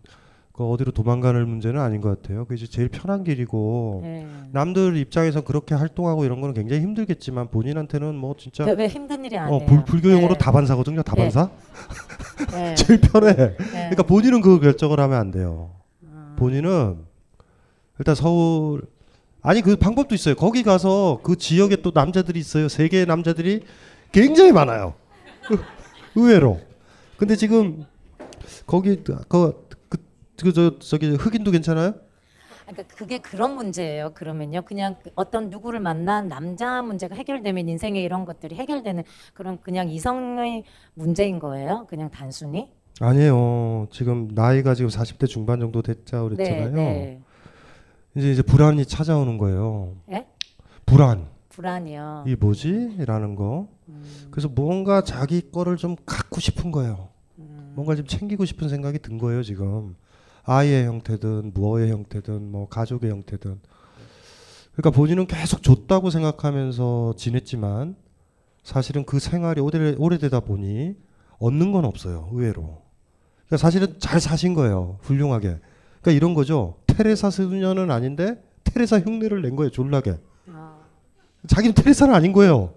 그 0.52 0.66
어디로 0.70 0.92
도망가는 0.92 1.48
문제는 1.48 1.80
아닌 1.80 2.02
것 2.02 2.22
같아요. 2.22 2.44
그게 2.44 2.66
제일 2.66 2.90
편한 2.90 3.24
길이고 3.24 4.02
네. 4.04 4.28
남들 4.52 4.98
입장에서 4.98 5.40
그렇게 5.42 5.74
활동하고 5.74 6.26
이런 6.26 6.42
거는 6.42 6.54
굉장히 6.54 6.82
힘들겠지만 6.84 7.48
본인한테는 7.48 8.14
뭐 8.14 8.36
진짜 8.38 8.66
왜- 8.66 8.74
왜 8.74 8.88
힘든 8.90 9.24
일이 9.24 9.38
어, 9.38 9.44
아니에요. 9.44 9.66
불, 9.68 9.86
불교용어로 9.86 10.34
네. 10.34 10.38
다반사거든요. 10.38 11.02
다반사. 11.02 11.50
네. 12.52 12.76
제일 12.76 13.00
편해. 13.00 13.34
네. 13.36 13.56
그러니까 13.58 14.04
본인은 14.04 14.42
그 14.42 14.60
결정을 14.60 15.00
하면 15.00 15.18
안 15.18 15.32
돼요. 15.32 15.72
아. 16.14 16.36
본인은 16.38 16.98
일단 18.00 18.16
서울 18.16 18.82
아니 19.44 19.62
그 19.62 19.76
방법도 19.76 20.16
있어요. 20.16 20.36
거기 20.36 20.64
가서 20.64 21.20
그 21.22 21.36
지역에 21.38 21.78
또 21.78 21.92
남자들이 21.94 22.40
있어요. 22.40 22.70
세계의 22.70 23.06
남자들이 23.06 23.64
굉장히 24.14 24.54
많아요. 24.54 24.94
그- 25.46 25.60
의외로. 26.16 26.60
근데 27.18 27.36
지금 27.36 27.86
거기 28.66 29.04
그그 29.04 30.54
저 30.56 30.80
저기 30.80 31.10
흑인도 31.16 31.52
괜찮아요? 31.52 31.94
그러니까 32.66 32.96
그게 32.96 33.18
그런 33.18 33.56
문제예요. 33.56 34.14
그러면요, 34.14 34.62
그냥 34.62 34.96
그 35.04 35.12
어떤 35.16 35.50
누구를 35.50 35.82
만난 35.82 36.30
남자 36.30 36.82
문제가 36.82 37.14
해결되면 37.16 37.68
인생에 37.68 38.02
이런 38.02 38.24
것들이 38.24 38.56
해결되는 38.56 39.04
그런 39.34 39.60
그냥 39.62 39.90
이성의 39.90 40.64
문제인 40.94 41.40
거예요. 41.40 41.86
그냥 41.90 42.10
단순히. 42.10 42.70
아니에요. 43.02 43.88
지금 43.92 44.30
나이가 44.34 44.76
지금 44.76 44.90
40대 44.90 45.28
중반 45.28 45.60
정도 45.60 45.82
됐자 45.82 46.22
그랬잖아요. 46.22 46.70
네, 46.72 46.72
네. 46.72 47.22
이제 48.16 48.32
이제 48.32 48.42
불안이 48.42 48.86
찾아오는 48.86 49.38
거예요. 49.38 49.96
예? 50.12 50.28
불안. 50.86 51.28
불안이요. 51.50 52.26
이 52.28 52.36
뭐지?라는 52.36 53.36
거. 53.36 53.68
그래서 54.32 54.48
뭔가 54.48 55.04
자기 55.04 55.52
거를 55.52 55.78
좀 55.78 55.96
갖고 56.06 56.40
싶은 56.40 56.72
거예요. 56.72 57.10
뭔가 57.76 57.96
좀 57.96 58.06
챙기고 58.06 58.46
싶은 58.46 58.70
생각이 58.70 59.00
든 59.00 59.18
거예요 59.18 59.44
지금. 59.44 59.96
아이의 60.44 60.86
형태든 60.86 61.52
무어의 61.54 61.92
형태든 61.92 62.52
뭐 62.52 62.68
가족의 62.68 63.10
형태든. 63.10 63.60
그러니까 64.74 64.90
본인은 64.92 65.28
계속 65.28 65.62
줬다고 65.62 66.10
생각하면서 66.10 67.14
지냈지만 67.18 67.96
사실은 68.64 69.06
그 69.06 69.20
생활이 69.20 69.62
오래, 69.62 69.96
오래되다 69.98 70.40
보니 70.42 70.96
얻는 71.40 71.72
건 71.72 71.86
없어요 71.86 72.30
의외로. 72.32 72.82
그러니까 73.46 73.58
사실은 73.58 73.96
잘 74.00 74.20
사신 74.20 74.54
거예요 74.54 74.98
훌륭하게. 75.02 75.60
그러니까 76.02 76.12
이런 76.12 76.34
거죠. 76.34 76.76
테레사 76.94 77.32
수녀는 77.32 77.90
아닌데 77.90 78.42
테레사 78.64 79.00
흉내를 79.00 79.42
낸 79.42 79.56
거예요 79.56 79.72
졸라게. 79.72 80.18
자기는 81.48 81.74
테레사는 81.74 82.14
아닌 82.14 82.32
거예요. 82.34 82.74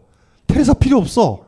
테레사 0.47 0.75
필요 0.75 0.99
없어. 0.99 1.45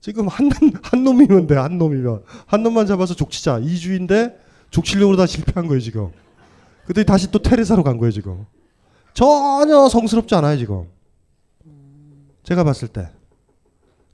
지금 0.00 0.28
한, 0.28 0.48
한 0.82 1.04
놈이면 1.04 1.46
돼, 1.48 1.56
한 1.56 1.76
놈이면. 1.76 2.22
한 2.46 2.62
놈만 2.62 2.86
잡아서 2.86 3.14
족치자. 3.14 3.58
이주인데 3.58 4.38
족치려고 4.70 5.16
다 5.16 5.26
실패한 5.26 5.66
거예요, 5.66 5.80
지금. 5.80 6.10
근데 6.86 7.04
다시 7.04 7.30
또 7.30 7.40
테레사로 7.40 7.82
간 7.82 7.98
거예요, 7.98 8.12
지금. 8.12 8.46
전혀 9.12 9.88
성스럽지 9.88 10.34
않아요, 10.36 10.56
지금. 10.56 10.88
제가 12.44 12.64
봤을 12.64 12.88
때. 12.88 13.10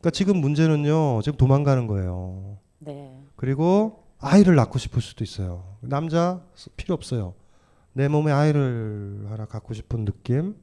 그러니까 0.01 0.11
지금 0.11 0.39
문제는요, 0.39 1.20
지금 1.22 1.39
도망가는 1.39 1.87
거예요. 1.87 2.59
네. 2.80 3.16
그리고 3.37 4.05
아이를 4.18 4.57
낳고 4.57 4.78
싶을 4.78 5.03
수도 5.03 5.22
있어요. 5.22 5.76
남자 5.80 6.41
필요 6.76 6.95
없어요. 6.95 7.35
내 7.95 8.09
몸에 8.09 8.33
아이를 8.33 9.27
하나 9.31 9.47
갖고 9.47 9.73
싶은 9.73 10.05
느낌? 10.05 10.57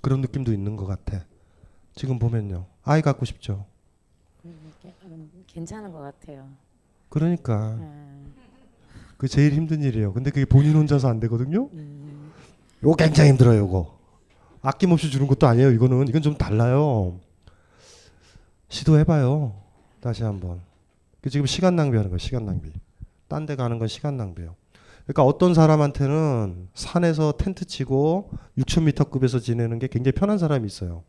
그런 0.00 0.20
느낌도 0.20 0.52
있는 0.52 0.76
것 0.76 0.86
같아. 0.86 1.24
지금 1.94 2.18
보면요. 2.18 2.66
아이 2.82 3.02
갖고 3.02 3.24
싶죠. 3.24 3.66
음, 4.44 4.72
게- 4.82 4.94
음, 5.04 5.30
괜찮은 5.46 5.92
것 5.92 6.00
같아요. 6.00 6.48
그러니까. 7.10 7.74
음. 7.74 8.32
그 9.18 9.28
제일 9.28 9.52
힘든 9.52 9.82
일이에요. 9.82 10.12
근데 10.12 10.30
그게 10.30 10.44
본인 10.44 10.74
혼자서 10.74 11.08
안 11.08 11.20
되거든요. 11.20 11.68
음. 11.74 12.32
요거 12.82 12.96
굉장히 12.96 13.30
힘들어요, 13.30 13.58
요거. 13.60 13.98
아낌없이 14.62 15.10
주는 15.10 15.26
것도 15.26 15.46
아니에요. 15.46 15.70
이거는 15.72 16.08
이건 16.08 16.22
좀 16.22 16.36
달라요. 16.36 17.20
시도해봐요. 18.68 19.54
다시 20.00 20.22
한번. 20.24 20.60
그 21.20 21.30
지금 21.30 21.46
시간 21.46 21.76
낭비하는 21.76 22.10
거예요. 22.10 22.18
시간 22.18 22.46
낭비. 22.46 22.72
딴 23.28 23.46
데 23.46 23.54
가는 23.56 23.78
건 23.78 23.86
시간 23.88 24.16
낭비예요. 24.16 24.56
그러니까 25.12 25.24
어떤 25.24 25.52
사람한테는 25.52 26.68
산에서 26.72 27.32
텐트 27.32 27.66
치고 27.66 28.30
6,000m급에서 28.58 29.42
지내는 29.42 29.78
게 29.78 29.86
굉장히 29.86 30.12
편한 30.12 30.38
사람이 30.38 30.66
있어요. 30.66 31.02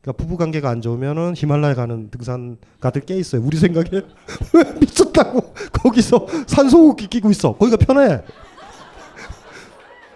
그러니까 0.00 0.20
부부 0.24 0.36
관계가 0.36 0.68
안 0.68 0.80
좋으면은 0.80 1.34
히말라야 1.36 1.74
가는 1.74 2.10
등산가들 2.10 3.02
꽤 3.02 3.14
있어요. 3.16 3.40
우리 3.44 3.56
생각에 3.56 3.88
왜 4.52 4.80
미쳤다고 4.80 5.54
거기서 5.80 6.26
산소호흡기 6.48 7.06
끼고 7.06 7.30
있어. 7.30 7.52
거기가 7.52 7.76
편해. 7.76 8.22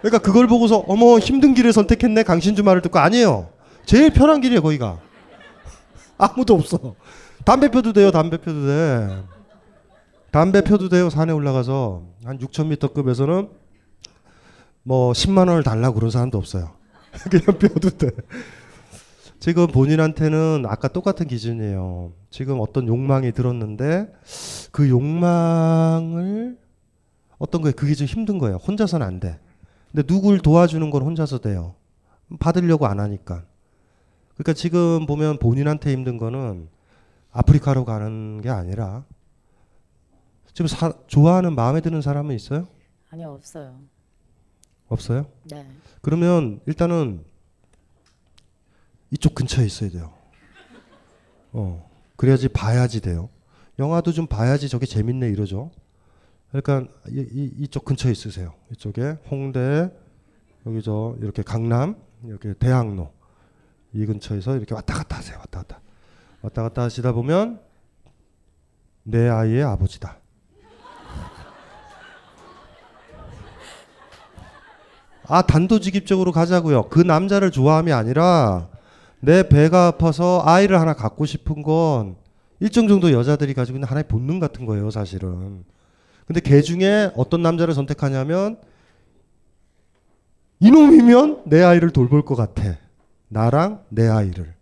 그러니까 0.01 0.17
그걸 0.19 0.47
보고서 0.47 0.83
어머 0.87 1.17
힘든 1.17 1.53
길을 1.53 1.71
선택했네 1.71 2.23
강신주 2.23 2.63
말을 2.63 2.81
듣고 2.81 2.99
아니에요. 2.99 3.47
제일 3.85 4.11
편한 4.11 4.41
길이에요 4.41 4.61
거기가. 4.61 4.99
아무도 6.17 6.55
없어. 6.55 6.95
담배 7.45 7.71
펴도 7.71 7.93
돼요 7.93 8.11
담배 8.11 8.35
펴도 8.35 8.67
돼. 8.67 9.23
담배 10.31 10.61
펴도 10.61 10.87
돼요 10.87 11.09
산에 11.09 11.33
올라가서 11.33 12.03
한 12.23 12.39
6,000m급에서는 12.39 13.49
뭐 14.83 15.11
10만 15.11 15.49
원을 15.49 15.63
달라고 15.63 15.95
그런 15.95 16.09
사람도 16.09 16.37
없어요. 16.37 16.71
그냥 17.29 17.59
펴도 17.59 17.89
돼. 17.89 18.09
지금 19.39 19.67
본인한테는 19.67 20.65
아까 20.67 20.87
똑같은 20.87 21.27
기준이에요. 21.27 22.13
지금 22.29 22.59
어떤 22.61 22.87
욕망이 22.87 23.31
들었는데 23.31 24.13
그 24.71 24.89
욕망을 24.89 26.57
어떤 27.37 27.61
거에 27.61 27.71
그게 27.71 27.93
좀 27.93 28.07
힘든 28.07 28.37
거예요. 28.37 28.57
혼자서는 28.57 29.05
안 29.05 29.19
돼. 29.19 29.39
근데 29.91 30.03
누굴 30.03 30.39
도와주는 30.39 30.89
건 30.89 31.01
혼자서 31.01 31.39
돼요. 31.39 31.75
받으려고 32.39 32.85
안 32.85 32.99
하니까. 32.99 33.43
그러니까 34.35 34.53
지금 34.53 35.05
보면 35.05 35.39
본인한테 35.39 35.91
힘든 35.91 36.17
거는 36.17 36.69
아프리카로 37.31 37.83
가는 37.83 38.41
게 38.41 38.49
아니라 38.49 39.03
지금 40.53 40.67
사, 40.67 40.93
좋아하는 41.07 41.55
마음에 41.55 41.81
드는 41.81 42.01
사람은 42.01 42.35
있어요? 42.35 42.67
아니요 43.09 43.31
없어요. 43.33 43.79
없어요? 44.87 45.25
네. 45.45 45.65
그러면 46.01 46.59
일단은 46.65 47.23
이쪽 49.11 49.35
근처에 49.35 49.65
있어야 49.65 49.89
돼요. 49.89 50.13
어. 51.53 51.89
그래야지 52.15 52.49
봐야지 52.49 53.01
돼요. 53.01 53.29
영화도 53.79 54.11
좀 54.11 54.27
봐야지 54.27 54.69
저게 54.69 54.85
재밌네 54.85 55.29
이러죠. 55.29 55.71
그러니까 56.51 56.91
이, 57.09 57.19
이, 57.31 57.53
이쪽 57.59 57.85
근처에 57.85 58.11
있으세요. 58.11 58.53
이쪽에 58.71 59.17
홍대 59.29 59.89
여기 60.65 60.81
저 60.81 61.15
이렇게 61.19 61.41
강남 61.41 61.95
이렇게 62.23 62.53
대학로 62.53 63.11
이 63.93 64.05
근처에서 64.05 64.57
이렇게 64.57 64.75
왔다 64.75 64.93
갔다 64.93 65.17
하세요. 65.17 65.37
왔다 65.39 65.59
갔다 65.59 65.81
왔다 66.41 66.63
갔다 66.63 66.81
하시다 66.83 67.11
보면 67.13 67.61
내 69.03 69.27
아이의 69.27 69.63
아버지다. 69.63 70.20
아 75.31 75.41
단도직입적으로 75.41 76.33
가자고요. 76.33 76.89
그 76.89 76.99
남자를 76.99 77.51
좋아함이 77.51 77.93
아니라 77.93 78.67
내 79.21 79.47
배가 79.47 79.87
아파서 79.87 80.41
아이를 80.43 80.77
하나 80.77 80.93
갖고 80.93 81.25
싶은 81.25 81.63
건 81.63 82.17
일정 82.59 82.89
정도 82.89 83.13
여자들이 83.13 83.53
가지고 83.53 83.77
있는 83.77 83.87
하나의 83.87 84.09
본능 84.09 84.41
같은 84.41 84.65
거예요, 84.65 84.91
사실은. 84.91 85.63
근데 86.27 86.41
걔 86.41 86.61
중에 86.61 87.11
어떤 87.15 87.41
남자를 87.41 87.73
선택하냐면 87.73 88.57
이놈이면 90.59 91.43
내 91.45 91.63
아이를 91.63 91.91
돌볼 91.91 92.25
것 92.25 92.35
같아. 92.35 92.75
나랑 93.29 93.85
내 93.87 94.09
아이를. 94.09 94.53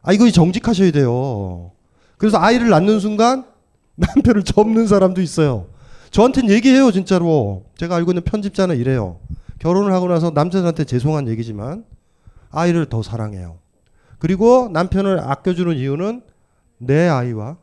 아, 0.00 0.14
이거 0.14 0.30
정직하셔야 0.30 0.90
돼요. 0.90 1.70
그래서 2.16 2.38
아이를 2.38 2.70
낳는 2.70 2.98
순간 2.98 3.44
남편을 3.96 4.44
접는 4.44 4.86
사람도 4.86 5.20
있어요. 5.20 5.66
저한테는 6.14 6.48
얘기해요, 6.50 6.92
진짜로. 6.92 7.64
제가 7.76 7.96
알고 7.96 8.12
있는 8.12 8.22
편집자는 8.22 8.76
이래요. 8.76 9.18
결혼을 9.58 9.92
하고 9.92 10.06
나서 10.06 10.30
남자들한테 10.30 10.84
죄송한 10.84 11.26
얘기지만 11.26 11.84
아이를 12.52 12.86
더 12.86 13.02
사랑해요. 13.02 13.58
그리고 14.20 14.68
남편을 14.72 15.18
아껴주는 15.18 15.74
이유는 15.74 16.22
내 16.78 17.08
아이와 17.08 17.56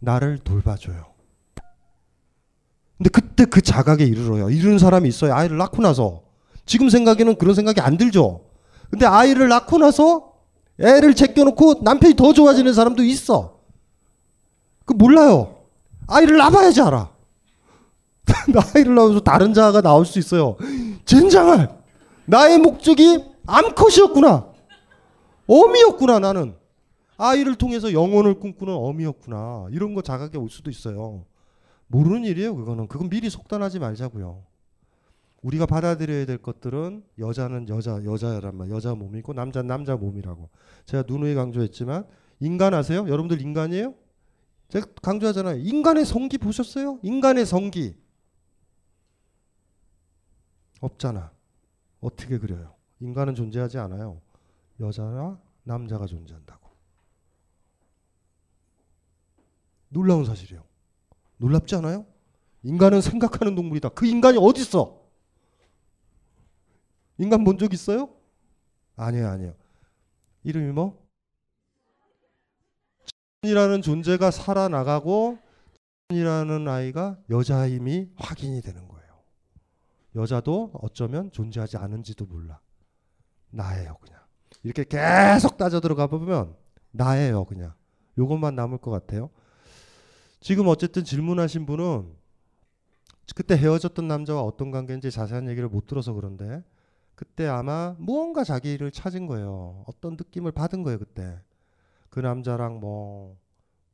나를 0.00 0.38
돌봐줘요. 0.38 1.04
근데 2.98 3.10
그때 3.10 3.44
그 3.44 3.62
자각에 3.62 4.02
이르러요. 4.02 4.50
이르는 4.50 4.80
사람이 4.80 5.08
있어요. 5.08 5.32
아이를 5.32 5.56
낳고 5.56 5.80
나서. 5.80 6.22
지금 6.66 6.88
생각에는 6.88 7.36
그런 7.36 7.54
생각이 7.54 7.80
안 7.80 7.96
들죠. 7.96 8.46
근데 8.90 9.06
아이를 9.06 9.48
낳고 9.48 9.78
나서 9.78 10.32
애를 10.80 11.14
제껴놓고 11.14 11.82
남편이 11.84 12.16
더 12.16 12.32
좋아지는 12.32 12.74
사람도 12.74 13.04
있어. 13.04 13.60
그 14.84 14.94
몰라요. 14.94 15.58
아이를 16.08 16.38
낳아야지 16.38 16.80
알아. 16.80 17.13
아이를 18.74 18.94
낳아서 18.94 19.20
다른 19.20 19.52
자아가 19.52 19.80
나올 19.80 20.06
수 20.06 20.18
있어요. 20.18 20.56
젠장할. 21.04 21.78
나의 22.26 22.58
목적이 22.58 23.24
암컷이었구나. 23.46 24.46
어미였구나 25.46 26.18
나는. 26.20 26.54
아이를 27.16 27.54
통해서 27.54 27.92
영혼을 27.92 28.40
꿈꾸는 28.40 28.72
어미였구나. 28.74 29.68
이런 29.70 29.94
거 29.94 30.02
자각에 30.02 30.38
올 30.38 30.48
수도 30.50 30.70
있어요. 30.70 31.24
모르는 31.86 32.24
일이에요, 32.24 32.56
그거는. 32.56 32.88
그건 32.88 33.08
미리 33.08 33.30
속단하지 33.30 33.78
말자고요. 33.78 34.42
우리가 35.42 35.66
받아들여야 35.66 36.24
될 36.24 36.38
것들은 36.38 37.04
여자는 37.18 37.68
여자, 37.68 38.02
여자란 38.02 38.56
말, 38.56 38.70
여자 38.70 38.94
몸이고 38.94 39.34
남자는 39.34 39.68
남자 39.68 39.94
몸이라고. 39.94 40.48
제가 40.86 41.04
누누이 41.06 41.34
강조했지만 41.34 42.06
인간 42.40 42.72
아세요? 42.72 43.04
여러분들 43.06 43.42
인간이에요? 43.42 43.94
제가 44.70 44.86
강조하잖아요. 45.02 45.58
인간의 45.58 46.06
성기 46.06 46.38
보셨어요? 46.38 46.98
인간의 47.02 47.44
성기. 47.44 47.94
없잖아. 50.80 51.32
어떻게 52.00 52.38
그려요? 52.38 52.74
인간은 53.00 53.34
존재하지 53.34 53.78
않아요. 53.78 54.20
여자나 54.80 55.40
남자가 55.62 56.06
존재한다고. 56.06 56.70
놀라운 59.88 60.24
사실이에요. 60.24 60.62
놀랍지 61.38 61.74
않아요? 61.76 62.06
인간은 62.62 63.00
생각하는 63.00 63.54
동물이다. 63.54 63.90
그 63.90 64.06
인간이 64.06 64.38
어디 64.40 64.62
있어? 64.62 65.00
인간 67.18 67.44
본 67.44 67.58
적 67.58 67.72
있어요? 67.72 68.10
아니에요, 68.96 69.28
아니에요. 69.28 69.54
이름이 70.42 70.72
뭐? 70.72 71.02
이라는 73.42 73.82
존재가 73.82 74.30
살아나가고 74.30 75.38
이라는 76.10 76.66
아이가 76.68 77.18
여자임이 77.30 78.10
확인이 78.16 78.60
되는 78.62 78.88
거예요. 78.88 78.93
여자도 80.14 80.72
어쩌면 80.74 81.30
존재하지 81.32 81.76
않은지도 81.76 82.26
몰라. 82.26 82.60
나예요, 83.50 83.96
그냥. 84.00 84.20
이렇게 84.62 84.84
계속 84.84 85.56
따져 85.56 85.80
들어가 85.80 86.06
보면 86.06 86.54
나예요, 86.90 87.44
그냥. 87.44 87.74
요것만 88.18 88.54
남을 88.54 88.78
것 88.78 88.90
같아요. 88.90 89.30
지금 90.40 90.68
어쨌든 90.68 91.04
질문하신 91.04 91.66
분은 91.66 92.14
그때 93.34 93.56
헤어졌던 93.56 94.06
남자와 94.06 94.42
어떤 94.42 94.70
관계인지 94.70 95.10
자세한 95.10 95.48
얘기를 95.48 95.68
못 95.68 95.86
들어서 95.86 96.12
그런데 96.12 96.62
그때 97.14 97.46
아마 97.46 97.94
무언가 97.98 98.44
자기를 98.44 98.90
찾은 98.90 99.26
거예요. 99.26 99.84
어떤 99.86 100.12
느낌을 100.12 100.52
받은 100.52 100.82
거예요, 100.82 100.98
그때. 100.98 101.40
그 102.10 102.20
남자랑 102.20 102.80
뭐 102.80 103.38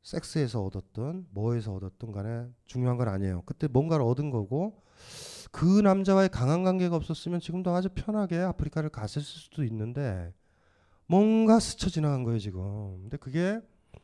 섹스에서 0.03 0.63
얻었든 0.65 1.27
뭐에서 1.31 1.73
얻었든 1.73 2.11
간에 2.11 2.47
중요한 2.65 2.97
건 2.97 3.07
아니에요. 3.07 3.43
그때 3.45 3.67
뭔가를 3.67 4.05
얻은 4.05 4.29
거고 4.29 4.83
그 5.51 5.65
남자와의 5.81 6.29
강한 6.29 6.63
관계가 6.63 6.95
없었으면 6.95 7.39
지금도 7.39 7.71
아주 7.71 7.89
편하게 7.93 8.37
아프리카를 8.37 8.89
갔을 8.89 9.21
수도 9.21 9.63
있는데 9.65 10.33
뭔가 11.05 11.59
스쳐 11.59 11.89
지나간 11.89 12.23
거예요, 12.23 12.39
지금. 12.39 13.01
근데 13.01 13.17
그게 13.17 13.59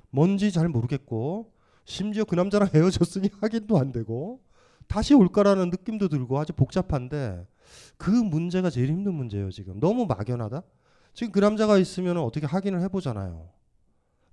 뭔지 0.09 0.51
잘 0.51 0.67
모르겠고 0.67 1.53
심지어 1.85 2.25
그 2.25 2.35
남자랑 2.35 2.69
헤어졌으니 2.75 3.29
확인도 3.39 3.77
안 3.79 3.91
되고 3.91 4.41
다시 4.87 5.13
올까라는 5.13 5.69
느낌도 5.69 6.09
들고 6.09 6.37
아주 6.37 6.53
복잡한데 6.53 7.45
그 7.97 8.09
문제가 8.11 8.69
제일 8.69 8.89
힘든 8.89 9.13
문제예요, 9.13 9.51
지금. 9.51 9.79
너무 9.79 10.05
막연하다? 10.05 10.63
지금 11.13 11.31
그 11.31 11.39
남자가 11.39 11.77
있으면 11.77 12.17
어떻게 12.17 12.45
확인을 12.45 12.81
해보잖아요. 12.81 13.49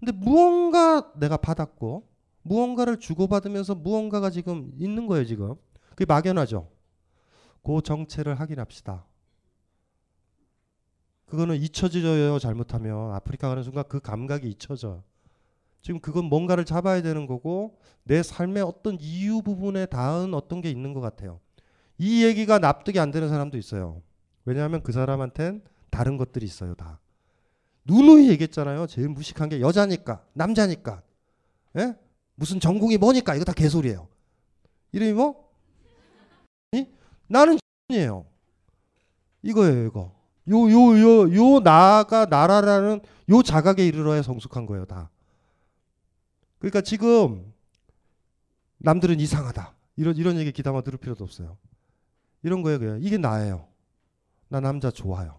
근데 0.01 0.13
무언가 0.13 1.13
내가 1.15 1.37
받았고 1.37 2.09
무언가를 2.43 2.99
주고받으면서 2.99 3.75
무언가가 3.75 4.31
지금 4.31 4.73
있는 4.79 5.07
거예요, 5.07 5.25
지금. 5.25 5.55
그게 5.91 6.05
막연하죠. 6.05 6.74
그 7.65 7.81
정체를 7.83 8.39
확인합시다. 8.39 9.05
그거는 11.27 11.57
잊혀져요, 11.57 12.39
잘못하면. 12.39 13.13
아프리카 13.15 13.49
가는 13.49 13.63
순간 13.63 13.85
그 13.89 13.99
감각이 13.99 14.49
잊혀져. 14.49 15.03
지금 15.83 16.01
그건 16.01 16.27
뭔가를 16.27 16.65
잡아야 16.65 17.03
되는 17.03 17.27
거고 17.27 17.79
내 18.05 18.23
삶의 18.23 18.63
어떤 18.63 18.99
이유 19.01 19.43
부분에 19.43 19.87
닿은 19.87 20.35
어떤 20.35 20.61
게 20.61 20.71
있는 20.71 20.93
것 20.93 21.01
같아요. 21.01 21.41
이 21.99 22.25
얘기가 22.25 22.59
납득이 22.59 22.99
안 23.01 23.11
되는 23.11 23.29
사람도 23.29 23.59
있어요. 23.59 24.03
왜냐하면 24.45 24.83
그 24.83 24.93
사람한텐 24.93 25.63
다른 25.91 26.17
것들이 26.17 26.45
있어요, 26.45 26.75
다. 26.75 27.01
누누이 27.87 28.29
얘기했잖아요. 28.31 28.87
제일 28.87 29.09
무식한 29.09 29.49
게 29.49 29.61
여자니까, 29.61 30.25
남자니까. 30.35 31.03
예? 31.79 31.97
무슨 32.35 32.61
전공이 32.61 32.99
뭐니까 32.99 33.35
이거 33.35 33.45
다 33.45 33.53
개소리예요. 33.53 34.09
이름이 34.93 35.13
뭐? 35.15 35.45
이? 37.29 37.33
나는 37.33 37.59
이에요. 37.89 38.27
이거예요, 39.43 39.87
이거. 39.87 40.13
요 40.49 40.69
요 40.69 40.99
요 40.99 41.35
요 41.35 41.61
나가 41.61 42.27
나라라는 42.27 43.01
요 43.31 43.43
자각에 43.43 43.87
이르러야 43.87 44.23
성숙한 44.23 44.67
거예요, 44.67 44.85
다. 44.85 45.11
그러니까 46.59 46.81
지금 46.81 47.53
남들은 48.79 49.21
이상하다. 49.21 49.75
이런 49.97 50.17
이런 50.17 50.37
얘기 50.39 50.53
기담아 50.53 50.83
들을 50.83 50.99
필요도 50.99 51.25
없어요. 51.25 51.57
이런 52.43 52.63
거예요, 52.63 52.79
그냥. 52.79 52.99
이게 53.03 53.17
나예요. 53.17 53.69
나 54.49 54.61
남자 54.61 54.91
좋아요. 54.91 55.39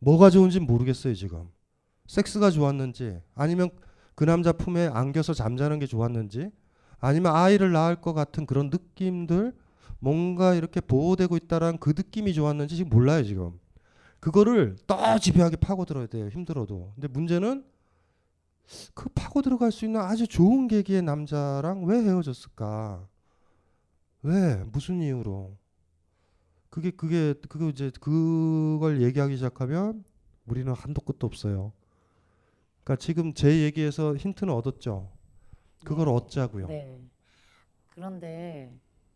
뭐가 0.00 0.30
좋은지 0.30 0.58
모르겠어요, 0.60 1.14
지금. 1.14 1.48
섹스가 2.06 2.50
좋았는지 2.50 3.20
아니면 3.34 3.70
그 4.14 4.24
남자 4.24 4.52
품에 4.52 4.88
안겨서 4.92 5.32
잠자는 5.34 5.78
게 5.78 5.86
좋았는지 5.86 6.50
아니면 6.98 7.34
아이를 7.34 7.72
낳을 7.72 7.96
것 8.00 8.12
같은 8.12 8.46
그런 8.46 8.68
느낌들 8.70 9.54
뭔가 10.04 10.54
이렇게 10.54 10.82
보호되고 10.82 11.34
있다라는 11.34 11.78
그 11.78 11.94
느낌이 11.96 12.34
좋았는지 12.34 12.76
지금 12.76 12.90
몰라요, 12.90 13.24
지금. 13.24 13.58
그거를 14.20 14.76
더 14.86 15.18
집요하게 15.18 15.56
파고 15.56 15.86
들어야 15.86 16.06
돼요. 16.06 16.28
힘들어도. 16.28 16.92
근데 16.94 17.08
문제는 17.08 17.64
그 18.92 19.08
파고 19.14 19.40
들어갈 19.40 19.72
수 19.72 19.86
있는 19.86 20.00
아주 20.02 20.26
좋은 20.26 20.68
계기의 20.68 21.00
남자랑 21.00 21.84
왜 21.84 22.02
헤어졌을까? 22.02 23.08
왜 24.22 24.56
무슨 24.64 25.00
이유로? 25.00 25.56
그게 26.68 26.90
그게 26.90 27.32
그거 27.48 27.70
이제 27.70 27.90
그걸 27.98 29.00
얘기하기 29.00 29.36
시작하면 29.36 30.04
우리는 30.44 30.70
한도 30.74 31.00
끝도 31.00 31.26
없어요. 31.26 31.72
그러니까 32.82 32.96
지금 33.00 33.32
제 33.32 33.62
얘기에서 33.62 34.16
힌트는 34.16 34.52
얻었죠. 34.52 35.10
그걸 35.82 36.10
얻자고요. 36.10 36.66
네. 36.66 37.00
그런데 37.94 38.70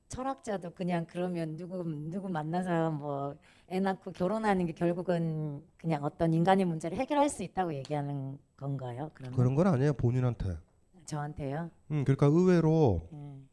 철학자도 0.08 0.70
그냥 0.70 1.06
그러면 1.08 1.56
누구 1.56 1.84
누구 1.84 2.28
만나서 2.28 2.90
뭐 2.92 3.36
애 3.70 3.80
낳고 3.80 4.12
결혼하는 4.12 4.64
게 4.64 4.72
결국은 4.72 5.62
그냥 5.76 6.02
어떤 6.02 6.32
인간의 6.32 6.64
문제를 6.64 6.96
해결할 6.96 7.28
수 7.28 7.42
있다고 7.42 7.74
얘기하는 7.74 8.38
건가요? 8.56 9.10
그러면 9.12 9.36
그런 9.36 9.54
건 9.54 9.66
아니에요. 9.66 9.92
본인한테. 9.92 10.56
저한테요. 11.04 11.70
음, 11.90 12.04
그러니까 12.04 12.26
의외로 12.26 13.06
음. 13.12 13.46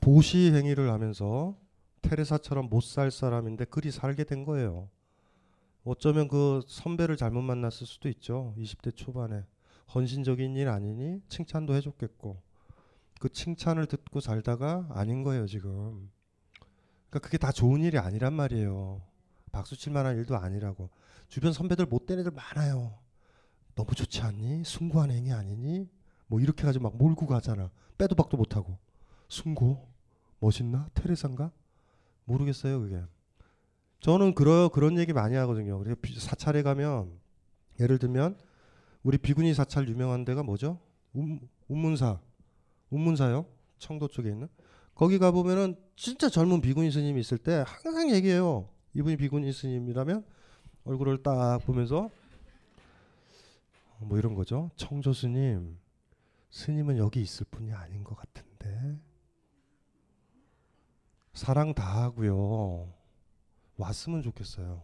보시 0.00 0.52
행위를 0.52 0.92
하면서 0.92 1.56
테레사처럼 2.02 2.68
못 2.68 2.82
살 2.84 3.10
사람인데 3.10 3.64
그리 3.64 3.90
살게 3.90 4.22
된 4.24 4.44
거예요. 4.44 4.88
어쩌면 5.84 6.28
그 6.28 6.60
선배를 6.68 7.16
잘못 7.16 7.42
만났을 7.42 7.84
수도 7.86 8.08
있죠. 8.08 8.54
20대 8.58 8.94
초반에 8.94 9.42
헌신적인 9.92 10.54
일 10.54 10.68
아니니 10.68 11.20
칭찬도 11.28 11.74
해줬겠고 11.74 12.40
그 13.18 13.28
칭찬을 13.28 13.86
듣고 13.86 14.20
살다가 14.20 14.86
아닌 14.90 15.22
거예요 15.22 15.46
지금. 15.46 16.10
그러니까 17.10 17.18
그게 17.26 17.38
다 17.38 17.52
좋은 17.52 17.82
일이 17.82 17.98
아니란 17.98 18.32
말이에요. 18.34 19.02
박수 19.50 19.76
칠 19.76 19.92
만한 19.92 20.16
일도 20.16 20.36
아니라고. 20.36 20.90
주변 21.28 21.52
선배들 21.52 21.86
못된 21.86 22.18
애들 22.20 22.32
많아요. 22.32 22.98
너무 23.74 23.94
좋지 23.94 24.22
않니? 24.22 24.64
숭고한 24.64 25.10
행위 25.10 25.32
아니니? 25.32 25.88
뭐 26.26 26.40
이렇게 26.40 26.64
가지고 26.64 26.84
막 26.84 26.96
몰고 26.96 27.26
가잖아. 27.26 27.70
빼도 27.96 28.14
박도 28.14 28.36
못하고. 28.36 28.78
숭고? 29.28 29.88
멋있나? 30.40 30.88
테레사인가? 30.94 31.50
모르겠어요 32.24 32.80
그게. 32.80 33.02
저는 34.00 34.34
그러 34.34 34.68
그런 34.68 34.98
얘기 34.98 35.12
많이 35.12 35.34
하거든요. 35.36 35.78
그래서 35.78 35.96
비- 36.00 36.18
사찰에 36.18 36.62
가면 36.62 37.10
예를 37.80 37.98
들면 37.98 38.38
우리 39.02 39.18
비구니 39.18 39.54
사찰 39.54 39.88
유명한 39.88 40.24
데가 40.24 40.42
뭐죠? 40.42 40.78
운, 41.14 41.40
운문사. 41.68 42.20
운문사요. 42.90 43.46
청도 43.78 44.08
쪽에 44.08 44.30
있는. 44.30 44.48
거기 44.94 45.18
가 45.18 45.30
보면은 45.30 45.76
진짜 45.96 46.28
젊은 46.28 46.60
비구니 46.60 46.90
스님이 46.90 47.20
있을 47.20 47.38
때 47.38 47.64
항상 47.66 48.10
얘기해요. 48.10 48.68
이분이 48.94 49.16
비구니 49.16 49.52
스님이라면 49.52 50.24
얼굴을 50.84 51.22
딱 51.22 51.58
보면서 51.58 52.10
뭐 54.00 54.18
이런 54.18 54.34
거죠. 54.34 54.70
청조 54.76 55.12
스님, 55.12 55.78
스님은 56.50 56.98
여기 56.98 57.20
있을 57.20 57.46
분이 57.50 57.72
아닌 57.72 58.02
것 58.04 58.16
같은데 58.16 58.98
사랑 61.32 61.74
다 61.74 62.02
하고요. 62.02 62.92
왔으면 63.76 64.22
좋겠어요. 64.22 64.82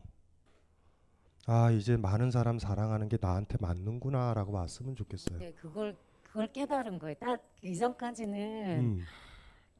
아 1.47 1.71
이제 1.71 1.97
많은 1.97 2.31
사람 2.31 2.59
사랑하는 2.59 3.09
게 3.09 3.19
나한테 3.21 3.59
맞는구나라고 3.61 4.53
왔으면 4.53 4.95
좋겠어요. 4.95 5.39
네, 5.39 5.53
그걸 5.53 5.97
그걸 6.35 6.49
깨달은 6.49 6.99
거예요. 6.99 7.15
딱 7.21 7.39
이전까지는 7.63 8.37
음. 8.81 9.05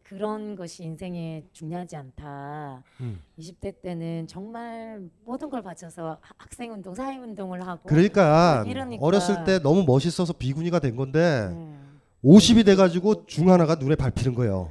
그런 0.05 0.55
것이 0.55 0.85
인생에 0.85 1.43
중요하지 1.53 1.97
않다. 1.97 2.81
음. 3.01 3.21
20대 3.37 3.83
때는 3.83 4.29
정말 4.29 5.03
모든 5.25 5.51
걸 5.51 5.63
바쳐서 5.63 6.11
하- 6.21 6.35
학생 6.39 6.73
운동, 6.73 6.95
사회 6.95 7.19
운동을 7.19 7.67
하고 7.67 7.89
그러니까 7.89 8.63
이러니까 8.69 9.05
어렸을 9.05 9.43
때 9.43 9.59
너무 9.59 9.83
멋있어서 9.85 10.33
비구니가 10.33 10.79
된 10.79 10.95
건데 10.95 11.49
음. 11.51 11.99
50이 12.23 12.65
돼가지고 12.65 13.27
중 13.27 13.51
하나가 13.51 13.75
눈에 13.75 13.97
밟히는 13.97 14.35
거예요. 14.35 14.71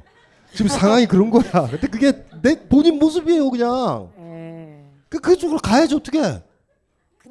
지금 0.54 0.68
상황이 0.68 1.04
그런 1.04 1.28
거야. 1.28 1.68
근데 1.68 1.86
그게 1.86 2.12
내 2.40 2.66
본인 2.66 2.98
모습이에요, 2.98 3.50
그냥. 3.50 4.10
예. 4.20 4.84
그 5.10 5.20
그쪽으로 5.20 5.58
가야지 5.58 5.94
어떻게? 5.94 6.18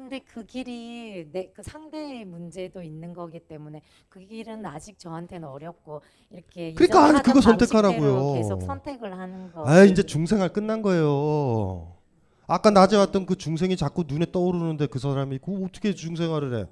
근데 0.04 0.18
그 0.20 0.44
길이 0.44 1.26
내 1.32 1.50
그 1.54 1.62
상대의 1.62 2.24
문제도 2.26 2.82
있는 2.82 3.14
거기 3.14 3.40
때문에 3.40 3.80
그 4.10 4.20
길은 4.20 4.66
아직 4.66 4.98
저한테는 4.98 5.48
어렵고 5.48 6.02
이렇게 6.30 6.74
그러니까 6.74 7.04
아니, 7.04 7.18
그거 7.22 7.38
하던 7.38 7.42
선택하라고요. 7.42 8.14
방식대로 8.14 8.34
계속 8.34 8.62
선택을 8.66 9.18
하는 9.18 9.52
거. 9.52 9.66
아 9.66 9.84
이제 9.84 10.02
중생활 10.02 10.52
끝난 10.52 10.82
거예요. 10.82 11.94
아까 12.46 12.70
낮에 12.70 12.96
왔던 12.98 13.24
그 13.24 13.36
중생이 13.36 13.76
자꾸 13.78 14.04
눈에 14.06 14.26
떠오르는데 14.30 14.88
그 14.88 14.98
사람이 14.98 15.38
그 15.38 15.64
어떻게 15.64 15.94
중생활을 15.94 16.58
해? 16.58 16.66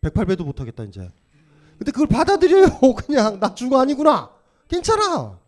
108배도 0.00 0.44
못 0.44 0.60
하겠다 0.60 0.82
이제. 0.84 1.08
근데 1.78 1.92
그걸 1.92 2.08
받아들여요. 2.08 2.66
그냥 3.06 3.38
나 3.38 3.54
중고 3.54 3.78
아니구나. 3.78 4.30
괜찮아. 4.66 5.38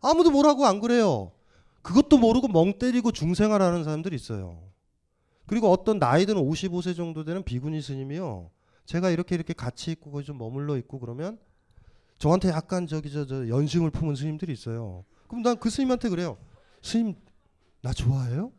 아무도 0.00 0.30
뭐라고 0.30 0.64
안 0.64 0.80
그래요. 0.80 1.32
그것도 1.82 2.16
모르고 2.16 2.48
멍 2.48 2.78
때리고 2.78 3.12
중생활하는 3.12 3.84
사람들이 3.84 4.16
있어요. 4.16 4.62
그리고 5.46 5.70
어떤 5.70 5.98
나이 5.98 6.26
드는 6.26 6.40
55세 6.42 6.96
정도 6.96 7.24
되는 7.24 7.42
비구니 7.42 7.80
스님이요. 7.82 8.50
제가 8.86 9.10
이렇게 9.10 9.34
이렇게 9.34 9.52
같이 9.52 9.90
있고 9.92 10.10
거기 10.10 10.24
좀 10.24 10.38
머물러 10.38 10.76
있고 10.78 10.98
그러면 10.98 11.38
저한테 12.18 12.48
약간 12.48 12.86
저기 12.86 13.10
저, 13.10 13.26
저 13.26 13.48
연심을 13.48 13.90
품은 13.90 14.14
스님들이 14.14 14.52
있어요. 14.52 15.04
그럼 15.28 15.42
난 15.42 15.56
그 15.56 15.70
스님한테 15.70 16.08
그래요. 16.08 16.36
스님 16.82 17.14
나 17.82 17.92
좋아해요? 17.92 18.52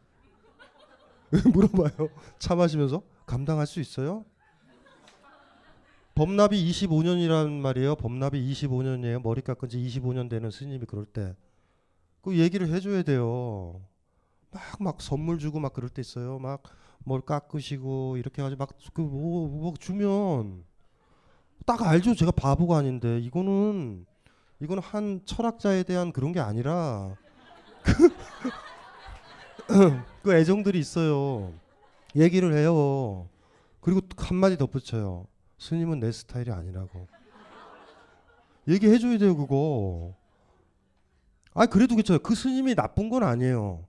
물어봐요. 1.53 2.09
차 2.39 2.55
마시면서 2.55 3.01
감당할 3.25 3.65
수 3.65 3.79
있어요? 3.79 4.25
범납이 6.13 6.71
25년이란 6.71 7.49
말이에요. 7.59 7.95
범납이 7.95 8.51
25년이에요. 8.53 9.21
머리 9.21 9.41
깎은 9.41 9.67
지 9.67 9.77
25년 9.79 10.29
되는 10.29 10.49
스님이 10.49 10.85
그럴 10.85 11.05
때. 11.05 11.35
그 12.21 12.37
얘기를 12.37 12.69
해줘야 12.69 13.03
돼요. 13.03 13.81
막, 14.51 14.61
막 14.79 15.01
선물 15.01 15.39
주고 15.39 15.59
막 15.59 15.73
그럴 15.73 15.89
때 15.89 16.01
있어요. 16.01 16.39
막 16.39 16.63
뭘 17.05 17.21
깎으시고 17.21 18.17
이렇게 18.17 18.41
해가지고 18.41 18.65
막그뭐 18.65 19.47
뭐 19.47 19.73
주면 19.79 20.65
딱 21.65 21.81
알죠. 21.83 22.15
제가 22.15 22.31
바보가 22.31 22.77
아닌데 22.77 23.19
이거는 23.19 24.05
이거는 24.59 24.81
한 24.83 25.21
철학자에 25.25 25.83
대한 25.83 26.11
그런 26.11 26.31
게 26.31 26.39
아니라 26.39 27.15
그, 27.83 28.09
그 30.23 30.33
애정들이 30.33 30.79
있어요. 30.79 31.53
얘기를 32.15 32.53
해요. 32.55 33.29
그리고 33.81 34.01
한 34.17 34.37
마디 34.37 34.57
덧붙여요. 34.57 35.27
스님은 35.59 35.99
내 35.99 36.11
스타일이 36.11 36.51
아니라고. 36.51 37.07
얘기해줘야 38.67 39.19
돼요 39.19 39.37
그거. 39.37 40.15
아 41.53 41.67
그래도 41.67 41.95
괜찮아요. 41.95 42.19
그 42.19 42.33
스님이 42.33 42.73
나쁜 42.73 43.09
건 43.09 43.23
아니에요. 43.23 43.85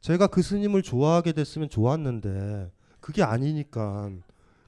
제가 0.00 0.26
그 0.28 0.42
스님을 0.42 0.82
좋아하게 0.82 1.32
됐으면 1.32 1.68
좋았는데 1.68 2.70
그게 3.00 3.22
아니니까 3.22 4.10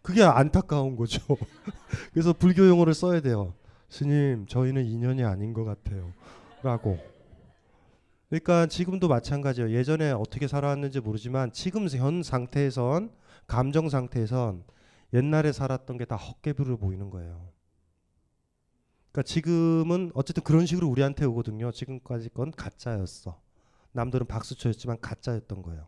그게 0.02 0.22
안타까운 0.22 0.96
거죠. 0.96 1.20
그래서 2.12 2.32
불교 2.32 2.66
용어를 2.66 2.94
써야 2.94 3.20
돼요. 3.20 3.54
스님 3.88 4.46
저희는 4.46 4.86
인연이 4.86 5.24
아닌 5.24 5.52
것 5.52 5.64
같아요. 5.64 6.12
라고. 6.62 6.98
그러니까 8.28 8.66
지금도 8.66 9.08
마찬가지예요. 9.08 9.70
예전에 9.72 10.12
어떻게 10.12 10.46
살아왔는지 10.46 11.00
모르지만 11.00 11.52
지금 11.52 11.88
현 11.88 12.22
상태에선 12.22 13.10
감정 13.46 13.88
상태에선 13.88 14.62
옛날에 15.12 15.52
살았던 15.52 15.98
게 15.98 16.04
다 16.04 16.14
헛개비로 16.16 16.76
보이는 16.78 17.10
거예요. 17.10 17.48
그러니까 19.10 19.22
지금은 19.26 20.12
어쨌든 20.14 20.44
그런 20.44 20.66
식으로 20.66 20.86
우리한테 20.88 21.24
오거든요. 21.24 21.72
지금까지 21.72 22.28
건 22.30 22.52
가짜였어. 22.52 23.40
남들은 23.92 24.26
박수 24.26 24.54
쳐였지만 24.56 25.00
가짜였던 25.00 25.62
거예요. 25.62 25.86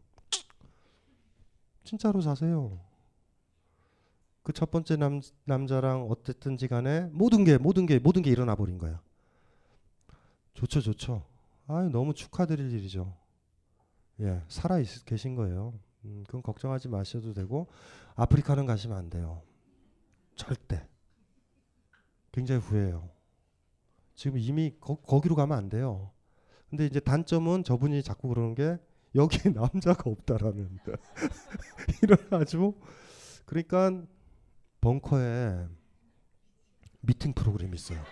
진짜로 1.85 2.21
사세요. 2.21 2.81
그 4.43 4.53
첫 4.53 4.71
번째 4.71 4.97
남, 4.97 5.21
남자랑 5.45 6.09
어쨌든지 6.11 6.67
간에 6.69 7.03
모든 7.13 7.45
게 7.45 7.59
모든 7.59 7.87
게 7.87 7.99
모든 7.99 8.23
게 8.23 8.31
일어나 8.31 8.55
버린 8.55 8.79
거야. 8.79 9.01
좋죠, 10.55 10.81
좋죠. 10.81 11.25
아, 11.67 11.89
너무 11.93 12.13
축하드릴 12.13 12.73
일이죠. 12.73 13.17
예, 14.21 14.43
살아 14.49 14.79
있, 14.79 15.05
계신 15.05 15.35
거예요. 15.37 15.75
음, 16.05 16.25
그건 16.27 16.43
걱정하지 16.43 16.89
마셔도 16.89 17.33
되고 17.33 17.69
아프리카는 18.17 18.67
가시면 18.67 18.97
안 18.97 19.11
돼요. 19.11 19.43
절대. 20.35 20.87
굉장히 22.33 22.61
후회해요. 22.61 23.09
지금 24.15 24.39
이미 24.39 24.77
거, 24.81 24.97
거기로 24.97 25.37
가면 25.37 25.57
안 25.57 25.69
돼요. 25.69 26.11
근데 26.73 26.87
이제 26.87 27.01
단점은 27.01 27.65
저분이 27.65 28.03
자꾸 28.03 28.29
그러는 28.29 28.55
게 28.55 28.79
여기에 29.15 29.53
남자가 29.53 30.09
없다라는 30.09 30.79
이래가지고 32.03 32.81
그러니까 33.45 34.03
벙커에 34.81 35.69
미팅 37.03 37.35
프로그램이 37.35 37.75
있어요. 37.75 38.03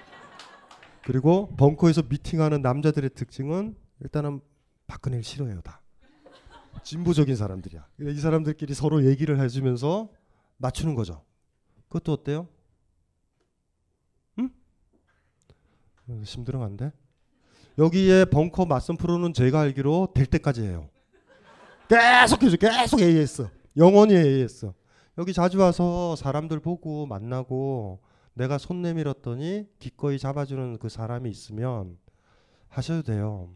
그리고 1.05 1.57
벙커에서 1.57 2.03
미팅하는 2.03 2.61
남자들의 2.61 3.09
특징은 3.15 3.77
일단은 4.01 4.43
박근혜를 4.87 5.25
싫어해요 5.25 5.63
다. 5.63 5.81
진보적인 6.83 7.37
사람들이야. 7.37 7.89
이 8.01 8.15
사람들끼리 8.21 8.75
서로 8.75 9.07
얘기를 9.07 9.41
해주면서 9.41 10.13
맞추는 10.59 10.95
거죠. 10.95 11.25
그것도 11.89 12.13
어때요? 12.13 12.47
응? 14.39 14.51
어, 16.09 16.23
심드렁한데? 16.27 16.93
여기에 17.81 18.27
벙커 18.27 18.67
맞선 18.67 18.99
프로는 18.99 19.33
제가 19.33 19.61
알기로 19.61 20.09
될 20.15 20.27
때까지 20.27 20.65
해요. 20.65 20.91
계속 21.89 22.43
해줘. 22.43 22.59
계속 22.59 23.01
AS. 23.01 23.49
영원히 23.79 24.17
AS. 24.17 24.71
여기 25.17 25.33
자주 25.33 25.59
와서 25.59 26.15
사람들 26.15 26.61
보고 26.61 27.07
만나고 27.07 28.01
내가 28.35 28.59
손 28.59 28.83
내밀었더니 28.83 29.67
기꺼이 29.79 30.19
잡아주는 30.19 30.79
그 30.79 30.91
사람이 30.91 31.31
있으면 31.31 31.97
하셔도 32.69 33.03
돼요. 33.03 33.55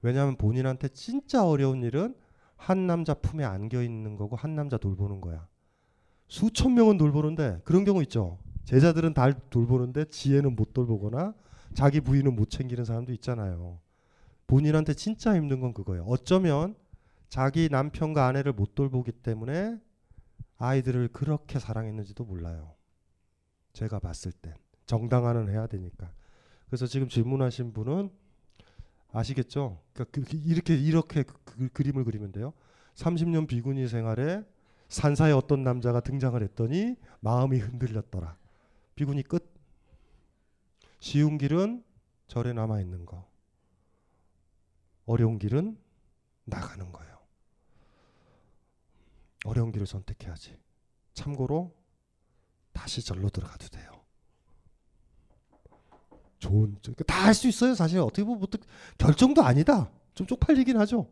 왜냐하면 0.00 0.36
본인한테 0.36 0.88
진짜 0.88 1.46
어려운 1.46 1.82
일은 1.82 2.14
한 2.56 2.86
남자 2.86 3.12
품에 3.12 3.44
안겨 3.44 3.82
있는 3.82 4.16
거고 4.16 4.36
한 4.36 4.54
남자 4.54 4.78
돌보는 4.78 5.20
거야. 5.20 5.46
수천 6.28 6.72
명은 6.74 6.96
돌보는데 6.96 7.60
그런 7.64 7.84
경우 7.84 8.00
있죠. 8.04 8.38
제자들은 8.64 9.12
다 9.12 9.30
돌보는데 9.50 10.06
지혜는 10.06 10.56
못 10.56 10.72
돌보거나 10.72 11.34
자기 11.76 12.00
부인은 12.00 12.34
못 12.34 12.48
챙기는 12.48 12.86
사람도 12.86 13.12
있잖아요. 13.12 13.78
본인한테 14.46 14.94
진짜 14.94 15.36
힘든 15.36 15.60
건 15.60 15.74
그거예요. 15.74 16.04
어쩌면 16.04 16.74
자기 17.28 17.68
남편과 17.70 18.26
아내를 18.26 18.54
못 18.54 18.74
돌보기 18.74 19.12
때문에 19.12 19.78
아이들을 20.56 21.08
그렇게 21.08 21.58
사랑했는지도 21.58 22.24
몰라요. 22.24 22.74
제가 23.74 23.98
봤을 23.98 24.32
땐 24.32 24.54
정당화는 24.86 25.50
해야 25.50 25.66
되니까. 25.66 26.10
그래서 26.64 26.86
지금 26.86 27.10
질문하신 27.10 27.74
분은 27.74 28.08
아시겠죠? 29.12 29.82
그러니까 29.92 30.18
그, 30.18 30.36
이렇게 30.46 30.74
이렇게 30.74 31.24
그, 31.24 31.34
그, 31.44 31.68
그림을 31.68 32.04
그리면 32.04 32.32
돼요. 32.32 32.54
30년 32.94 33.46
비구니 33.46 33.86
생활에 33.86 34.42
산사에 34.88 35.32
어떤 35.32 35.62
남자가 35.62 36.00
등장을 36.00 36.42
했더니 36.42 36.96
마음이 37.20 37.58
흔들렸더라. 37.58 38.38
비구니 38.94 39.24
끝. 39.24 39.55
쉬운 40.98 41.38
길은 41.38 41.84
절에 42.28 42.52
남아 42.52 42.80
있는 42.80 43.06
거. 43.06 43.26
어려운 45.06 45.38
길은 45.38 45.78
나가는 46.44 46.90
거예요. 46.92 47.16
어려운 49.44 49.70
길을 49.70 49.86
선택해야지. 49.86 50.58
참고로 51.14 51.74
다시 52.72 53.02
절로 53.02 53.28
들어가도 53.30 53.68
돼요. 53.68 53.92
좋은 56.38 56.76
다 57.06 57.24
할 57.26 57.34
수 57.34 57.48
있어요. 57.48 57.74
사실 57.74 57.98
어떻게 57.98 58.22
보면 58.24 58.38
뭐, 58.40 58.48
결정도 58.98 59.42
아니다. 59.42 59.90
좀 60.14 60.26
쪽팔리긴 60.26 60.76
하죠. 60.80 61.10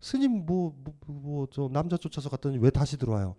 스님 0.00 0.46
뭐뭐저 0.46 0.82
뭐, 1.06 1.46
뭐 1.54 1.68
남자 1.70 1.96
쫓아서 1.96 2.28
갔더니 2.28 2.58
왜 2.58 2.70
다시 2.70 2.96
들어와요? 2.96 3.36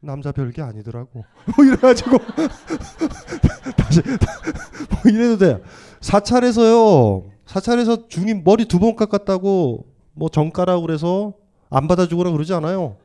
남자 0.00 0.32
별게 0.32 0.62
아니더라고. 0.62 1.24
뭐 1.56 1.64
이래가지고 1.64 2.18
다시 3.76 4.02
뭐 4.02 5.12
이래도 5.12 5.38
돼. 5.38 5.62
사찰에서요. 6.00 7.30
사찰에서 7.46 8.08
중임 8.08 8.42
머리 8.44 8.66
두 8.66 8.78
번 8.78 8.96
깎았다고 8.96 9.86
뭐 10.14 10.28
정가라고 10.28 10.82
그래서 10.82 11.34
안 11.70 11.88
받아주거나 11.88 12.30
그러지 12.30 12.52
않아요. 12.54 12.96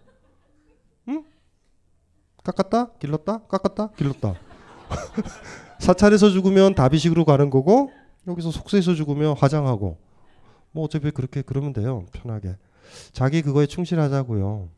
응? 1.09 1.23
깎았다, 2.43 2.93
길렀다, 2.99 3.39
깎았다, 3.47 3.89
길렀다. 3.97 4.35
사찰에서 5.79 6.29
죽으면 6.29 6.75
다비식으로 6.75 7.25
가는 7.25 7.49
거고 7.49 7.91
여기서 8.27 8.51
속세에서 8.51 8.93
죽으면 8.93 9.35
화장하고 9.37 9.97
뭐 10.71 10.85
어차피 10.85 11.09
그렇게 11.11 11.41
그러면 11.41 11.73
돼요 11.73 12.05
편하게 12.13 12.55
자기 13.13 13.41
그거에 13.41 13.65
충실하자고요 13.65 14.69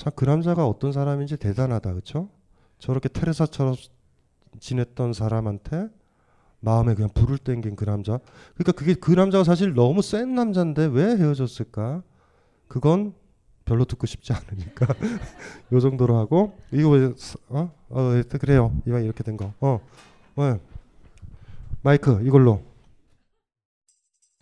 참 0.00 0.12
그 0.16 0.24
남자가 0.24 0.66
어떤 0.66 0.92
사람인지 0.92 1.36
대단하다 1.36 1.92
그쵸 1.92 2.30
저렇게 2.78 3.10
테레사처럼 3.10 3.74
지냈던 4.58 5.12
사람한테 5.12 5.88
마음에 6.60 6.94
그냥 6.94 7.10
불을 7.12 7.36
땡긴 7.36 7.76
그 7.76 7.84
남자 7.84 8.18
그러니까 8.54 8.72
그게 8.72 8.94
그 8.94 9.12
남자가 9.12 9.44
사실 9.44 9.74
너무 9.74 10.00
센 10.00 10.34
남자인데 10.34 10.86
왜 10.86 11.16
헤어졌을까 11.16 12.02
그건 12.66 13.12
별로 13.66 13.84
듣고 13.84 14.06
싶지 14.06 14.32
않으니까 14.32 14.86
요 15.72 15.80
정도로 15.80 16.16
하고 16.16 16.58
이거 16.72 17.14
어? 17.50 17.70
어 17.90 18.22
그래요 18.40 18.74
이왕 18.86 19.04
이렇게 19.04 19.22
된 19.22 19.36
거. 19.36 19.52
어. 19.60 19.80
어. 20.36 20.60
마이크 21.82 22.20
이걸로. 22.24 22.62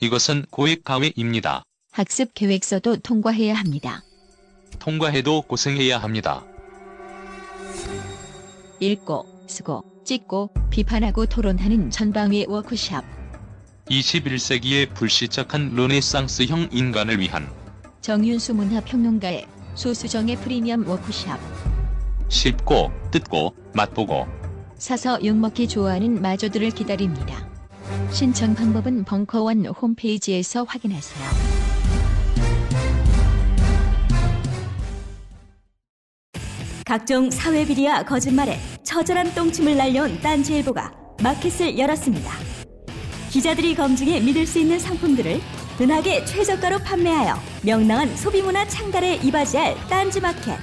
이것은 0.01 0.47
고액 0.51 0.85
가외입니다. 0.85 1.63
학습 1.91 2.33
계획서도 2.35 2.99
통과해야 2.99 3.55
합니다. 3.55 4.03
통과해도 4.79 5.43
고생해야 5.43 5.99
합니다. 5.99 6.45
읽고, 8.81 9.27
쓰고, 9.47 9.85
찍고, 10.05 10.51
비판하고 10.71 11.27
토론하는 11.27 11.91
전방위 11.91 12.47
워크샵. 12.49 13.05
21세기의 13.91 14.95
불시착한 14.95 15.75
르네상스형 15.75 16.69
인간을 16.73 17.19
위한 17.21 17.49
정윤수 18.01 18.55
문화평론가의 18.55 19.47
소수정의 19.75 20.37
프리미엄 20.37 20.87
워크샵. 20.87 21.39
쉽고 22.29 22.93
뜯고 23.11 23.55
맛보고 23.75 24.27
사서 24.77 25.25
욕먹기 25.25 25.69
좋아하는 25.69 26.21
마저들을 26.21 26.71
기다립니다. 26.71 27.49
신청 28.11 28.55
방법은 28.55 29.05
벙커원 29.05 29.67
홈페이지에서 29.67 30.65
확인하세요. 30.65 31.78
각종 36.89 37.31
사회 37.31 37.67
비리와 37.67 38.03
거짓말에 38.03 38.59
처절한 38.83 39.35
똥침을 39.35 39.77
날려온 39.77 40.23
딴지일보가 40.23 40.91
마켓을 41.23 41.79
열었습니다. 41.79 42.33
기자들이 43.29 43.75
검증해 43.75 44.21
믿을 44.21 44.47
수 44.47 44.59
있는 44.59 44.79
상품들을 44.79 45.39
은하계 45.79 46.25
최저가로 46.25 46.79
판매하여 46.79 47.35
명랑한 47.63 48.17
소비문화 48.17 48.67
창달에 48.69 49.17
이바지할 49.17 49.77
딴지마켓. 49.91 50.59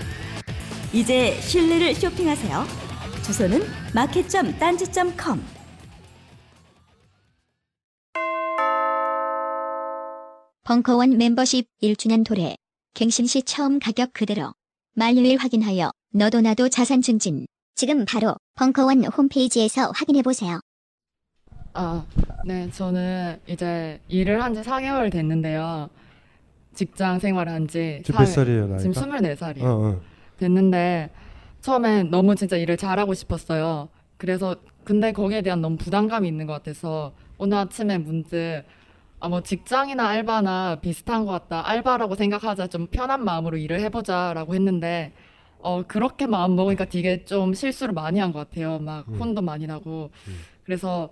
이제 0.93 1.39
신뢰를 1.41 1.93
쇼핑하세요. 1.93 2.65
주소는 3.23 3.61
마켓.딴지.com 3.93 5.43
벙커원 10.63 11.19
멤버십 11.19 11.67
1주년 11.83 12.25
도래. 12.25 12.55
갱신시 12.95 13.43
처음 13.43 13.77
가격 13.77 14.11
그대로. 14.11 14.55
만료일 14.99 15.37
확인하여 15.37 15.91
너도 16.13 16.39
나도 16.39 16.69
자산 16.69 17.01
증진. 17.01 17.45
지금 17.75 18.05
바로 18.05 18.35
벙커원 18.55 19.03
홈페이지에서 19.03 19.91
확인해보세요. 19.93 20.61
아, 21.73 22.05
네, 22.45 22.69
저는 22.71 23.37
이제 23.47 23.99
일을 24.07 24.41
한 24.41 24.53
지 24.55 24.61
4개월 24.61 25.11
됐는데요. 25.11 25.89
직장 26.73 27.19
생활을 27.19 27.51
한 27.51 27.67
지. 27.67 28.01
지금 28.05 28.19
몇 28.21 28.25
살이에요, 28.25 28.67
나이가? 28.67 28.77
지금 28.77 28.93
24살이에요. 28.93 29.63
어, 29.63 29.67
어. 29.89 30.01
됐는데, 30.39 31.09
처음엔 31.59 32.09
너무 32.11 32.35
진짜 32.35 32.55
일을 32.55 32.77
잘하고 32.77 33.13
싶었어요. 33.13 33.89
그래서, 34.15 34.55
근데 34.85 35.11
거기에 35.11 35.41
대한 35.41 35.59
너무 35.61 35.75
부담감이 35.75 36.25
있는 36.25 36.45
것 36.47 36.53
같아서, 36.53 37.11
오늘 37.37 37.57
아침에 37.57 37.97
문득, 37.97 38.63
아, 39.19 39.29
뭐 39.29 39.41
직장이나 39.41 40.07
알바나 40.07 40.79
비슷한 40.81 41.25
것 41.25 41.31
같다. 41.31 41.67
알바라고 41.67 42.15
생각하자. 42.15 42.67
좀 42.67 42.87
편한 42.87 43.23
마음으로 43.23 43.57
일을 43.57 43.79
해보자라고 43.81 44.53
했는데, 44.55 45.13
어, 45.59 45.83
그렇게 45.87 46.27
마음 46.27 46.55
먹으니까 46.55 46.85
되게 46.85 47.25
좀 47.25 47.53
실수를 47.53 47.93
많이 47.93 48.19
한 48.19 48.31
것 48.31 48.39
같아요. 48.49 48.79
막 48.79 49.07
음. 49.09 49.15
혼도 49.19 49.41
많이 49.41 49.65
나고. 49.65 50.11
그래서 50.63 51.09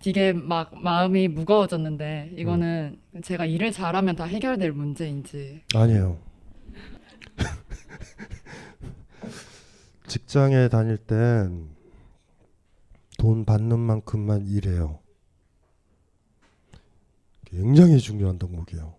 되게 0.00 0.32
막 0.32 0.70
마음이 0.80 1.26
무거워졌는데 1.28 2.32
이거는 2.36 3.00
제가 3.22 3.46
일을 3.46 3.72
잘하면 3.72 4.14
다 4.14 4.24
해결될 4.24 4.72
문제인지 4.72 5.62
아니에요. 5.74 6.18
직장에 10.06 10.68
다닐 10.68 10.98
땐 10.98 11.70
돈 13.18 13.44
받는 13.46 13.78
만큼만 13.78 14.46
일해요. 14.46 14.98
굉장히 17.46 17.98
중요한 17.98 18.38
덕목이에요. 18.38 18.94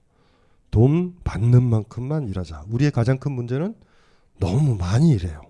돈 0.72 1.16
받는 1.24 1.64
만큼만 1.64 2.28
일하자. 2.28 2.66
우리의 2.70 2.92
가장 2.92 3.20
큰 3.20 3.32
문제는 3.32 3.76
너무 4.40 4.76
많이 4.76 5.12
일해요. 5.12 5.42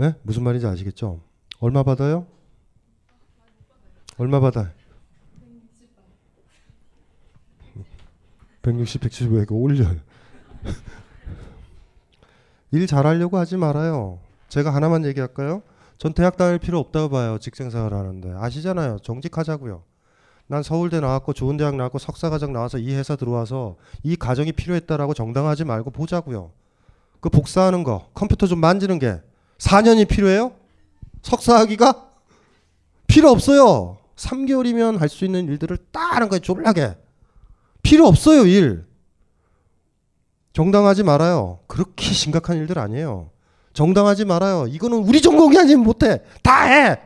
예? 0.00 0.14
무슨 0.22 0.44
말인지 0.44 0.66
아시겠죠? 0.66 1.20
얼마 1.58 1.82
받아요? 1.82 2.26
얼마 4.16 4.40
받아요? 4.40 4.70
160, 8.62 9.00
170, 9.00 9.32
왜 9.32 9.46
올려요? 9.48 9.96
일 12.72 12.86
잘하려고 12.86 13.38
하지 13.38 13.56
말아요. 13.56 14.20
제가 14.48 14.74
하나만 14.74 15.04
얘기할까요? 15.06 15.62
전 15.98 16.14
대학 16.14 16.36
다닐 16.36 16.58
필요 16.58 16.78
없다고 16.78 17.08
봐요. 17.10 17.38
직장생활 17.38 17.94
하는데. 17.94 18.32
아시잖아요. 18.36 18.98
정직하자고요. 19.02 19.82
난 20.50 20.64
서울대 20.64 20.98
나왔고 20.98 21.32
좋은 21.32 21.56
대학 21.56 21.76
나왔고 21.76 22.00
석사과정 22.00 22.52
나와서 22.52 22.76
이 22.76 22.92
회사 22.92 23.14
들어와서 23.14 23.76
이 24.02 24.16
가정이 24.16 24.50
필요했다라고 24.50 25.14
정당하지 25.14 25.62
말고 25.62 25.92
보자고요. 25.92 26.50
그 27.20 27.28
복사하는 27.28 27.84
거, 27.84 28.08
컴퓨터 28.14 28.48
좀 28.48 28.58
만지는 28.58 28.98
게 28.98 29.20
4년이 29.58 30.08
필요해요? 30.08 30.50
석사하기가? 31.22 32.08
필요 33.06 33.30
없어요. 33.30 33.98
3개월이면 34.16 34.98
할 34.98 35.08
수 35.08 35.24
있는 35.24 35.46
일들을 35.46 35.78
딱 35.92 36.16
하는 36.16 36.28
거예요. 36.28 36.40
졸라게. 36.40 36.96
필요 37.84 38.08
없어요, 38.08 38.44
일. 38.44 38.84
정당하지 40.52 41.04
말아요. 41.04 41.60
그렇게 41.68 42.06
심각한 42.06 42.56
일들 42.56 42.80
아니에요. 42.80 43.30
정당하지 43.72 44.24
말아요. 44.24 44.66
이거는 44.66 44.98
우리 44.98 45.20
전공이 45.20 45.56
아니면 45.56 45.84
못해. 45.84 46.24
다 46.42 46.64
해! 46.64 47.00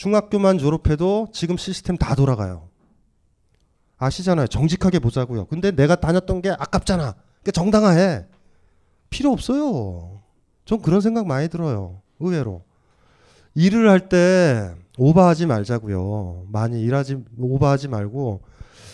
중학교만 0.00 0.56
졸업해도 0.56 1.28
지금 1.30 1.58
시스템 1.58 1.98
다 1.98 2.14
돌아가요. 2.14 2.70
아시잖아요. 3.98 4.46
정직하게 4.46 4.98
보자고요. 4.98 5.44
근데 5.44 5.72
내가 5.72 5.94
다녔던 5.94 6.40
게 6.40 6.48
아깝잖아. 6.48 7.12
그러니까 7.12 7.50
정당화해. 7.52 8.24
필요 9.10 9.30
없어요. 9.30 10.22
전 10.64 10.80
그런 10.80 11.02
생각 11.02 11.26
많이 11.26 11.48
들어요. 11.48 12.00
의외로. 12.18 12.62
일을 13.54 13.90
할 13.90 14.08
때 14.08 14.74
오버하지 14.96 15.44
말자고요. 15.44 16.46
많이 16.48 16.80
일하지 16.80 17.22
오버하지 17.38 17.88
말고 17.88 18.40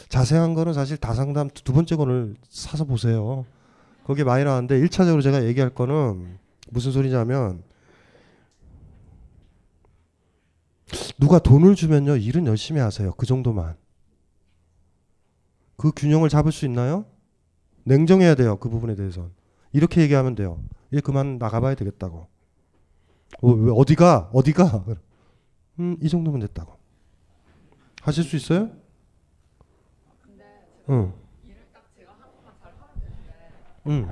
자세한 0.09 0.55
거는 0.55 0.73
사실 0.73 0.97
다상담 0.97 1.51
두 1.51 1.73
번째 1.73 1.95
거를 1.95 2.35
사서 2.51 2.85
보세요. 2.85 3.47
거기에 4.03 4.24
많이 4.24 4.43
나왔는데 4.43 4.81
1차적으로 4.81 5.23
제가 5.23 5.45
얘기할 5.45 5.70
거는 5.70 6.37
무슨 6.69 6.91
소리냐면 6.91 7.62
누가 11.19 11.39
돈을 11.39 11.75
주면요 11.75 12.17
일은 12.17 12.47
열심히 12.47 12.81
하세요. 12.81 13.13
그 13.13 13.27
정도만. 13.27 13.77
그 15.77 15.93
균형을 15.95 16.29
잡을 16.29 16.53
수 16.53 16.65
있나요? 16.65 17.05
냉정해야 17.85 18.35
돼요. 18.35 18.57
그 18.57 18.69
부분에 18.69 18.95
대해서. 18.95 19.31
이렇게 19.73 20.01
얘기하면 20.03 20.35
돼요. 20.35 20.63
일 20.91 21.01
그만 21.01 21.39
나가봐야 21.39 21.75
되겠다고. 21.75 22.29
어, 23.43 23.49
왜 23.49 23.73
어디가 23.75 24.31
어디가? 24.33 24.85
음, 25.81 25.97
이 26.01 26.09
정도면 26.09 26.41
됐다고. 26.41 26.75
하실 28.03 28.25
수 28.25 28.37
있어요? 28.37 28.71
응. 30.89 31.13
응. 33.89 34.09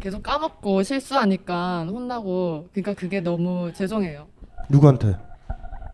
계속 0.00 0.22
까먹고 0.22 0.82
실수하니까 0.82 1.86
혼나고 1.86 2.68
그러니까 2.72 2.94
그게 2.94 3.20
너무 3.20 3.72
죄송해요. 3.72 4.28
누구한테? 4.68 5.16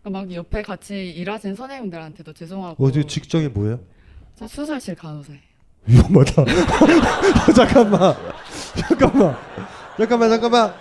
그러니까 0.03 0.11
막 0.11 0.33
옆에 0.33 0.63
같이 0.63 1.11
일하신 1.11 1.55
선생님들한테도 1.55 2.33
죄송하고 2.33 2.85
어디 2.85 3.05
직장이 3.07 3.49
뭐예요? 3.49 3.81
저 4.37 4.47
수술실 4.47 4.95
간호사예요. 4.95 5.41
위험하다. 5.87 6.45
잠깐만. 7.55 8.15
잠깐만. 8.77 9.37
잠깐만 9.97 10.31
잠깐만. 10.31 10.75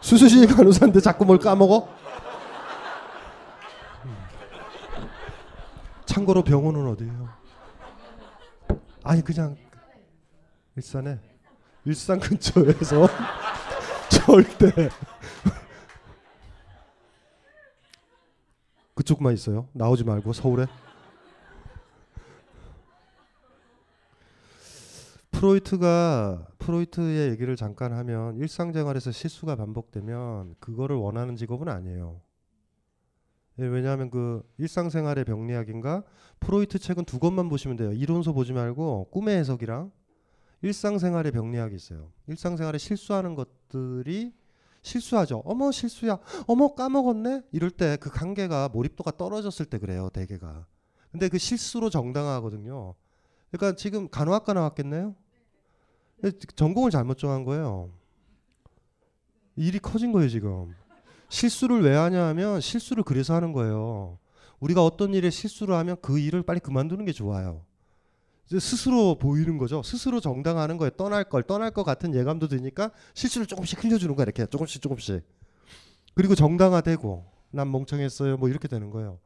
수수실 0.00 0.46
간호사인데 0.48 1.00
자꾸 1.00 1.24
뭘 1.24 1.38
까먹어? 1.38 1.88
참고로 6.04 6.42
병원은 6.42 6.86
어디예요? 6.88 7.28
아니 9.04 9.22
그냥 9.22 9.56
일산에 10.76 11.18
일산 11.84 12.20
근처에서 12.20 13.08
절대 14.24 14.70
그쪽만 18.94 19.34
있어요. 19.34 19.66
나오지 19.72 20.04
말고 20.04 20.32
서울에. 20.32 20.66
프로이트가 25.32 26.46
프로이트의 26.58 27.30
얘기를 27.30 27.56
잠깐 27.56 27.92
하면 27.92 28.36
일상생활에서 28.36 29.10
실수가 29.10 29.56
반복되면 29.56 30.54
그거를 30.60 30.94
원하는 30.94 31.34
직업은 31.34 31.68
아니에요. 31.68 32.20
예, 33.58 33.64
왜냐하면 33.64 34.08
그 34.08 34.48
일상생활의 34.58 35.24
병리학인가 35.24 36.04
프로이트 36.38 36.78
책은 36.78 37.06
두 37.06 37.18
권만 37.18 37.48
보시면 37.48 37.76
돼요. 37.76 37.92
이론서 37.92 38.32
보지 38.32 38.52
말고 38.52 39.08
꿈의 39.10 39.36
해석이랑 39.38 39.90
일상생활의 40.62 41.32
병리학이 41.32 41.74
있어요. 41.74 42.10
일상생활에 42.28 42.78
실수하는 42.78 43.34
것들이 43.34 44.32
실수하죠. 44.82 45.42
어머 45.44 45.70
실수야. 45.70 46.18
어머 46.46 46.74
까먹었네. 46.74 47.42
이럴 47.52 47.70
때 47.70 47.96
그 47.98 48.10
관계가 48.10 48.68
몰입도가 48.70 49.12
떨어졌을 49.16 49.66
때 49.66 49.78
그래요. 49.78 50.08
대개가. 50.12 50.66
근데 51.10 51.28
그 51.28 51.38
실수로 51.38 51.90
정당화하거든요. 51.90 52.94
그러니까 53.50 53.76
지금 53.76 54.08
간호학과 54.08 54.54
나왔겠네요. 54.54 55.14
전공을 56.56 56.90
잘못 56.90 57.18
정한 57.18 57.44
거예요. 57.44 57.90
일이 59.56 59.78
커진 59.78 60.12
거예요 60.12 60.28
지금. 60.28 60.74
실수를 61.28 61.82
왜 61.82 61.94
하냐 61.94 62.26
하면 62.28 62.60
실수를 62.60 63.02
그래서 63.04 63.34
하는 63.34 63.52
거예요. 63.52 64.18
우리가 64.60 64.84
어떤 64.84 65.12
일에 65.12 65.28
실수를 65.30 65.74
하면 65.74 65.96
그 66.00 66.18
일을 66.18 66.42
빨리 66.42 66.60
그만두는 66.60 67.04
게 67.04 67.12
좋아요. 67.12 67.64
스스로 68.60 69.16
보이는 69.16 69.58
거죠. 69.58 69.82
스스로 69.82 70.20
정당하는 70.20 70.76
거예요. 70.78 70.90
떠날 70.90 71.24
걸, 71.24 71.42
떠날 71.42 71.70
것 71.70 71.84
같은 71.84 72.14
예감도 72.14 72.48
드니까 72.48 72.90
실수를 73.14 73.46
조금씩 73.46 73.82
흘려주는 73.84 74.14
거야. 74.16 74.24
이렇게 74.24 74.46
조금씩 74.46 74.82
조금씩. 74.82 75.22
그리고 76.14 76.34
정당화되고 76.34 77.24
난 77.50 77.70
멍청했어요. 77.70 78.36
뭐 78.36 78.48
이렇게 78.48 78.68
되는 78.68 78.90
거예요. 78.90 79.18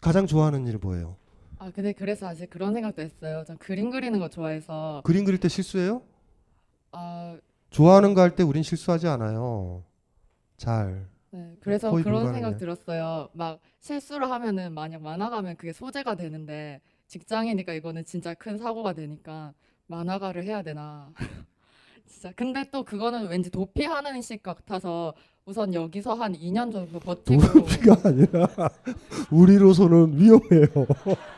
가장 0.00 0.26
좋아하는 0.26 0.66
일은 0.66 0.80
뭐예요? 0.80 1.16
아 1.58 1.70
근데 1.70 1.92
그래서 1.92 2.26
사실 2.26 2.48
그런 2.48 2.72
생각도 2.74 3.02
했어요. 3.02 3.44
전 3.46 3.56
그림 3.58 3.90
그리는 3.90 4.18
거 4.18 4.28
좋아해서 4.28 5.02
그림 5.04 5.24
그릴 5.24 5.38
때 5.38 5.48
실수해요? 5.48 6.02
아 6.92 7.36
좋아하는 7.70 8.14
거 8.14 8.20
할 8.20 8.34
때 8.34 8.42
우린 8.42 8.62
실수하지 8.62 9.06
않아요. 9.08 9.84
잘. 10.56 11.06
네, 11.30 11.56
그래서 11.60 11.90
그런 11.90 12.02
불가능해. 12.02 12.32
생각 12.34 12.56
들었어요. 12.58 13.28
막 13.32 13.60
실수를 13.80 14.30
하면은 14.30 14.72
만약 14.74 15.02
만화가면 15.02 15.56
그게 15.56 15.72
소재가 15.72 16.16
되는데 16.16 16.80
직장이니까 17.12 17.74
이거는 17.74 18.06
진짜 18.06 18.32
큰 18.32 18.56
사고가 18.56 18.94
되니까 18.94 19.52
만화가를 19.86 20.44
해야 20.44 20.62
되나. 20.62 21.10
진짜 22.08 22.32
근데 22.34 22.64
또 22.70 22.84
그거는 22.84 23.28
왠지 23.28 23.50
도피하는 23.50 24.22
식 24.22 24.42
같아서 24.42 25.12
우선 25.44 25.74
여기서 25.74 26.14
한 26.14 26.32
2년 26.32 26.72
정도 26.72 26.98
버티고 26.98 27.52
도피가 27.52 27.96
아니라 28.04 28.48
우리로서는 29.30 30.18
위험해요. 30.18 30.86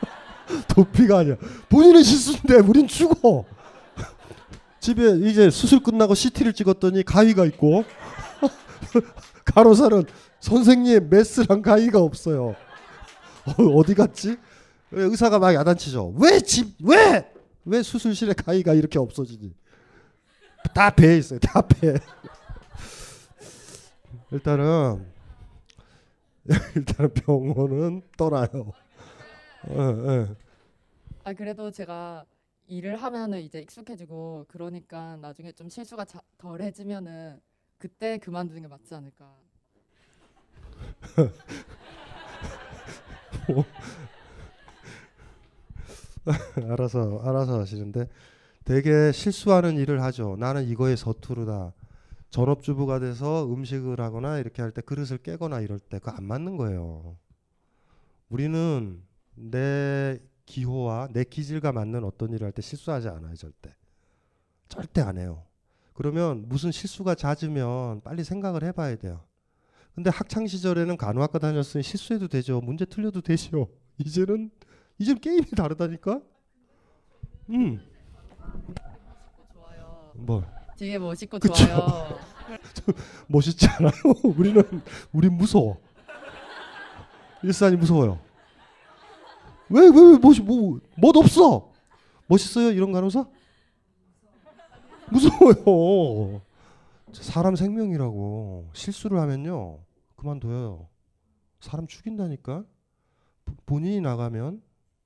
도피가 0.73 1.19
아니야. 1.19 1.35
본인의 1.67 2.03
실수인데 2.05 2.55
우린 2.65 2.87
죽어. 2.87 3.43
집에 4.79 5.17
이제 5.29 5.49
수술 5.49 5.81
끝나고 5.81 6.15
CT를 6.15 6.53
찍었더니 6.53 7.03
가위가 7.03 7.45
있고 7.47 7.83
간호사는 9.43 10.05
선생님 10.39 11.09
메스랑 11.09 11.61
가위가 11.61 11.99
없어요. 11.99 12.55
어, 13.45 13.63
어디 13.75 13.93
갔지? 13.93 14.37
의사가 14.91 15.39
막 15.39 15.53
야단치죠. 15.53 16.13
왜 16.17 16.39
집 16.41 16.75
왜? 16.83 17.31
왜 17.65 17.81
수술실에 17.81 18.33
가위가 18.33 18.73
이렇게 18.73 18.99
없어지니? 18.99 19.53
다 20.73 20.89
배에 20.93 21.17
있어요. 21.17 21.39
다 21.39 21.61
배. 21.61 21.95
일단은 24.31 25.05
일단 26.75 27.11
병원은 27.13 28.01
떠나요. 28.17 28.73
예, 29.69 29.75
예. 29.75 30.27
아 31.23 31.33
그래도 31.33 31.71
제가 31.71 32.25
일을 32.67 33.01
하면은 33.01 33.41
이제 33.41 33.59
익숙해지고 33.59 34.45
그러니까 34.47 35.17
나중에 35.17 35.51
좀 35.51 35.69
실수가 35.69 36.05
자, 36.05 36.21
덜해지면은 36.37 37.39
그때 37.77 38.17
그만두는 38.19 38.61
게 38.63 38.67
맞지 38.67 38.93
않을까. 38.93 39.35
알아서 46.69 47.19
알아서 47.23 47.59
하시는데 47.59 48.07
되게 48.65 49.11
실수하는 49.11 49.77
일을 49.77 50.03
하죠. 50.03 50.37
나는 50.39 50.65
이거에 50.67 50.95
서투르다. 50.95 51.73
전업주부가 52.31 52.99
돼서 52.99 53.45
음식을 53.53 54.01
하거나 54.01 54.39
이렇게 54.39 54.61
할 54.61 54.71
때 54.73 54.81
그릇을 54.81 55.19
깨거나 55.19 55.61
이럴 55.61 55.79
때 55.79 55.99
그거 55.99 56.11
안 56.11 56.25
맞는 56.25 56.57
거예요. 56.57 57.17
우리는 58.29 59.01
내 59.35 60.19
기호와 60.45 61.09
내 61.13 61.23
기질과 61.23 61.71
맞는 61.71 62.03
어떤 62.03 62.31
일을 62.33 62.45
할 62.45 62.51
때 62.51 62.61
실수하지 62.61 63.07
않아요, 63.09 63.35
절대. 63.35 63.73
절대 64.69 65.01
안 65.01 65.17
해요. 65.17 65.43
그러면 65.93 66.45
무슨 66.47 66.71
실수가 66.71 67.15
잦으면 67.15 68.01
빨리 68.03 68.23
생각을 68.23 68.63
해봐야 68.63 68.97
돼요. 68.97 69.21
근데 69.95 70.09
학창 70.11 70.47
시절에는 70.47 70.97
간호학과 70.97 71.39
다녔으니 71.39 71.83
실수해도 71.83 72.27
되죠. 72.29 72.61
문제 72.61 72.85
틀려도 72.85 73.21
되죠. 73.21 73.69
이제는 73.99 74.51
이제 74.97 75.13
게임이 75.13 75.45
다르다니까. 75.51 76.21
음. 77.49 77.79
뭐 80.15 80.43
되게 80.77 80.97
멋있고 80.97 81.39
그쵸? 81.39 81.53
좋아요. 81.53 82.17
저 82.73 82.83
멋있지 83.27 83.67
않아요? 83.67 83.91
우리는 84.37 84.61
우리 85.11 85.29
무서워. 85.29 85.79
일산이 87.43 87.75
무서워요. 87.75 88.19
왜왜 89.69 89.89
왜 89.89 90.17
멋이 90.21 90.39
뭐멋 90.39 91.17
없어? 91.17 91.71
멋있어요 92.27 92.71
이런 92.71 92.91
간호사? 92.91 93.25
무서워요. 95.11 96.41
사람 97.13 97.55
생명이라고 97.55 98.69
실수를 98.73 99.19
하면요 99.19 99.79
그만둬요. 100.15 100.87
사람 101.59 101.87
죽인다니까. 101.87 102.63
보- 103.45 103.55
본인이 103.65 104.01
나가면 104.01 104.61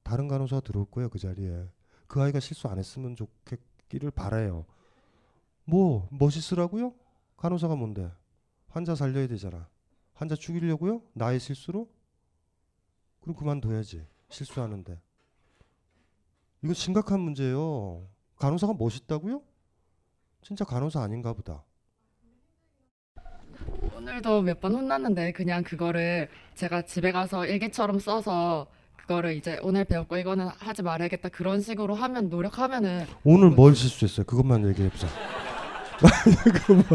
다른 0.10 0.27
간호사 0.27 0.61
들어올 0.61 0.88
거예요 0.90 1.07
그 1.07 1.19
자리에. 1.19 1.68
그 2.07 2.19
아이가 2.19 2.40
실수 2.40 2.68
안 2.68 2.80
했으면 2.80 3.15
좋겠기를 3.15 4.10
바라요. 4.10 4.65
뭐 5.65 6.07
멋있으라고요? 6.11 6.95
간호사가 7.38 7.76
뭔데? 7.76 8.11
환자 8.69 8.95
살려야 8.95 9.27
되잖아. 9.27 9.69
환자 10.15 10.34
죽이려고요? 10.34 11.03
나의 11.14 11.40
실수로? 11.40 11.88
그럼 13.22 13.36
그만둬야지. 13.36 14.03
실수하는데. 14.30 14.99
이거 16.64 16.73
심각한 16.73 17.19
문제예요. 17.19 18.07
간호사가 18.38 18.73
멋있다고요? 18.80 19.44
진짜 20.41 20.65
간호사 20.65 21.03
아닌가 21.03 21.34
보다. 21.34 21.64
오늘도 23.95 24.41
몇 24.41 24.60
번 24.60 24.73
혼났는데 24.73 25.34
그냥 25.34 25.61
그거를 25.64 26.30
제가 26.56 26.81
집에 26.81 27.11
가서 27.11 27.45
일기처럼 27.45 27.99
써서 27.99 28.65
그거를 29.10 29.36
이제 29.36 29.57
오늘 29.64 29.86
배웠고 29.86 30.18
이거는 30.18 30.49
하지 30.60 30.84
말아야겠다 30.84 31.30
그런 31.30 31.61
식으로 31.61 31.95
하면 31.95 32.30
노력하면은 32.30 33.07
오늘 33.23 33.49
뭘 33.49 33.73
실수했어요? 33.73 34.23
그것만 34.27 34.68
얘기해보자. 34.69 35.07
그것만, 36.53 36.86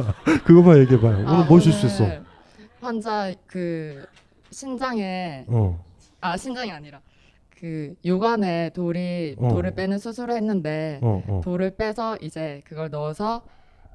그것만 0.44 0.78
얘기해봐요. 0.78 1.16
오늘 1.16 1.28
아, 1.28 1.44
뭘 1.44 1.60
실수했어? 1.60 2.04
오늘 2.04 2.24
환자 2.80 3.34
그 3.48 4.06
신장에 4.52 5.44
어. 5.48 5.84
아 6.20 6.36
신장이 6.36 6.70
아니라 6.70 7.00
그 7.58 7.96
요관에 8.06 8.70
돌이 8.70 9.34
어. 9.38 9.48
돌을 9.48 9.74
빼는 9.74 9.98
수술을 9.98 10.36
했는데 10.36 11.00
어, 11.02 11.20
어. 11.26 11.40
돌을 11.42 11.74
빼서 11.74 12.16
이제 12.22 12.62
그걸 12.64 12.90
넣어서 12.90 13.42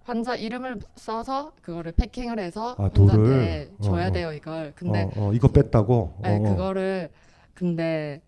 환자 0.03 0.35
이름을 0.35 0.79
써서 0.97 1.53
그거를 1.61 1.93
패킹을 1.93 2.37
해서 2.39 2.75
아, 2.79 2.89
돌을? 2.89 3.13
환자한테 3.13 3.69
어, 3.79 3.81
줘야 3.81 4.07
어. 4.07 4.11
돼요 4.11 4.33
이걸 4.33 4.73
근데 4.75 5.03
어, 5.15 5.29
어, 5.29 5.33
이거 5.33 5.47
뺐다고? 5.47 6.15
네, 6.21 6.35
어, 6.35 6.35
어. 6.35 6.43
그거를 6.49 7.09
근데 7.59 8.21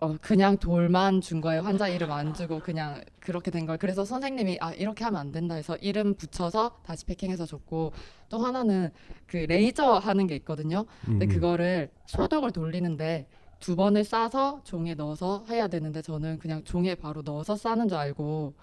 어, 0.00 0.16
그냥 0.20 0.58
돌만 0.58 1.20
준 1.20 1.40
거예요. 1.40 1.62
환자 1.62 1.86
이름 1.86 2.10
안 2.10 2.34
주고 2.34 2.58
그냥 2.58 3.00
그렇게 3.20 3.52
된 3.52 3.64
걸. 3.64 3.78
그래서 3.78 4.04
선생님이 4.04 4.58
아 4.60 4.72
이렇게 4.72 5.04
하면 5.04 5.20
안 5.20 5.30
된다 5.30 5.54
해서 5.54 5.76
이름 5.76 6.14
붙여서 6.14 6.80
다시 6.84 7.06
패킹해서 7.06 7.46
줬고 7.46 7.92
또 8.28 8.38
하나는 8.38 8.90
그 9.28 9.36
레이저 9.36 9.98
하는 9.98 10.26
게 10.26 10.34
있거든요. 10.36 10.84
근데 11.04 11.26
음, 11.26 11.30
음. 11.30 11.32
그거를 11.32 11.90
소독을 12.06 12.50
돌리는데 12.50 13.28
두 13.60 13.76
번을 13.76 14.02
싸서 14.02 14.62
종에 14.64 14.94
넣어서 14.94 15.44
해야 15.48 15.68
되는데 15.68 16.02
저는 16.02 16.40
그냥 16.40 16.64
종에 16.64 16.96
바로 16.96 17.22
넣어서 17.22 17.54
싸는 17.54 17.88
줄 17.88 17.96
알고 17.98 18.54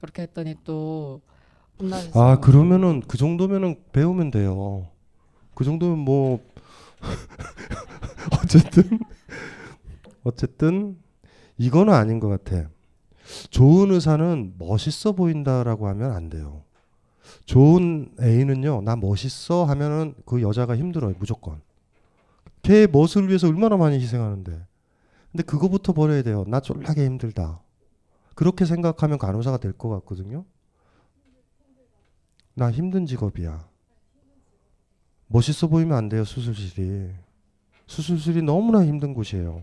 그렇게 0.00 0.22
했더니 0.22 0.54
또 0.62 1.20
혼나서 1.80 2.22
아 2.22 2.38
그러면은 2.38 3.00
그 3.00 3.18
정도면은 3.18 3.74
배우면 3.92 4.30
돼요. 4.30 4.86
그 5.54 5.64
정도면 5.64 5.98
뭐 5.98 6.38
어쨌든 8.42 8.98
어쨌든 10.24 10.98
이거는 11.58 11.92
아닌 11.92 12.20
것 12.20 12.28
같아. 12.28 12.68
좋은 13.50 13.90
의사는 13.90 14.54
멋있어 14.58 15.12
보인다라고 15.12 15.88
하면 15.88 16.12
안 16.12 16.28
돼요. 16.28 16.62
좋은 17.44 18.10
애인은요, 18.20 18.82
나 18.82 18.96
멋있어 18.96 19.64
하면은 19.64 20.14
그 20.24 20.42
여자가 20.42 20.76
힘들어요, 20.76 21.14
무조건. 21.18 21.60
걔 22.62 22.86
멋을 22.86 23.28
위해서 23.28 23.48
얼마나 23.48 23.76
많이 23.76 23.98
희생하는데. 23.98 24.64
근데 25.32 25.42
그거부터 25.44 25.92
버려야 25.92 26.22
돼요. 26.22 26.44
나 26.46 26.60
쫄라게 26.60 27.04
힘들다. 27.04 27.60
그렇게 28.34 28.64
생각하면 28.64 29.18
간호사가 29.18 29.58
될 29.58 29.72
것 29.72 29.88
같거든요. 29.88 30.44
나 32.54 32.70
힘든 32.70 33.06
직업이야. 33.06 33.68
멋있어 35.28 35.66
보이면 35.66 35.96
안 35.96 36.08
돼요, 36.08 36.24
수술실이. 36.24 37.10
수술실이 37.86 38.42
너무나 38.42 38.84
힘든 38.84 39.14
곳이에요. 39.14 39.62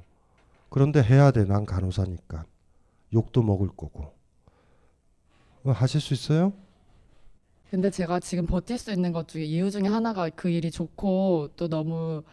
그런데 0.69 1.01
해야 1.01 1.31
돼, 1.31 1.45
난 1.45 1.65
간호사니까. 1.65 2.45
욕도 3.13 3.43
먹을 3.43 3.67
거고. 3.69 4.13
어, 5.63 5.71
하실 5.71 6.01
수 6.01 6.13
있어요? 6.13 6.53
근데 7.69 7.89
제가 7.89 8.19
지금 8.19 8.45
버틸 8.45 8.77
수 8.77 8.91
있는 8.91 9.11
것 9.11 9.27
중에 9.27 9.45
이유 9.45 9.71
중에 9.71 9.87
하나가 9.87 10.29
그 10.29 10.49
일이 10.49 10.69
좋고 10.69 11.49
또 11.55 11.67
너무 11.67 12.23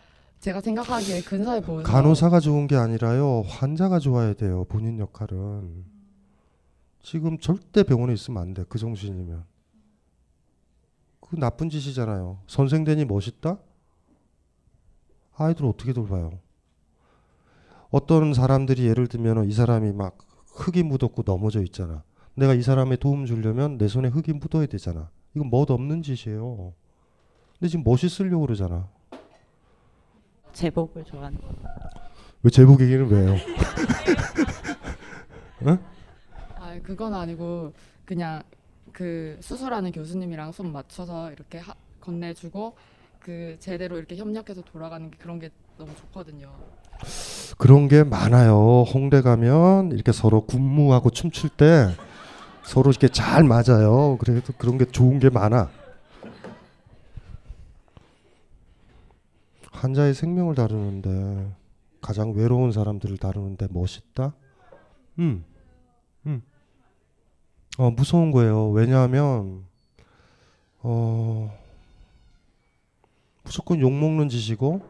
제가 0.41 0.61
생각하기에 0.61 1.23
근사해 1.23 1.61
보여서 1.63 1.91
간호사가 1.91 2.41
좋은 2.41 2.67
게 2.67 2.77
아니라요, 2.77 3.43
환자가 3.43 3.99
좋아야 4.01 4.35
돼요, 4.35 4.65
본인 4.65 4.99
역할은. 4.99 5.85
지금 7.03 7.39
절대 7.39 7.83
병원에 7.83 8.13
있으면 8.13 8.43
안 8.43 8.55
돼, 8.55 8.65
그 8.69 8.79
정신이면. 8.79 9.45
그 11.31 11.37
나쁜 11.37 11.71
짓이잖아요. 11.71 12.41
선생 12.49 12.83
되니 12.83 13.05
멋있다? 13.05 13.57
아이들 15.37 15.65
어떻게 15.65 15.93
돌봐요? 15.93 16.33
어떤 17.91 18.35
사람들이 18.35 18.87
예를 18.89 19.07
들면 19.07 19.49
이 19.49 19.53
사람이 19.53 19.93
막 19.93 20.19
흙이 20.57 20.83
묻었고 20.83 21.23
넘어져 21.25 21.63
있잖아. 21.63 22.03
내가 22.35 22.55
이 22.55 22.63
사람에 22.63 22.97
도움 22.97 23.27
주려면 23.27 23.79
내 23.79 23.87
손에 23.87 24.09
흙이 24.09 24.33
묻어야 24.35 24.67
되잖아. 24.67 25.09
이건 25.35 25.51
멋 25.51 25.71
없는 25.71 26.03
짓이에요. 26.03 26.73
근데 27.59 27.69
지금 27.69 27.85
멋있으려고 27.85 28.47
그러잖아. 28.47 28.89
제복을 30.53 31.05
좋아하는 31.05 31.41
거. 31.41 31.49
왜 32.43 32.51
제복 32.51 32.81
얘기는 32.81 33.09
왜요? 33.09 33.37
응? 35.67 35.79
아 36.57 36.77
그건 36.83 37.15
아니고 37.15 37.73
그냥 38.05 38.43
그 38.93 39.39
수술하는 39.41 39.93
교수님이랑 39.93 40.53
손 40.53 40.73
맞춰서 40.73 41.33
이렇게 41.33 41.59
하, 41.59 41.75
건네주고 42.01 42.77
그 43.21 43.57
제대로 43.61 43.99
이렇게 43.99 44.17
협력해서 44.17 44.63
돌아가는 44.63 45.11
게 45.11 45.17
그런 45.19 45.39
게 45.39 45.51
너무 45.77 45.95
좋거든요. 45.95 46.51
그런 47.59 47.89
게 47.89 48.05
많아요. 48.05 48.83
홍대 48.83 49.21
가면 49.23 49.93
이렇게 49.93 50.13
서로 50.13 50.43
군무하고 50.47 51.11
춤출 51.11 51.51
때 51.51 51.89
서로 52.63 52.91
이렇게 52.91 53.09
잘 53.09 53.45
맞아요. 53.45 54.17
그래도 54.19 54.53
그런 54.57 54.79
게 54.79 54.85
좋은 54.85 55.19
게 55.19 55.31
많아. 55.31 55.71
환자의 59.73 60.15
생명을 60.15 60.55
다루는데 60.55 61.55
가장 62.01 62.33
외로운 62.33 62.73
사람들을 62.73 63.17
다루는데 63.19 63.69
멋있다? 63.71 64.35
음. 65.19 65.45
음. 66.27 66.43
어, 67.81 67.91
무서운 67.91 68.31
거예요. 68.31 68.69
왜냐하면 68.73 69.65
어 70.83 71.51
무조건 73.43 73.81
욕 73.81 73.91
먹는 73.91 74.29
짓이고 74.29 74.83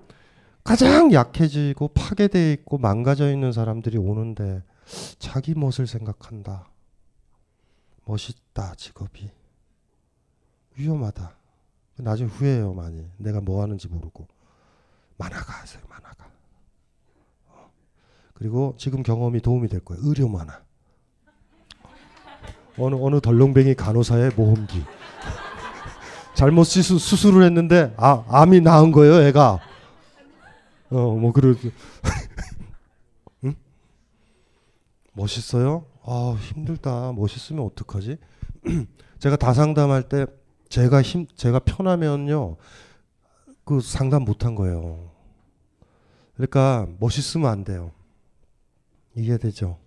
가장 0.64 1.12
약해지고 1.12 1.86
파괴되어 1.94 2.50
있고 2.54 2.78
망가져 2.78 3.30
있는 3.30 3.52
사람들이 3.52 3.96
오는데 3.96 4.64
자기 5.20 5.54
멋을 5.54 5.86
생각한다. 5.86 6.68
멋있다 8.06 8.74
직업이 8.74 9.30
위험하다. 10.74 11.32
나중에 11.98 12.28
후회해요 12.28 12.74
많이. 12.74 13.08
내가 13.18 13.40
뭐 13.40 13.62
하는지 13.62 13.86
모르고 13.86 14.26
만화가 15.16 15.60
하세요 15.60 15.80
만화가. 15.88 16.28
어. 17.50 17.70
그리고 18.34 18.74
지금 18.78 19.04
경험이 19.04 19.42
도움이 19.42 19.68
될 19.68 19.78
거예요. 19.78 20.02
의료 20.04 20.28
만화. 20.28 20.60
어느 22.78 22.94
어느 22.94 23.20
덜렁뱅이 23.20 23.74
간호사의 23.74 24.32
모험기. 24.36 24.84
잘못 26.34 26.64
시수, 26.64 26.98
수술을 26.98 27.42
했는데 27.44 27.92
아 27.96 28.24
암이 28.28 28.60
나은 28.60 28.92
거예요 28.92 29.22
애가. 29.26 29.60
어, 30.90 31.16
뭐 31.16 31.32
그러 31.32 31.54
응? 33.44 33.54
멋있어요? 35.12 35.84
아, 36.04 36.36
힘들다. 36.40 37.12
멋있으면 37.12 37.64
어떡하지? 37.66 38.16
제가 39.20 39.36
다 39.36 39.52
상담할 39.52 40.04
때 40.08 40.26
제가 40.68 41.02
힘 41.02 41.26
제가 41.36 41.58
편하면요. 41.60 42.56
그 43.64 43.80
상담 43.80 44.24
못한 44.24 44.54
거예요. 44.54 45.10
그러니까 46.34 46.88
멋있으면 46.98 47.50
안 47.50 47.64
돼요. 47.64 47.92
이해되죠? 49.14 49.78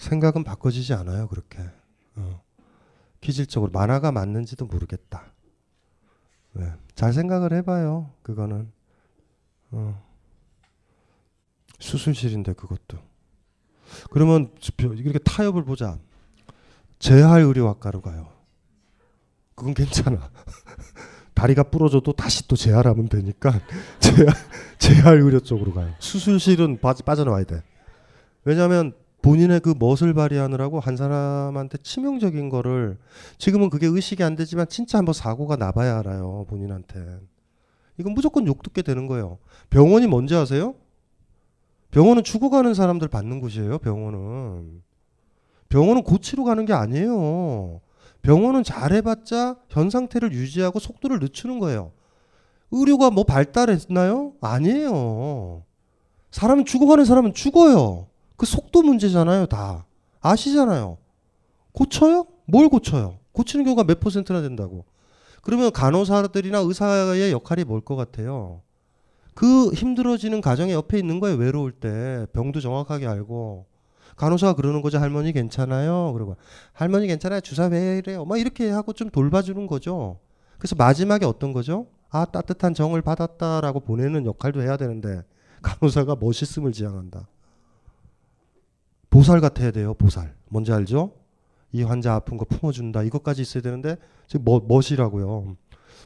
생각은 0.00 0.44
바꿔지지 0.44 0.94
않아요, 0.94 1.28
그렇게. 1.28 1.58
어. 2.16 2.42
기질적으로 3.20 3.70
만화가 3.70 4.12
맞는지도 4.12 4.64
모르겠다. 4.64 5.30
네. 6.54 6.72
잘 6.94 7.12
생각을 7.12 7.52
해봐요, 7.52 8.10
그거는. 8.22 8.72
어. 9.72 10.02
수술실인데 11.78 12.54
그것도. 12.54 12.98
그러면 14.10 14.50
이렇게 14.78 15.18
타협을 15.18 15.64
보자. 15.64 15.98
재활 16.98 17.42
의료학과로 17.42 18.00
가요. 18.00 18.32
그건 19.54 19.74
괜찮아. 19.74 20.30
다리가 21.34 21.64
부러져도 21.64 22.12
다시 22.12 22.48
또 22.48 22.56
재활하면 22.56 23.08
되니까 23.08 23.60
재활, 24.00 24.34
재활 24.78 25.20
의료 25.20 25.40
쪽으로 25.40 25.72
가요. 25.74 25.94
수술실은 25.98 26.80
빠, 26.80 26.94
빠져나와야 26.94 27.44
돼. 27.44 27.62
왜냐하면 28.44 28.94
본인의 29.22 29.60
그 29.60 29.74
멋을 29.78 30.14
발휘하느라고 30.14 30.80
한 30.80 30.96
사람한테 30.96 31.78
치명적인 31.78 32.48
거를 32.48 32.98
지금은 33.38 33.68
그게 33.68 33.86
의식이 33.86 34.22
안 34.22 34.34
되지만 34.34 34.66
진짜 34.68 34.98
한번 34.98 35.12
사고가 35.12 35.56
나봐야 35.56 35.98
알아요 35.98 36.46
본인한테. 36.48 37.20
이건 37.98 38.14
무조건 38.14 38.46
욕 38.46 38.62
듣게 38.62 38.82
되는 38.82 39.06
거예요. 39.06 39.38
병원이 39.68 40.06
뭔지 40.06 40.34
아세요? 40.34 40.74
병원은 41.90 42.24
죽어가는 42.24 42.72
사람들 42.72 43.08
받는 43.08 43.40
곳이에요. 43.40 43.78
병원은 43.78 44.82
병원은 45.68 46.02
고치러 46.02 46.44
가는 46.44 46.64
게 46.64 46.72
아니에요. 46.72 47.80
병원은 48.22 48.64
잘해봤자 48.64 49.56
현 49.68 49.90
상태를 49.90 50.32
유지하고 50.32 50.78
속도를 50.78 51.18
늦추는 51.20 51.58
거예요. 51.58 51.92
의료가 52.70 53.10
뭐 53.10 53.24
발달했나요? 53.24 54.34
아니에요. 54.40 55.62
사람은 56.30 56.64
죽어가는 56.64 57.04
사람은 57.04 57.34
죽어요. 57.34 58.06
그 58.40 58.46
속도 58.46 58.80
문제잖아요, 58.80 59.44
다. 59.44 59.84
아시잖아요. 60.22 60.96
고쳐요? 61.72 62.24
뭘 62.46 62.70
고쳐요? 62.70 63.18
고치는 63.32 63.66
경우가 63.66 63.84
몇 63.84 64.00
퍼센트나 64.00 64.40
된다고. 64.40 64.86
그러면 65.42 65.70
간호사들이나 65.70 66.60
의사의 66.60 67.32
역할이 67.32 67.64
뭘 67.64 67.82
것 67.82 67.96
같아요? 67.96 68.62
그 69.34 69.70
힘들어지는 69.74 70.40
가정의 70.40 70.72
옆에 70.72 70.98
있는 70.98 71.20
거예요, 71.20 71.36
외로울 71.36 71.72
때. 71.72 72.24
병도 72.32 72.60
정확하게 72.60 73.06
알고. 73.06 73.66
간호사가 74.16 74.54
그러는 74.54 74.80
거죠. 74.80 74.96
할머니 74.98 75.34
괜찮아요? 75.34 76.14
그러고 76.14 76.36
할머니 76.72 77.08
괜찮아요. 77.08 77.42
주사 77.42 77.66
왜 77.66 77.98
이래요? 77.98 78.24
막 78.24 78.38
이렇게 78.40 78.70
하고 78.70 78.94
좀 78.94 79.10
돌봐주는 79.10 79.66
거죠. 79.66 80.18
그래서 80.56 80.74
마지막에 80.76 81.26
어떤 81.26 81.52
거죠? 81.52 81.88
아 82.08 82.24
따뜻한 82.24 82.72
정을 82.72 83.02
받았다라고 83.02 83.80
보내는 83.80 84.24
역할도 84.24 84.62
해야 84.62 84.78
되는데 84.78 85.24
간호사가 85.60 86.16
멋있음을 86.18 86.72
지향한다. 86.72 87.28
보살 89.10 89.40
같아야 89.40 89.70
돼요. 89.70 89.94
보살. 89.94 90.34
뭔지 90.48 90.72
알죠? 90.72 91.12
이 91.72 91.82
환자 91.82 92.14
아픈 92.14 92.36
거 92.36 92.44
품어준다. 92.44 93.02
이것까지 93.02 93.42
있어야 93.42 93.62
되는데 93.62 93.96
지금 94.26 94.44
뭐, 94.44 94.64
멋이라고요. 94.66 95.56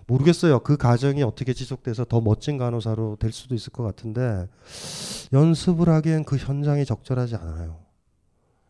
모르겠어요. 0.06 0.60
그 0.60 0.76
과정이 0.76 1.22
어떻게 1.22 1.52
지속돼서 1.52 2.04
더 2.04 2.20
멋진 2.20 2.58
간호사로 2.58 3.16
될 3.18 3.32
수도 3.32 3.54
있을 3.54 3.72
것 3.72 3.82
같은데 3.82 4.48
연습을 5.32 5.88
하기엔 5.88 6.24
그 6.24 6.36
현장이 6.36 6.84
적절하지 6.84 7.36
않아요. 7.36 7.78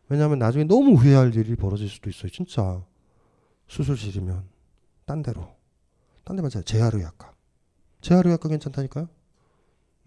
왜냐하면 0.07 0.39
나중에 0.39 0.65
너무 0.65 0.93
후회할 0.93 1.35
일이 1.35 1.55
벌어질 1.55 1.89
수도 1.89 2.09
있어요. 2.09 2.29
진짜 2.29 2.83
수술실이면 3.67 4.43
딴 5.05 5.23
데로 5.23 5.47
딴 6.23 6.35
데만 6.35 6.51
자 6.51 6.61
재활의학과 6.61 7.33
재활의학과 8.01 8.49
괜찮다니까요. 8.49 9.09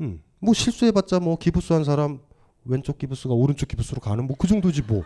음, 0.00 0.22
뭐 0.38 0.55
실수해봤자 0.55 1.18
뭐 1.20 1.36
기부스 1.36 1.72
한 1.72 1.84
사람 1.84 2.20
왼쪽 2.68 2.98
기부스가 2.98 3.34
오른쪽 3.34 3.68
기부스로 3.68 4.00
가는 4.00 4.26
뭐 4.26 4.36
그 4.38 4.46
정도지 4.46 4.82
뭐 4.82 5.02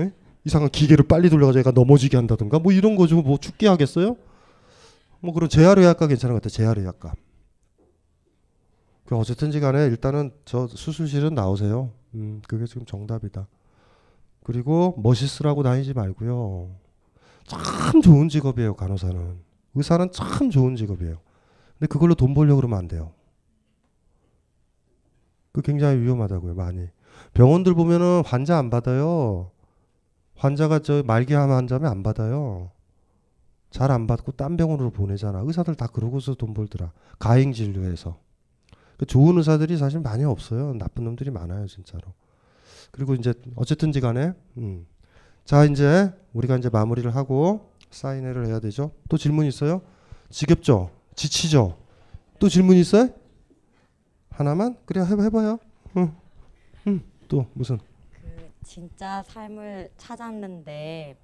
에? 0.00 0.10
이상한 0.44 0.68
기계를 0.68 1.06
빨리 1.06 1.30
돌려가지고 1.30 1.60
얘가 1.60 1.70
넘어지게 1.70 2.16
한다든가 2.16 2.58
뭐 2.58 2.72
이런 2.72 2.96
거죠. 2.96 3.22
뭐 3.22 3.38
죽게 3.38 3.68
하겠어요? 3.68 4.16
뭐 5.20 5.32
그런 5.32 5.48
재활의학과 5.48 6.08
괜찮은 6.08 6.34
것 6.34 6.42
같아요. 6.42 6.56
재활의학과. 6.56 7.14
그 9.04 9.16
어쨌든지 9.16 9.60
간에 9.60 9.84
일단은 9.86 10.32
저 10.44 10.66
수술실은 10.66 11.34
나오세요. 11.34 11.90
음, 12.14 12.40
그게 12.48 12.66
지금 12.66 12.84
정답이다. 12.84 13.46
그리고 14.44 14.94
멋있으라고 14.98 15.62
다니지 15.62 15.92
말고요. 15.94 16.70
참 17.46 18.00
좋은 18.02 18.28
직업이에요, 18.28 18.74
간호사는. 18.74 19.36
의사는 19.74 20.10
참 20.12 20.50
좋은 20.50 20.76
직업이에요. 20.76 21.16
근데 21.78 21.86
그걸로 21.88 22.14
돈 22.14 22.34
벌려고 22.34 22.56
그러면 22.56 22.78
안 22.78 22.88
돼요. 22.88 23.12
그 25.52 25.62
굉장히 25.62 26.00
위험하다고요, 26.00 26.54
많이. 26.54 26.88
병원들 27.34 27.74
보면은 27.74 28.22
환자 28.24 28.58
안 28.58 28.70
받아요. 28.70 29.50
환자가 30.36 30.80
저 30.80 31.02
말기암 31.04 31.50
환자면 31.50 31.90
안 31.90 32.02
받아요. 32.02 32.70
잘 33.70 33.90
안 33.90 34.06
받고 34.06 34.32
딴 34.32 34.56
병원으로 34.56 34.90
보내잖아. 34.90 35.40
의사들 35.44 35.74
다 35.76 35.86
그러고서 35.86 36.34
돈 36.34 36.52
벌더라. 36.52 36.92
가행 37.18 37.52
진료해서. 37.52 38.18
그 38.98 39.06
좋은 39.06 39.38
의사들이 39.38 39.76
사실 39.78 40.00
많이 40.00 40.24
없어요. 40.24 40.74
나쁜 40.74 41.04
놈들이 41.04 41.30
많아요, 41.30 41.66
진짜로. 41.66 42.02
그리고 42.90 43.14
이제 43.14 43.32
어쨌든지 43.56 44.00
간에 44.00 44.34
음. 44.58 44.86
자 45.44 45.64
이제 45.64 46.12
우리가 46.34 46.56
이제 46.58 46.68
마무리를 46.68 47.14
하고 47.16 47.72
사인회를 47.90 48.46
해야 48.46 48.60
되죠. 48.60 48.92
또 49.08 49.16
질문 49.16 49.46
있어요? 49.46 49.80
지겹죠? 50.28 50.90
지치죠? 51.14 51.78
또 52.38 52.48
질문 52.48 52.76
있어요? 52.76 53.08
하나만? 54.32 54.76
그래 54.84 55.00
해봐, 55.02 55.22
해봐요. 55.24 55.58
응. 55.96 56.14
응. 56.86 57.02
또 57.28 57.46
무슨? 57.54 57.78
그 58.12 58.50
진짜 58.64 59.22
삶을 59.24 59.90
찾았는데 59.96 61.16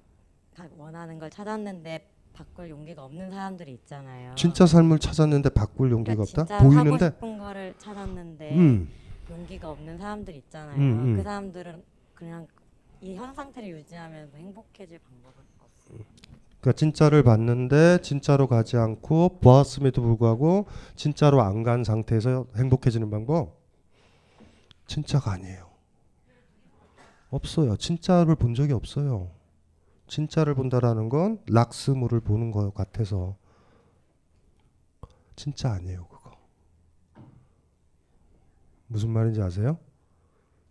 원하는 0.77 1.19
걸 1.19 1.29
찾았는데 1.29 2.09
바꿀 2.33 2.69
용기가 2.69 3.03
없는 3.05 3.31
사람들이 3.31 3.73
있잖아요. 3.73 4.35
진짜 4.35 4.65
삶을 4.65 4.99
찾았는데 4.99 5.49
바꿀 5.49 5.91
용기가 5.91 6.15
그러니까 6.23 6.41
없다? 6.41 6.57
보이는데? 6.63 7.05
하고 7.05 7.15
싶은 7.15 7.37
거를 7.37 7.73
찾았는데 7.77 8.55
음. 8.55 8.89
용기가 9.29 9.69
없는 9.71 9.97
사람들 9.97 10.35
있잖아요. 10.35 10.77
음, 10.77 10.81
음. 11.11 11.17
그 11.17 11.23
사람들은 11.23 11.83
그냥 12.13 12.47
이 13.01 13.15
현 13.15 13.33
상태를 13.33 13.69
유지하면서 13.69 14.37
행복해질 14.37 14.99
방법은 14.99 15.35
없어요. 15.63 15.99
그러니까 16.61 16.77
진짜를 16.77 17.23
봤는데 17.23 17.99
진짜로 18.01 18.47
가지 18.47 18.75
않고 18.77 19.39
보았음에도 19.39 20.01
불구하고 20.01 20.65
진짜로 20.95 21.41
안 21.41 21.63
간 21.63 21.83
상태에서 21.83 22.47
행복해지는 22.55 23.09
방법 23.09 23.59
진짜가 24.87 25.31
아니에요. 25.33 25.69
없어요. 27.29 27.77
진짜를 27.77 28.35
본 28.35 28.55
적이 28.55 28.73
없어요. 28.73 29.29
진짜를 30.07 30.55
본다라는 30.55 31.09
건 31.09 31.39
락스물을 31.47 32.19
보는 32.21 32.51
것 32.51 32.73
같아서 32.73 33.37
진짜 35.35 35.71
아니에요, 35.71 36.07
그거. 36.07 36.31
무슨 38.87 39.11
말인지 39.11 39.41
아세요? 39.41 39.77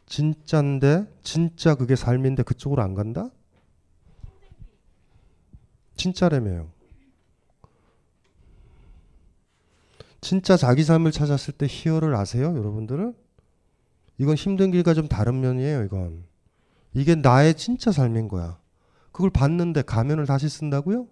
진짜인데 0.07 1.07
진짜 1.23 1.75
그게 1.77 1.95
삶인데 1.95 2.43
그쪽으로 2.43 2.83
안 2.83 2.95
간다? 2.95 3.31
진짜라며요. 5.99 6.71
진짜 10.21 10.57
자기 10.57 10.83
삶을 10.83 11.13
찾았을 11.13 11.55
때 11.55 11.67
희열을 11.69 12.15
아세요, 12.15 12.57
여러분들은? 12.57 13.15
이건 14.19 14.35
힘든 14.35 14.71
길과 14.71 14.95
좀 14.95 15.07
다른 15.07 15.41
면이에요, 15.41 15.85
이건. 15.85 16.25
이게 16.95 17.15
나의 17.15 17.55
진짜 17.55 17.93
삶인 17.93 18.29
거야. 18.29 18.59
그걸 19.13 19.31
봤는데 19.31 19.83
가면을 19.83 20.27
다시 20.27 20.49
쓴다고요? 20.49 21.07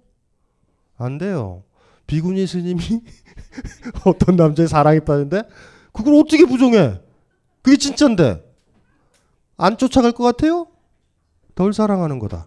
안 0.97 1.19
돼요. 1.19 1.63
비구니 2.07 2.47
스님이 2.47 2.81
어떤 4.07 4.37
남자의 4.37 4.69
사랑에 4.69 5.01
빠졌는데 5.01 5.43
그걸 5.93 6.15
어떻게 6.15 6.45
부정해? 6.47 7.01
그게 7.63 7.77
진짜인데 7.77 8.45
안 9.57 9.77
쫓아갈 9.77 10.13
것 10.13 10.25
같아요? 10.25 10.69
덜 11.55 11.73
사랑하는 11.73 12.19
거다. 12.19 12.47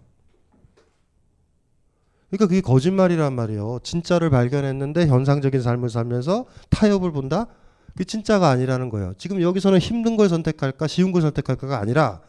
그러니까 2.30 2.48
그게 2.48 2.62
거짓말이란 2.62 3.34
말이에요. 3.34 3.80
진짜를 3.84 4.30
발견했는데 4.30 5.08
현상적인 5.08 5.62
삶을 5.62 5.90
살면서 5.90 6.46
타협을 6.70 7.12
본다? 7.12 7.48
그게 7.94 8.04
진짜가 8.04 8.50
아니라는 8.50 8.90
거예요. 8.90 9.14
지금 9.18 9.42
여기서는 9.42 9.80
힘든 9.80 10.16
걸 10.16 10.30
선택할까, 10.30 10.88
쉬운 10.88 11.12
걸 11.12 11.22
선택할까가 11.24 11.80
아니라 11.80 12.22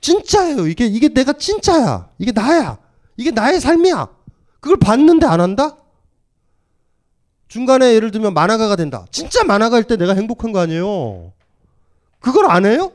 진짜예요. 0.00 0.68
이게 0.68 0.86
이게 0.86 1.08
내가 1.08 1.32
진짜야. 1.32 2.10
이게 2.18 2.30
나야. 2.32 2.78
이게 3.16 3.30
나의 3.30 3.60
삶이야. 3.60 4.08
그걸 4.60 4.76
봤는데 4.78 5.26
안 5.26 5.40
한다? 5.40 5.76
중간에 7.48 7.94
예를 7.94 8.10
들면 8.10 8.34
만화가가 8.34 8.76
된다. 8.76 9.06
진짜 9.10 9.42
만화가일 9.44 9.84
때 9.84 9.96
내가 9.96 10.14
행복한 10.14 10.52
거 10.52 10.60
아니에요. 10.60 11.32
그걸 12.20 12.50
안 12.50 12.66
해요? 12.66 12.92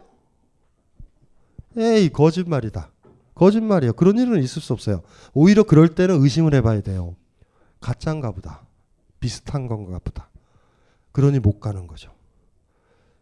에이 1.75 2.09
거짓말이다. 2.09 2.92
거짓말이에요. 3.35 3.93
그런 3.93 4.17
일은 4.17 4.41
있을 4.43 4.61
수 4.61 4.73
없어요. 4.73 5.01
오히려 5.33 5.63
그럴 5.63 5.89
때는 5.89 6.21
의심을 6.21 6.53
해봐야 6.55 6.81
돼요. 6.81 7.15
가짜인가 7.79 8.31
보다. 8.31 8.61
비슷한 9.19 9.67
건가 9.67 9.99
보다. 10.03 10.29
그러니 11.11 11.39
못 11.39 11.59
가는 11.59 11.87
거죠. 11.87 12.11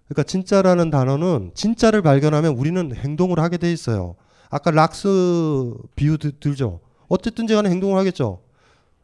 그러니까 0.07 0.23
진짜라는 0.23 0.89
단어는 0.89 1.51
진짜를 1.53 2.01
발견하면 2.01 2.55
우리는 2.55 2.93
행동을 2.95 3.39
하게 3.39 3.57
돼 3.57 3.71
있어요. 3.71 4.15
아까 4.49 4.71
락스 4.71 5.73
비유 5.95 6.17
들- 6.17 6.33
들죠. 6.39 6.81
어쨌든지 7.07 7.53
간에 7.53 7.69
행동을 7.69 7.97
하겠죠. 7.99 8.41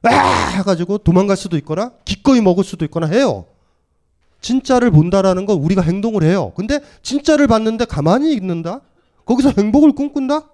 아! 0.03 0.09
해가지고 0.57 0.99
도망갈 0.99 1.37
수도 1.37 1.57
있거나 1.57 1.91
기꺼이 2.05 2.41
먹을 2.41 2.63
수도 2.63 2.83
있거나 2.85 3.07
해요. 3.07 3.45
진짜를 4.41 4.91
본다라는 4.91 5.45
건 5.45 5.57
우리가 5.59 5.81
행동을 5.81 6.23
해요. 6.23 6.51
근데 6.55 6.79
진짜를 7.01 7.47
봤는데 7.47 7.85
가만히 7.85 8.33
있는다? 8.33 8.81
거기서 9.25 9.53
행복을 9.57 9.93
꿈꾼다? 9.93 10.49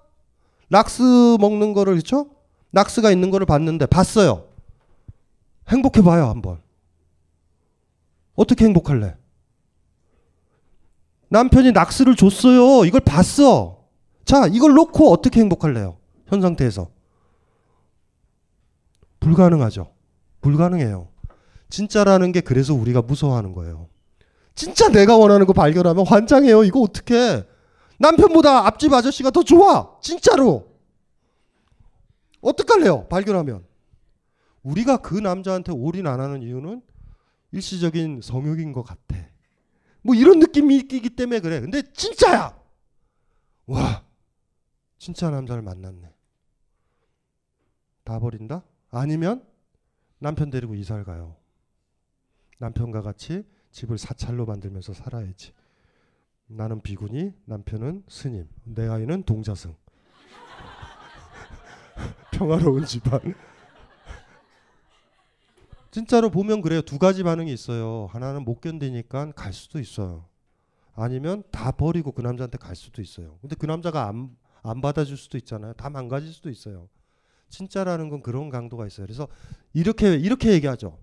락스 0.69 1.38
먹는 1.40 1.73
거를 1.73 1.94
그렇죠? 1.94 2.30
락스가 2.72 3.11
있는 3.11 3.30
거를 3.30 3.45
봤는데 3.45 3.85
봤어요. 3.85 4.48
행복해 5.69 6.02
봐요, 6.02 6.27
한번. 6.27 6.61
어떻게 8.35 8.65
행복할래? 8.65 9.15
남편이 11.30 11.72
락스를 11.72 12.15
줬어요. 12.15 12.85
이걸 12.85 13.02
봤어. 13.02 13.84
자, 14.26 14.48
이걸 14.48 14.73
놓고 14.73 15.11
어떻게 15.11 15.40
행복할래요? 15.40 15.98
현 16.27 16.41
상태에서. 16.41 16.90
불가능하죠. 19.19 19.94
불가능해요. 20.41 21.07
진짜라는 21.69 22.31
게 22.31 22.41
그래서 22.41 22.73
우리가 22.73 23.02
무서워하는 23.02 23.53
거예요. 23.53 23.88
진짜 24.56 24.90
내가 24.90 25.18
원하는 25.18 25.45
거 25.48 25.53
발견하면 25.53 26.06
환장해요. 26.06 26.64
이거 26.64 26.81
어떻게? 26.81 27.44
남편보다 27.99 28.65
앞집 28.68 28.91
아저씨가 28.94 29.32
더 29.32 29.44
좋아. 29.44 29.99
진짜로. 30.02 30.74
어떡할래요? 32.41 33.07
발견하면. 33.07 33.65
우리가 34.64 34.98
그 34.98 35.15
남자한테 35.15 35.72
올인 35.72 36.07
안 36.07 36.20
하는 36.20 36.41
이유는 36.41 36.82
일시적인 37.52 38.22
성욕인 38.22 38.74
것 38.74 38.84
같아. 38.84 39.18
뭐 40.02 40.15
이런 40.15 40.40
느낌이 40.40 40.76
있기 40.78 41.10
때문에 41.11 41.40
그래. 41.40 41.61
근데 41.61 41.82
진짜야. 41.94 42.57
와, 43.68 44.03
진짜 44.98 45.30
남자를 45.30 45.61
만났네. 45.61 46.14
다 48.03 48.20
버린다? 48.20 48.64
아니면 48.90 49.45
남편 50.20 50.49
데리고 50.49 50.76
이사를 50.76 51.03
가요. 51.03 51.38
남편과 52.60 53.02
같이 53.02 53.45
집을 53.72 53.98
사찰로 53.98 54.45
만들면서 54.45 54.94
살아야지. 54.94 55.53
나는 56.55 56.81
비구니, 56.81 57.34
남편은 57.45 58.03
스님, 58.07 58.47
내 58.63 58.88
아이는 58.88 59.23
동자승. 59.23 59.75
평화로운 62.31 62.85
집안. 62.85 63.19
진짜로 65.89 66.30
보면 66.30 66.61
그래요. 66.61 66.81
두 66.81 66.99
가지 66.99 67.23
반응이 67.23 67.51
있어요. 67.51 68.07
하나는 68.11 68.43
못 68.45 68.61
견디니까 68.61 69.31
갈 69.31 69.53
수도 69.53 69.80
있어요. 69.80 70.25
아니면 70.95 71.43
다 71.51 71.71
버리고 71.71 72.11
그 72.11 72.21
남자한테 72.21 72.57
갈 72.57 72.75
수도 72.75 73.01
있어요. 73.01 73.38
근데 73.41 73.55
그 73.55 73.65
남자가 73.65 74.07
안, 74.07 74.35
안 74.61 74.81
받아줄 74.81 75.17
수도 75.17 75.38
있잖아요. 75.38 75.73
다 75.73 75.89
망가질 75.89 76.31
수도 76.31 76.49
있어요. 76.49 76.88
진짜라는 77.49 78.09
건 78.09 78.21
그런 78.21 78.49
강도가 78.49 78.88
있어요. 78.88 79.05
그래서 79.05 79.27
이렇게 79.73 80.15
이렇게 80.15 80.51
얘기하죠. 80.51 80.99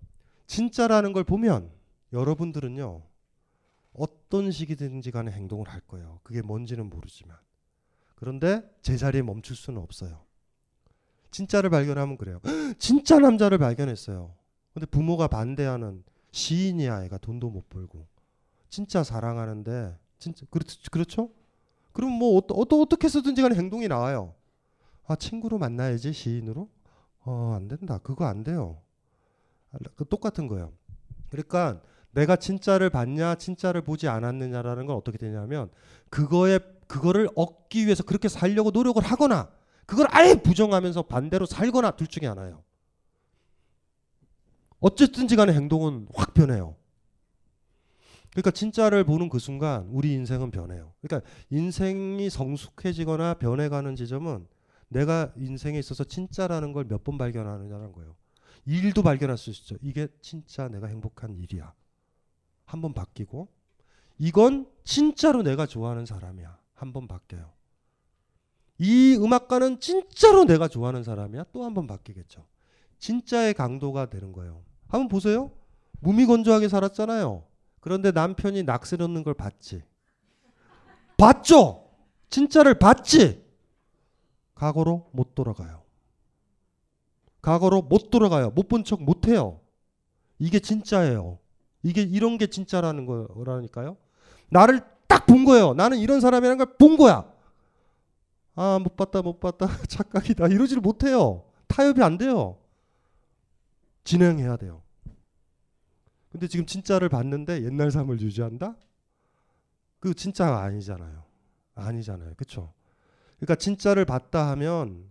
진짜라는 0.47 1.13
걸 1.13 1.25
보면 1.25 1.71
여러분들은요. 2.13 3.10
어떤 3.93 4.51
식이든지 4.51 5.11
간에 5.11 5.31
행동을 5.31 5.69
할 5.69 5.81
거예요. 5.81 6.21
그게 6.23 6.43
뭔지는 6.43 6.89
모르지만. 6.89 7.37
그런데 8.15 8.63
제자리에 8.83 9.23
멈출 9.23 9.57
수는 9.57 9.81
없어요. 9.81 10.25
진짜를 11.31 11.71
발견하면 11.71 12.17
그래요. 12.17 12.41
진짜 12.79 13.19
남자를 13.19 13.59
발견했어요. 13.59 14.35
근데 14.75 14.87
부모가 14.87 15.29
반대하는 15.29 16.05
시인이야 16.33 17.05
애가 17.05 17.19
돈도 17.19 17.51
못 17.51 17.69
벌고 17.69 18.07
진짜 18.69 19.03
사랑하는데 19.03 19.97
진짜 20.19 20.47
그렇, 20.51 20.65
그렇죠? 20.91 21.31
그럼 21.93 22.13
뭐 22.13 22.37
어떠, 22.37 22.55
어떠, 22.55 22.81
어떻게 22.81 23.09
쓰든지 23.09 23.43
간에 23.43 23.57
행동이 23.57 23.89
나와요. 23.89 24.35
아 25.07 25.17
친구로 25.17 25.59
만나야지 25.59 26.13
시인으로? 26.13 26.69
어안 27.25 27.69
된다. 27.69 27.99
그거 27.99 28.27
안 28.27 28.45
돼요. 28.45 28.81
아, 29.73 29.79
그 29.97 30.05
똑같은 30.09 30.47
거예요. 30.47 30.73
그러니까 31.31 31.81
내가 32.13 32.37
진짜를 32.37 32.91
봤냐 32.91 33.37
진짜를 33.37 33.83
보지 33.83 34.09
않았느냐라는 34.09 34.87
건 34.87 34.97
어떻게 34.97 35.19
되냐면 35.19 35.71
그거에 36.11 36.59
그거를 36.87 37.29
얻기 37.37 37.85
위해서 37.87 38.03
그렇게 38.03 38.29
살려고 38.29 38.71
노력을 38.71 39.01
하거나 39.03 39.51
그걸 39.87 40.07
아예 40.11 40.35
부정하면서 40.35 41.03
반대로 41.03 41.47
살거나 41.47 41.93
둘 41.93 42.07
중에 42.09 42.29
하나예요. 42.29 42.63
어쨌든지 44.81 45.37
간에 45.37 45.53
행동은 45.53 46.09
확 46.15 46.35
변해요. 46.35 46.77
그러니까 48.31 48.53
진짜를 48.53 49.05
보는 49.05 49.29
그 49.29 49.39
순간 49.39 49.87
우리 49.91 50.13
인생은 50.13 50.51
변해요. 50.53 50.93
그러니까 51.03 51.29
인생이 51.51 52.31
성숙해지거나 52.31 53.35
변해가는 53.35 53.97
지점은 53.97 54.47
내가 54.89 55.33
인생에 55.37 55.79
있어서 55.79 56.05
진짜라는 56.05 56.73
걸 56.73 56.85
몇 56.89 57.03
번 57.05 57.19
발견하느냐는 57.19 57.93
거예요. 57.93 58.17
일도 58.67 59.03
발견할 59.03 59.37
수 59.37 59.51
있죠. 59.51 59.77
이게 59.83 60.09
진짜 60.21 60.69
내가 60.69 60.87
행복한 60.87 61.35
일이야. 61.35 61.73
한 62.71 62.81
번 62.81 62.93
바뀌고 62.95 63.49
이건 64.19 64.67
진짜로 64.85 65.43
내가 65.43 65.67
좋아하는 65.67 66.07
사람이야. 66.07 66.57
한 66.75 66.93
번 66.93 67.09
바뀌어요. 67.09 67.51
이 68.79 69.17
음악가는 69.21 69.81
진짜로 69.81 70.45
내가 70.45 70.69
좋아하는 70.69 71.03
사람이야. 71.03 71.45
또 71.53 71.65
한 71.65 71.75
번 71.75 71.87
바뀌겠죠. 71.89 72.47
진짜의 73.01 73.55
강도가 73.55 74.09
되는 74.09 74.33
거예요. 74.33 74.63
한번 74.89 75.09
보세요. 75.09 75.51
무미건조하게 76.01 76.69
살았잖아요. 76.69 77.45
그런데 77.81 78.13
남편이 78.13 78.63
낚시 78.63 78.97
넣는 78.97 79.25
걸 79.25 79.35
봤지. 79.35 79.83
봤죠? 81.17 81.91
진짜를 82.31 82.79
봤지? 82.79 83.45
과거로 84.55 85.11
못 85.13 85.35
돌아가요. 85.35 85.83
과거로 87.43 87.83
못 87.83 88.11
돌아가요. 88.11 88.51
못 88.51 88.69
본 88.69 88.85
척 88.85 89.03
못 89.03 89.27
해요. 89.29 89.61
이게 90.39 90.61
진짜예요. 90.61 91.40
이게 91.83 92.03
이런 92.03 92.39
게 92.39 92.47
진짜라는 92.47 93.07
거라니까요. 93.07 93.97
나를 94.51 94.81
딱 95.07 95.27
본 95.27 95.45
거예요. 95.45 95.75
나는 95.75 95.99
이런 95.99 96.21
사람이라는 96.21 96.59
걸 96.59 96.77
본 96.79 96.97
거야. 96.97 97.31
아, 98.57 98.79
못 98.83 98.97
봤다, 98.97 99.23
못 99.23 99.39
봤다. 99.41 99.67
착각이다. 99.89 100.49
이러지를 100.49 100.81
못해요. 100.83 101.45
타협이 101.69 102.03
안 102.03 102.19
돼요. 102.19 102.59
진행해야 104.05 104.57
돼요. 104.57 104.83
근데 106.31 106.47
지금 106.49 106.67
진짜를 106.67 107.09
봤는데 107.09 107.63
옛날 107.65 107.91
삶을 107.91 108.21
유지한다? 108.21 108.77
그 110.01 110.15
진짜가 110.15 110.63
아니잖아요. 110.63 111.23
아니잖아요. 111.75 112.35
그쵸? 112.37 112.73
그러니까 113.37 113.55
진짜를 113.57 114.05
봤다 114.05 114.49
하면 114.51 115.11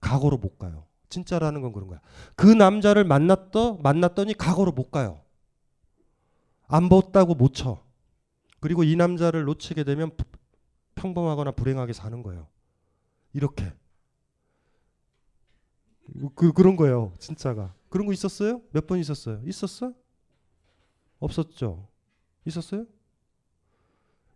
과거로 0.00 0.36
못 0.38 0.58
가요. 0.58 0.84
진짜라는 1.08 1.60
건 1.62 1.72
그런 1.72 1.88
거야. 1.88 2.00
그 2.36 2.46
남자를 2.46 3.04
만났더 3.04 3.78
만났더니 3.82 4.34
과거로 4.34 4.72
못 4.72 4.90
가요. 4.90 5.20
안 6.68 6.88
봤다고 6.88 7.34
못 7.34 7.54
쳐. 7.54 7.82
그리고 8.60 8.84
이 8.84 8.96
남자를 8.96 9.44
놓치게 9.44 9.84
되면 9.84 10.10
평범하거나 10.94 11.52
불행하게 11.52 11.92
사는 11.92 12.22
거예요. 12.22 12.46
이렇게. 13.32 13.72
그, 16.34 16.52
그런 16.52 16.76
거예요. 16.76 17.12
진짜가. 17.18 17.74
그런 17.88 18.06
거 18.06 18.12
있었어요? 18.12 18.62
몇 18.72 18.86
번 18.86 18.98
있었어요? 18.98 19.40
있었어? 19.44 19.92
없었죠? 21.20 21.88
있었어요? 22.44 22.86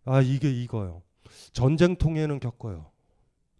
아, 0.04 0.20
이게 0.20 0.50
이거요. 0.50 1.02
전쟁 1.52 1.96
통에는 1.96 2.40
겪어요. 2.40 2.90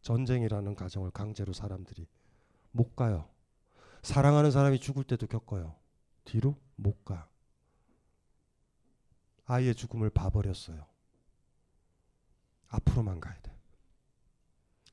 전쟁이라는 0.03 0.75
가정을 0.75 1.11
강제로 1.13 1.53
사람들이 1.53 2.07
못 2.73 2.97
가요. 2.97 3.29
사랑하는 4.03 4.51
사람이 4.51 4.81
죽을 4.81 5.05
때도 5.05 5.27
겪어요. 5.27 5.75
뒤로 6.25 6.57
못 6.77 7.05
가. 7.05 7.29
아이의 9.53 9.75
죽음을 9.75 10.09
봐버렸어요. 10.09 10.87
앞으로만 12.69 13.21
가야 13.21 13.39
돼. 13.43 13.53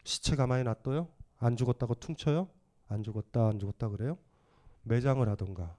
시체 0.04 0.36
가만히 0.36 0.64
놔둬요? 0.64 1.08
안 1.38 1.56
죽었다고 1.56 1.96
퉁쳐요? 1.96 2.50
안 2.90 3.04
죽었다, 3.04 3.48
안 3.48 3.58
죽었다 3.58 3.88
그래요? 3.88 4.18
매장을 4.84 5.28
하던가, 5.30 5.78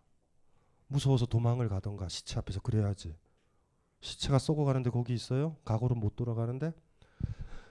무서워서 0.86 1.26
도망을 1.26 1.68
가던가, 1.68 2.08
시체 2.08 2.38
앞에서 2.38 2.60
그래야지. 2.60 3.14
시체가 4.00 4.38
썩어가는데 4.38 4.88
거기 4.88 5.12
있어요? 5.12 5.56
과거로 5.66 5.94
못 5.94 6.16
돌아가는데? 6.16 6.72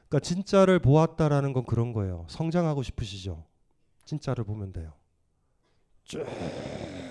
그러니까 0.10 0.20
진짜를 0.20 0.78
보았다라는 0.78 1.54
건 1.54 1.66
그런 1.66 1.92
거예요. 1.92 2.28
성장하고 2.30 2.84
싶으시죠? 2.84 3.46
진짜를 4.06 4.44
보면 4.44 4.74
돼요. 4.74 4.94
쭉 6.04 6.24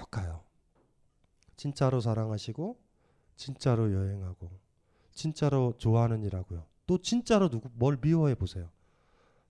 가요. 0.08 0.44
진짜로 1.56 2.00
사랑하시고, 2.00 2.87
진짜로 3.38 3.92
여행하고, 3.94 4.50
진짜로 5.12 5.72
좋아하는 5.78 6.24
일하고요. 6.24 6.66
또 6.86 6.98
진짜로 6.98 7.48
누구 7.48 7.70
뭘 7.72 7.96
미워해 8.00 8.34
보세요. 8.34 8.70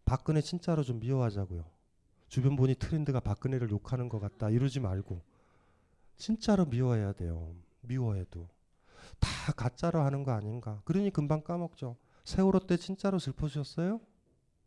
박근혜 0.05 0.41
진짜로 0.41 0.83
좀 0.83 1.01
미워하자고요. 1.01 1.65
주변 2.29 2.55
보니 2.55 2.75
트렌드가 2.75 3.21
박근혜를 3.21 3.71
욕하는 3.71 4.09
것 4.09 4.21
같다 4.21 4.51
이러지 4.51 4.81
말고 4.81 5.23
진짜로 6.17 6.67
미워해야 6.67 7.13
돼요. 7.15 7.55
미워해도 7.81 8.49
다 9.19 9.53
가짜로 9.53 10.03
하는 10.03 10.23
거 10.23 10.33
아닌가? 10.33 10.83
그러니 10.85 11.11
금방 11.11 11.43
까먹죠. 11.43 11.97
세월호 12.25 12.61
때 12.67 12.77
진짜로 12.77 13.19
슬퍼졌어요? 13.19 14.01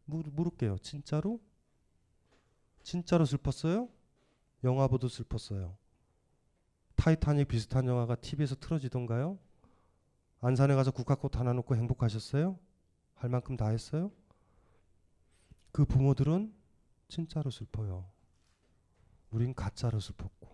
물, 0.06 0.24
물을게요. 0.32 0.80
진짜로? 0.80 1.40
진짜로 2.82 3.26
슬펐어요? 3.26 3.88
영화 4.64 4.88
보도 4.88 5.08
슬펐어요. 5.08 5.78
타이타닉 7.02 7.48
비슷한 7.48 7.88
영화가 7.88 8.14
TV에서 8.14 8.54
틀어지던가요? 8.54 9.40
안산에 10.40 10.76
가서 10.76 10.92
국화꽃 10.92 11.36
하나 11.36 11.52
놓고 11.52 11.76
행복하셨어요? 11.76 12.60
할 13.16 13.30
만큼 13.32 13.58
다 13.58 13.70
했어요? 13.70 14.12
그 15.72 15.84
부모들은 15.84 16.54
진짜로 17.08 17.50
슬퍼요. 17.50 18.08
우린 19.32 19.56
가짜로 19.56 20.00
슬펐고 20.00 20.48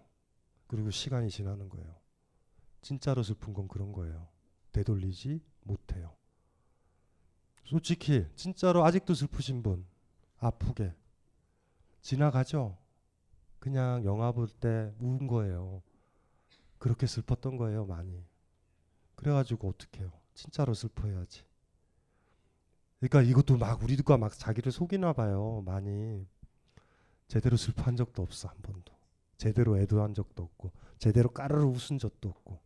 그리고 0.67 0.89
시간이 0.89 1.29
지나는 1.29 1.67
거예요. 1.67 1.93
진짜로 2.81 3.23
슬픈 3.23 3.53
건 3.53 3.67
그런 3.67 3.91
거예요. 3.91 4.29
되돌리지 4.71 5.41
못해요. 5.63 6.15
솔직히 7.65 8.25
진짜로 8.35 8.85
아직도 8.85 9.15
슬프신 9.15 9.63
분 9.63 9.85
아프게 10.37 10.95
지나가죠. 11.99 12.77
그냥 13.59 14.05
영화 14.05 14.31
볼때운 14.31 15.27
거예요. 15.27 15.81
그렇게 16.77 17.07
슬펐던 17.07 17.57
거예요, 17.57 17.85
많이. 17.85 18.23
그래가지고 19.15 19.69
어떡해요. 19.69 20.11
진짜로 20.33 20.73
슬퍼해야지. 20.73 21.43
그러니까 22.99 23.21
이것도 23.21 23.57
막 23.57 23.83
우리가 23.83 24.17
막 24.17 24.37
자기를 24.37 24.71
속이나 24.71 25.13
봐요, 25.13 25.63
많이. 25.65 26.25
제대로 27.27 27.57
슬퍼한 27.57 27.95
적도 27.95 28.23
없어, 28.23 28.47
한 28.47 28.57
번도. 28.61 28.93
제대로 29.37 29.77
애도한 29.77 30.13
적도 30.13 30.43
없고, 30.43 30.71
제대로 30.97 31.29
까르르 31.29 31.63
웃은 31.63 31.99
적도 31.99 32.29
없고. 32.29 32.59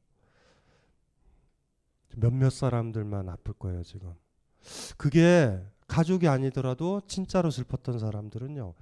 몇몇 2.17 2.49
사람들만 2.49 3.29
아플 3.29 3.53
거예요, 3.53 3.83
지금. 3.83 4.13
그게 4.97 5.61
가족이 5.88 6.27
아니더라도 6.27 7.01
진짜로 7.07 7.51
슬펐던 7.51 7.99
사람들은요. 7.99 8.73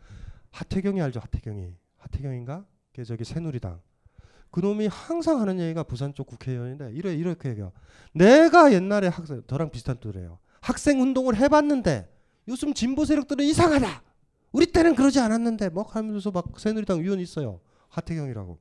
하태경이 0.51 1.01
알죠, 1.01 1.19
하태경이. 1.19 1.75
하태경인가? 1.97 2.65
그 2.93 3.05
저기 3.05 3.23
새누리당. 3.23 3.81
그놈이 4.51 4.87
항상 4.87 5.41
하는 5.41 5.59
얘기가 5.59 5.83
부산 5.83 6.13
쪽 6.13 6.27
국회의원인데 6.27 6.91
이래 6.93 7.13
이렇게 7.13 7.49
얘기해요. 7.49 7.71
내가 8.13 8.73
옛날에 8.73 9.07
학생 9.07 9.43
저랑 9.47 9.71
비슷한 9.71 9.97
또래요. 9.99 10.39
학생 10.61 11.01
운동을 11.01 11.35
해봤는데 11.35 12.09
요즘 12.47 12.73
진보 12.73 13.05
세력들은 13.05 13.45
이상하다. 13.45 14.03
우리 14.51 14.71
때는 14.71 14.95
그러지 14.95 15.19
않았는데 15.19 15.69
뭐 15.69 15.83
하면서 15.83 16.31
막 16.31 16.59
새누리당 16.59 17.01
위원 17.01 17.19
있어요. 17.19 17.61
하태경이라고. 17.89 18.59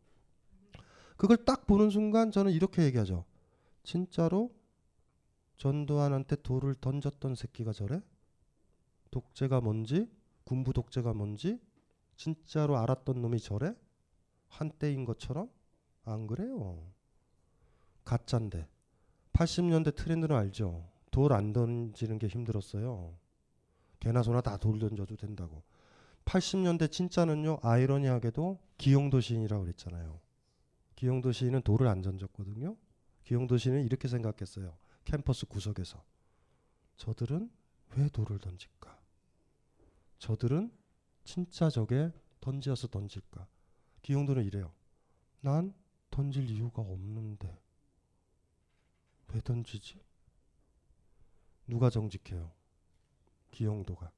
그걸 1.16 1.38
딱 1.44 1.66
보는 1.66 1.90
순간 1.90 2.30
저는 2.30 2.52
이렇게 2.52 2.82
얘기하죠. 2.84 3.24
진짜로 3.82 4.52
전두환한테 5.56 6.36
돌을 6.36 6.74
던졌던 6.76 7.34
새끼가 7.34 7.72
저래? 7.72 8.00
독재가 9.10 9.60
뭔지, 9.60 10.08
군부 10.44 10.72
독재가 10.72 11.14
뭔지 11.14 11.58
진짜로 12.16 12.76
알았던 12.76 13.20
놈이 13.22 13.40
저래? 13.40 13.74
한때인 14.48 15.04
것처럼? 15.04 15.48
안 16.08 16.26
그래요. 16.26 16.90
가짠데. 18.04 18.66
80년대 19.32 19.94
트렌드는 19.94 20.34
알죠. 20.34 20.88
돌 21.10 21.32
안 21.32 21.52
던지는 21.52 22.18
게 22.18 22.26
힘들었어요. 22.28 23.16
개나 24.00 24.22
소나 24.22 24.40
다 24.40 24.56
돌 24.58 24.78
던져도 24.78 25.16
된다고. 25.16 25.62
80년대 26.24 26.90
진짜는요. 26.92 27.58
아이러니하게도 27.62 28.58
기용도 28.76 29.20
시인이라고 29.20 29.64
그랬잖아요. 29.64 30.20
기용도 30.94 31.32
시인은 31.32 31.62
돌을 31.62 31.86
안 31.86 32.02
던졌거든요. 32.02 32.76
기용도 33.24 33.56
시인은 33.56 33.84
이렇게 33.84 34.08
생각했어요. 34.08 34.76
캠퍼스 35.04 35.46
구석에서. 35.46 36.02
저들은 36.96 37.50
왜 37.96 38.08
돌을 38.08 38.38
던질까? 38.38 38.98
저들은 40.18 40.70
진짜 41.24 41.70
저게 41.70 42.12
던지어서 42.40 42.88
던질까? 42.88 43.46
기용도는 44.02 44.44
이래요. 44.44 44.72
난 45.40 45.72
던질 46.10 46.50
이유가 46.50 46.82
없는데 46.82 47.58
왜 49.32 49.40
던지지? 49.42 50.00
누가 51.66 51.90
정직해요? 51.90 52.50
기용도가. 53.50 54.10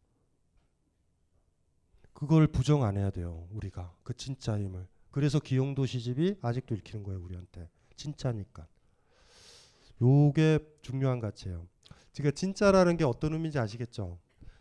그걸 2.13 2.47
부정 2.47 2.85
안 2.85 2.97
해야 2.97 3.11
돼요. 3.11 3.49
우리가 3.51 3.97
그 4.03 4.15
진짜 4.15 4.59
힘을. 4.59 4.87
그래서 5.11 5.41
기용도 5.41 5.87
시집이 5.87 6.37
아직도 6.43 6.75
읽히는 6.77 7.03
거예요. 7.03 7.21
우리한테 7.23 7.69
진짜니까. 7.97 8.67
요게 10.01 10.59
중요한 10.83 11.21
가치예요. 11.21 11.67
그러니까 12.15 12.35
진짜라는 12.35 12.97
게 12.97 13.05
어떤 13.05 13.33
의미인지 13.33 13.59
아시겠죠? 13.59 14.19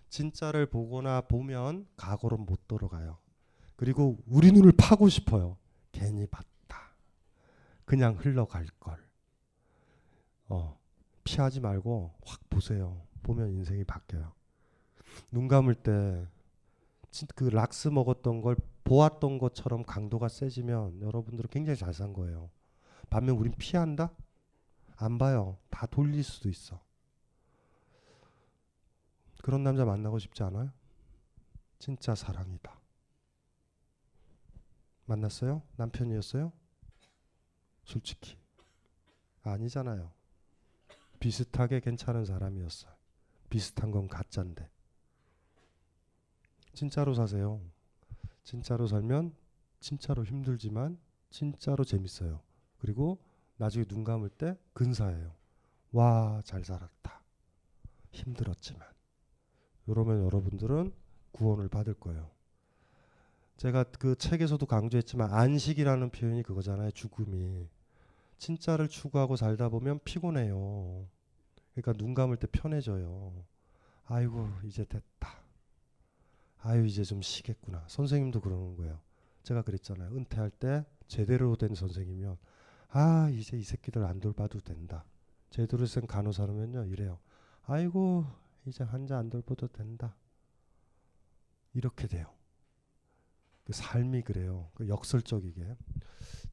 진짜를 0.09 0.65
보거나 0.65 1.21
보면 1.21 1.87
과거로 1.95 2.37
못 2.37 2.67
돌아가요. 2.67 3.17
그리고 3.75 4.17
우리 4.25 4.51
눈을 4.51 4.73
파고 4.77 5.07
싶어요. 5.07 5.57
괜히 5.91 6.25
봤다. 6.25 6.48
그냥 7.89 8.15
흘러갈 8.19 8.67
걸. 8.79 9.03
어, 10.47 10.79
피하지 11.23 11.59
말고 11.59 12.13
확 12.23 12.39
보세요. 12.49 13.01
보면 13.23 13.49
인생이 13.49 13.83
바뀌어요. 13.83 14.31
눈 15.31 15.47
감을 15.47 15.73
때 15.73 16.27
그 17.35 17.45
락스 17.45 17.87
먹었던 17.89 18.41
걸 18.41 18.55
보았던 18.83 19.39
것처럼 19.39 19.83
강도가 19.83 20.27
세지면 20.27 21.01
여러분들은 21.01 21.49
굉장히 21.49 21.77
잘 21.77 21.93
산 21.93 22.13
거예요. 22.13 22.49
반면 23.09 23.35
우린 23.35 23.53
피한다? 23.57 24.11
안 24.95 25.17
봐요. 25.17 25.57
다 25.69 25.85
돌릴 25.87 26.23
수도 26.23 26.49
있어. 26.49 26.79
그런 29.41 29.63
남자 29.63 29.85
만나고 29.85 30.19
싶지 30.19 30.43
않아요? 30.43 30.71
진짜 31.79 32.13
사랑이다. 32.13 32.77
만났어요? 35.05 35.63
남편이었어요? 35.77 36.51
솔직히. 37.89 38.37
아니잖아요. 39.41 40.11
비슷하게 41.19 41.79
괜찮은 41.79 42.23
사람이었어요. 42.23 42.93
비슷한 43.49 43.89
건 43.89 44.07
가짜인데. 44.07 44.69
진짜로 46.73 47.15
사세요. 47.15 47.59
진짜로 48.43 48.85
살면 48.85 49.35
진짜로 49.79 50.23
힘들지만 50.23 50.99
진짜로 51.31 51.83
재밌어요. 51.83 52.41
그리고 52.77 53.17
나중에 53.57 53.85
눈 53.85 54.03
감을 54.03 54.29
때 54.29 54.55
근사해요. 54.73 55.33
와, 55.91 56.41
잘 56.45 56.63
살았다. 56.63 57.23
힘들었지만. 58.11 58.87
이러면 59.87 60.25
여러분들은 60.25 60.93
구원을 61.31 61.69
받을 61.69 61.95
거예요. 61.95 62.29
제가 63.57 63.83
그 63.83 64.15
책에서도 64.15 64.63
강조했지만 64.63 65.33
안식이라는 65.33 66.11
표현이 66.11 66.43
그거잖아요. 66.43 66.91
죽음이. 66.91 67.67
진짜를 68.39 68.87
추구하고 68.87 69.35
살다 69.35 69.69
보면 69.69 69.99
피곤해요. 70.03 71.07
그러니까 71.73 71.93
눈 71.93 72.13
감을 72.13 72.37
때 72.37 72.47
편해져요. 72.47 73.45
아이고, 74.05 74.49
이제 74.63 74.85
됐다. 74.85 75.43
아유, 76.61 76.85
이제 76.85 77.03
좀 77.03 77.21
쉬겠구나. 77.21 77.85
선생님도 77.87 78.41
그러는 78.41 78.75
거예요. 78.75 78.99
제가 79.43 79.61
그랬잖아요. 79.61 80.15
은퇴할 80.15 80.49
때 80.49 80.85
제대로 81.07 81.55
된 81.55 81.75
선생이면 81.75 82.37
아, 82.89 83.29
이제 83.29 83.57
이 83.57 83.63
새끼들 83.63 84.03
안 84.03 84.19
돌봐도 84.19 84.59
된다. 84.59 85.05
제대로 85.51 85.85
쓴 85.85 86.07
간호사라면요. 86.07 86.85
이래요. 86.85 87.19
아이고, 87.63 88.25
이제 88.65 88.83
환자 88.83 89.17
안 89.17 89.29
돌봐도 89.29 89.67
된다. 89.67 90.15
이렇게 91.73 92.07
돼요. 92.07 92.33
그 93.63 93.73
삶이 93.73 94.23
그래요. 94.23 94.71
그 94.73 94.87
역설적이게. 94.87 95.77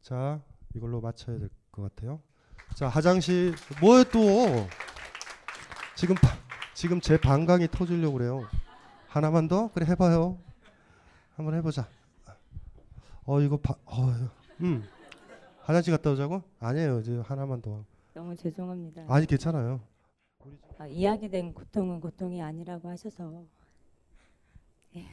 자, 0.03 0.43
이걸로 0.77 1.01
맞춰야 1.01 1.39
될 1.39 1.49
것 1.73 1.83
같아요. 1.95 2.21
자, 2.75 2.89
화장실 2.89 3.55
뭐에 3.83 4.05
또 4.05 4.21
지금 5.95 6.15
바, 6.15 6.29
지금 6.75 7.01
제 7.03 7.19
방광이 7.21 7.69
터지려고 7.71 8.17
그래요. 8.17 8.47
하나만 9.09 9.47
더? 9.49 9.71
그래 9.73 9.85
해봐요. 9.87 10.39
한번 11.35 11.55
해보자. 11.55 11.87
어 13.25 13.41
이거 13.43 13.57
바, 13.59 13.75
어, 13.85 14.15
음 14.63 14.89
화장실 15.63 15.95
갔다 15.95 16.11
오자고? 16.13 16.43
아니에요. 16.61 17.01
이제 17.01 17.19
하나만 17.27 17.61
더. 17.61 17.85
너무 18.15 18.35
죄송합니다. 18.37 19.05
아니 19.09 19.27
괜찮아요. 19.27 19.81
아, 20.79 20.87
이야기된 20.87 21.53
고통은 21.53 22.01
고통이 22.01 22.41
아니라고 22.43 22.89
하셔서 22.89 23.45
예. 24.97 25.07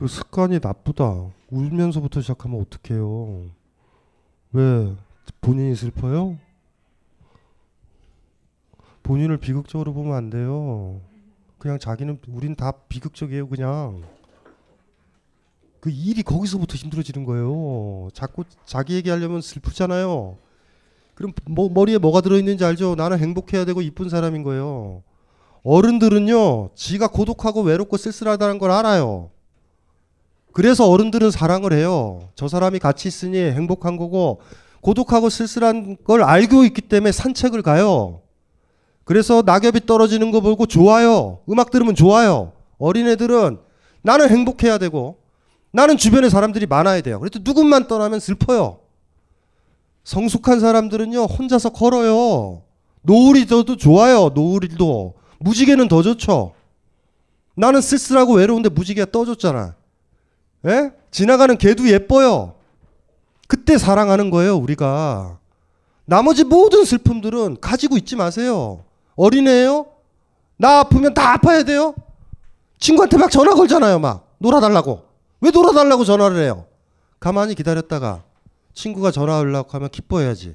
그 0.00 0.06
습관이 0.08 0.60
나쁘다. 0.62 1.26
울면서부터 1.50 2.22
시작하면 2.22 2.62
어떡해요. 2.62 3.50
왜 4.52 4.94
본인이 5.42 5.76
슬퍼요? 5.76 6.38
본인을 9.02 9.36
비극적으로 9.36 9.92
보면 9.92 10.16
안 10.16 10.30
돼요. 10.30 11.02
그냥 11.58 11.78
자기는 11.78 12.18
우린 12.28 12.54
다 12.54 12.72
비극적이에요, 12.88 13.46
그냥. 13.50 14.02
그 15.80 15.90
일이 15.90 16.22
거기서부터 16.22 16.76
힘들어지는 16.76 17.26
거예요. 17.26 18.08
자꾸 18.14 18.44
자기 18.64 18.94
얘기하려면 18.94 19.42
슬프잖아요. 19.42 20.38
그럼 21.14 21.34
뭐 21.44 21.68
머리에 21.68 21.98
뭐가 21.98 22.22
들어 22.22 22.38
있는지 22.38 22.64
알죠? 22.64 22.94
나는 22.94 23.18
행복해야 23.18 23.66
되고 23.66 23.82
이쁜 23.82 24.08
사람인 24.08 24.44
거예요. 24.44 25.02
어른들은요, 25.62 26.70
지가 26.74 27.08
고독하고 27.08 27.60
외롭고 27.60 27.98
쓸쓸하다는 27.98 28.58
걸 28.58 28.70
알아요. 28.70 29.30
그래서 30.52 30.88
어른들은 30.88 31.30
사랑을 31.30 31.72
해요. 31.72 32.28
저 32.34 32.48
사람이 32.48 32.78
같이 32.78 33.08
있으니 33.08 33.38
행복한 33.38 33.96
거고 33.96 34.40
고독하고 34.80 35.28
쓸쓸한 35.28 35.98
걸 36.04 36.22
알고 36.22 36.64
있기 36.64 36.82
때문에 36.82 37.12
산책을 37.12 37.62
가요. 37.62 38.22
그래서 39.04 39.42
낙엽이 39.44 39.86
떨어지는 39.86 40.30
거 40.30 40.40
보고 40.40 40.66
좋아요. 40.66 41.40
음악 41.48 41.70
들으면 41.70 41.94
좋아요. 41.94 42.52
어린애들은 42.78 43.58
나는 44.02 44.28
행복해야 44.28 44.78
되고 44.78 45.18
나는 45.72 45.96
주변에 45.96 46.28
사람들이 46.28 46.66
많아야 46.66 47.00
돼요. 47.00 47.20
그래도 47.20 47.40
누군만 47.42 47.86
떠나면 47.86 48.20
슬퍼요. 48.20 48.80
성숙한 50.04 50.60
사람들은요, 50.60 51.24
혼자서 51.24 51.70
걸어요. 51.70 52.62
노을이도 53.02 53.76
좋아요, 53.76 54.30
노을도. 54.34 55.14
무지개는 55.38 55.88
더 55.88 56.02
좋죠. 56.02 56.52
나는 57.54 57.80
쓸쓸하고 57.80 58.34
외로운데 58.34 58.68
무지개가 58.68 59.10
떠줬잖아. 59.12 59.74
예? 60.66 60.92
지나가는 61.10 61.56
개도 61.56 61.88
예뻐요. 61.88 62.54
그때 63.48 63.78
사랑하는 63.78 64.30
거예요, 64.30 64.56
우리가. 64.56 65.38
나머지 66.04 66.44
모든 66.44 66.84
슬픔들은 66.84 67.58
가지고 67.60 67.96
있지 67.96 68.16
마세요. 68.16 68.84
어린애예요? 69.16 69.86
나 70.56 70.80
아프면 70.80 71.14
다 71.14 71.32
아파야 71.32 71.62
돼요? 71.62 71.94
친구한테 72.78 73.16
막 73.16 73.30
전화 73.30 73.54
걸잖아요, 73.54 73.98
막. 73.98 74.34
놀아달라고. 74.38 75.02
왜 75.40 75.50
놀아달라고 75.50 76.04
전화를 76.04 76.42
해요? 76.42 76.66
가만히 77.18 77.54
기다렸다가 77.54 78.22
친구가 78.74 79.10
전화 79.10 79.38
하려고 79.38 79.70
하면 79.72 79.88
기뻐해야지. 79.88 80.54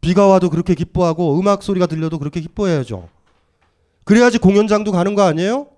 비가 0.00 0.26
와도 0.26 0.50
그렇게 0.50 0.74
기뻐하고 0.74 1.38
음악 1.38 1.62
소리가 1.62 1.86
들려도 1.86 2.18
그렇게 2.18 2.40
기뻐해야죠. 2.40 3.08
그래야지 4.04 4.38
공연장도 4.38 4.92
가는 4.92 5.14
거 5.14 5.22
아니에요? 5.22 5.68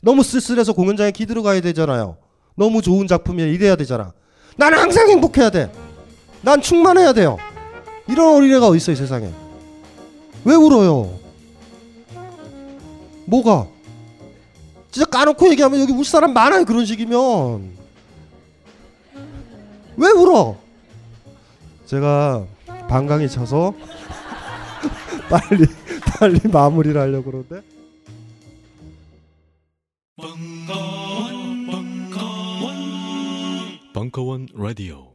너무 0.00 0.22
쓸쓸해서 0.22 0.72
공연장에 0.72 1.12
기들어 1.12 1.42
가야 1.42 1.60
되잖아요. 1.60 2.16
너무 2.54 2.82
좋은 2.82 3.06
작품이야 3.06 3.46
이래야 3.46 3.76
되잖아. 3.76 4.12
나는 4.56 4.78
항상 4.78 5.08
행복해야 5.08 5.50
돼. 5.50 5.72
난 6.42 6.60
충만해야 6.60 7.12
돼요. 7.12 7.38
이런 8.08 8.36
어린애가 8.36 8.66
어디 8.66 8.76
있어요 8.78 8.96
세상에? 8.96 9.30
왜 10.44 10.54
울어요? 10.54 11.18
뭐가? 13.26 13.68
진짜 14.90 15.06
까놓고 15.08 15.48
얘기하면 15.50 15.80
여기 15.80 15.92
울 15.92 16.04
사람 16.04 16.34
많아요 16.34 16.64
그런 16.64 16.84
식이면 16.84 17.70
왜 19.96 20.10
울어? 20.10 20.56
제가 21.86 22.44
방광이 22.88 23.28
차서 23.28 23.72
빨리 25.30 25.66
빨리 26.18 26.40
마무리를 26.50 27.00
하려고 27.00 27.30
그러는데 27.30 27.62
벙커원 34.02 34.48
라디오 34.56 35.11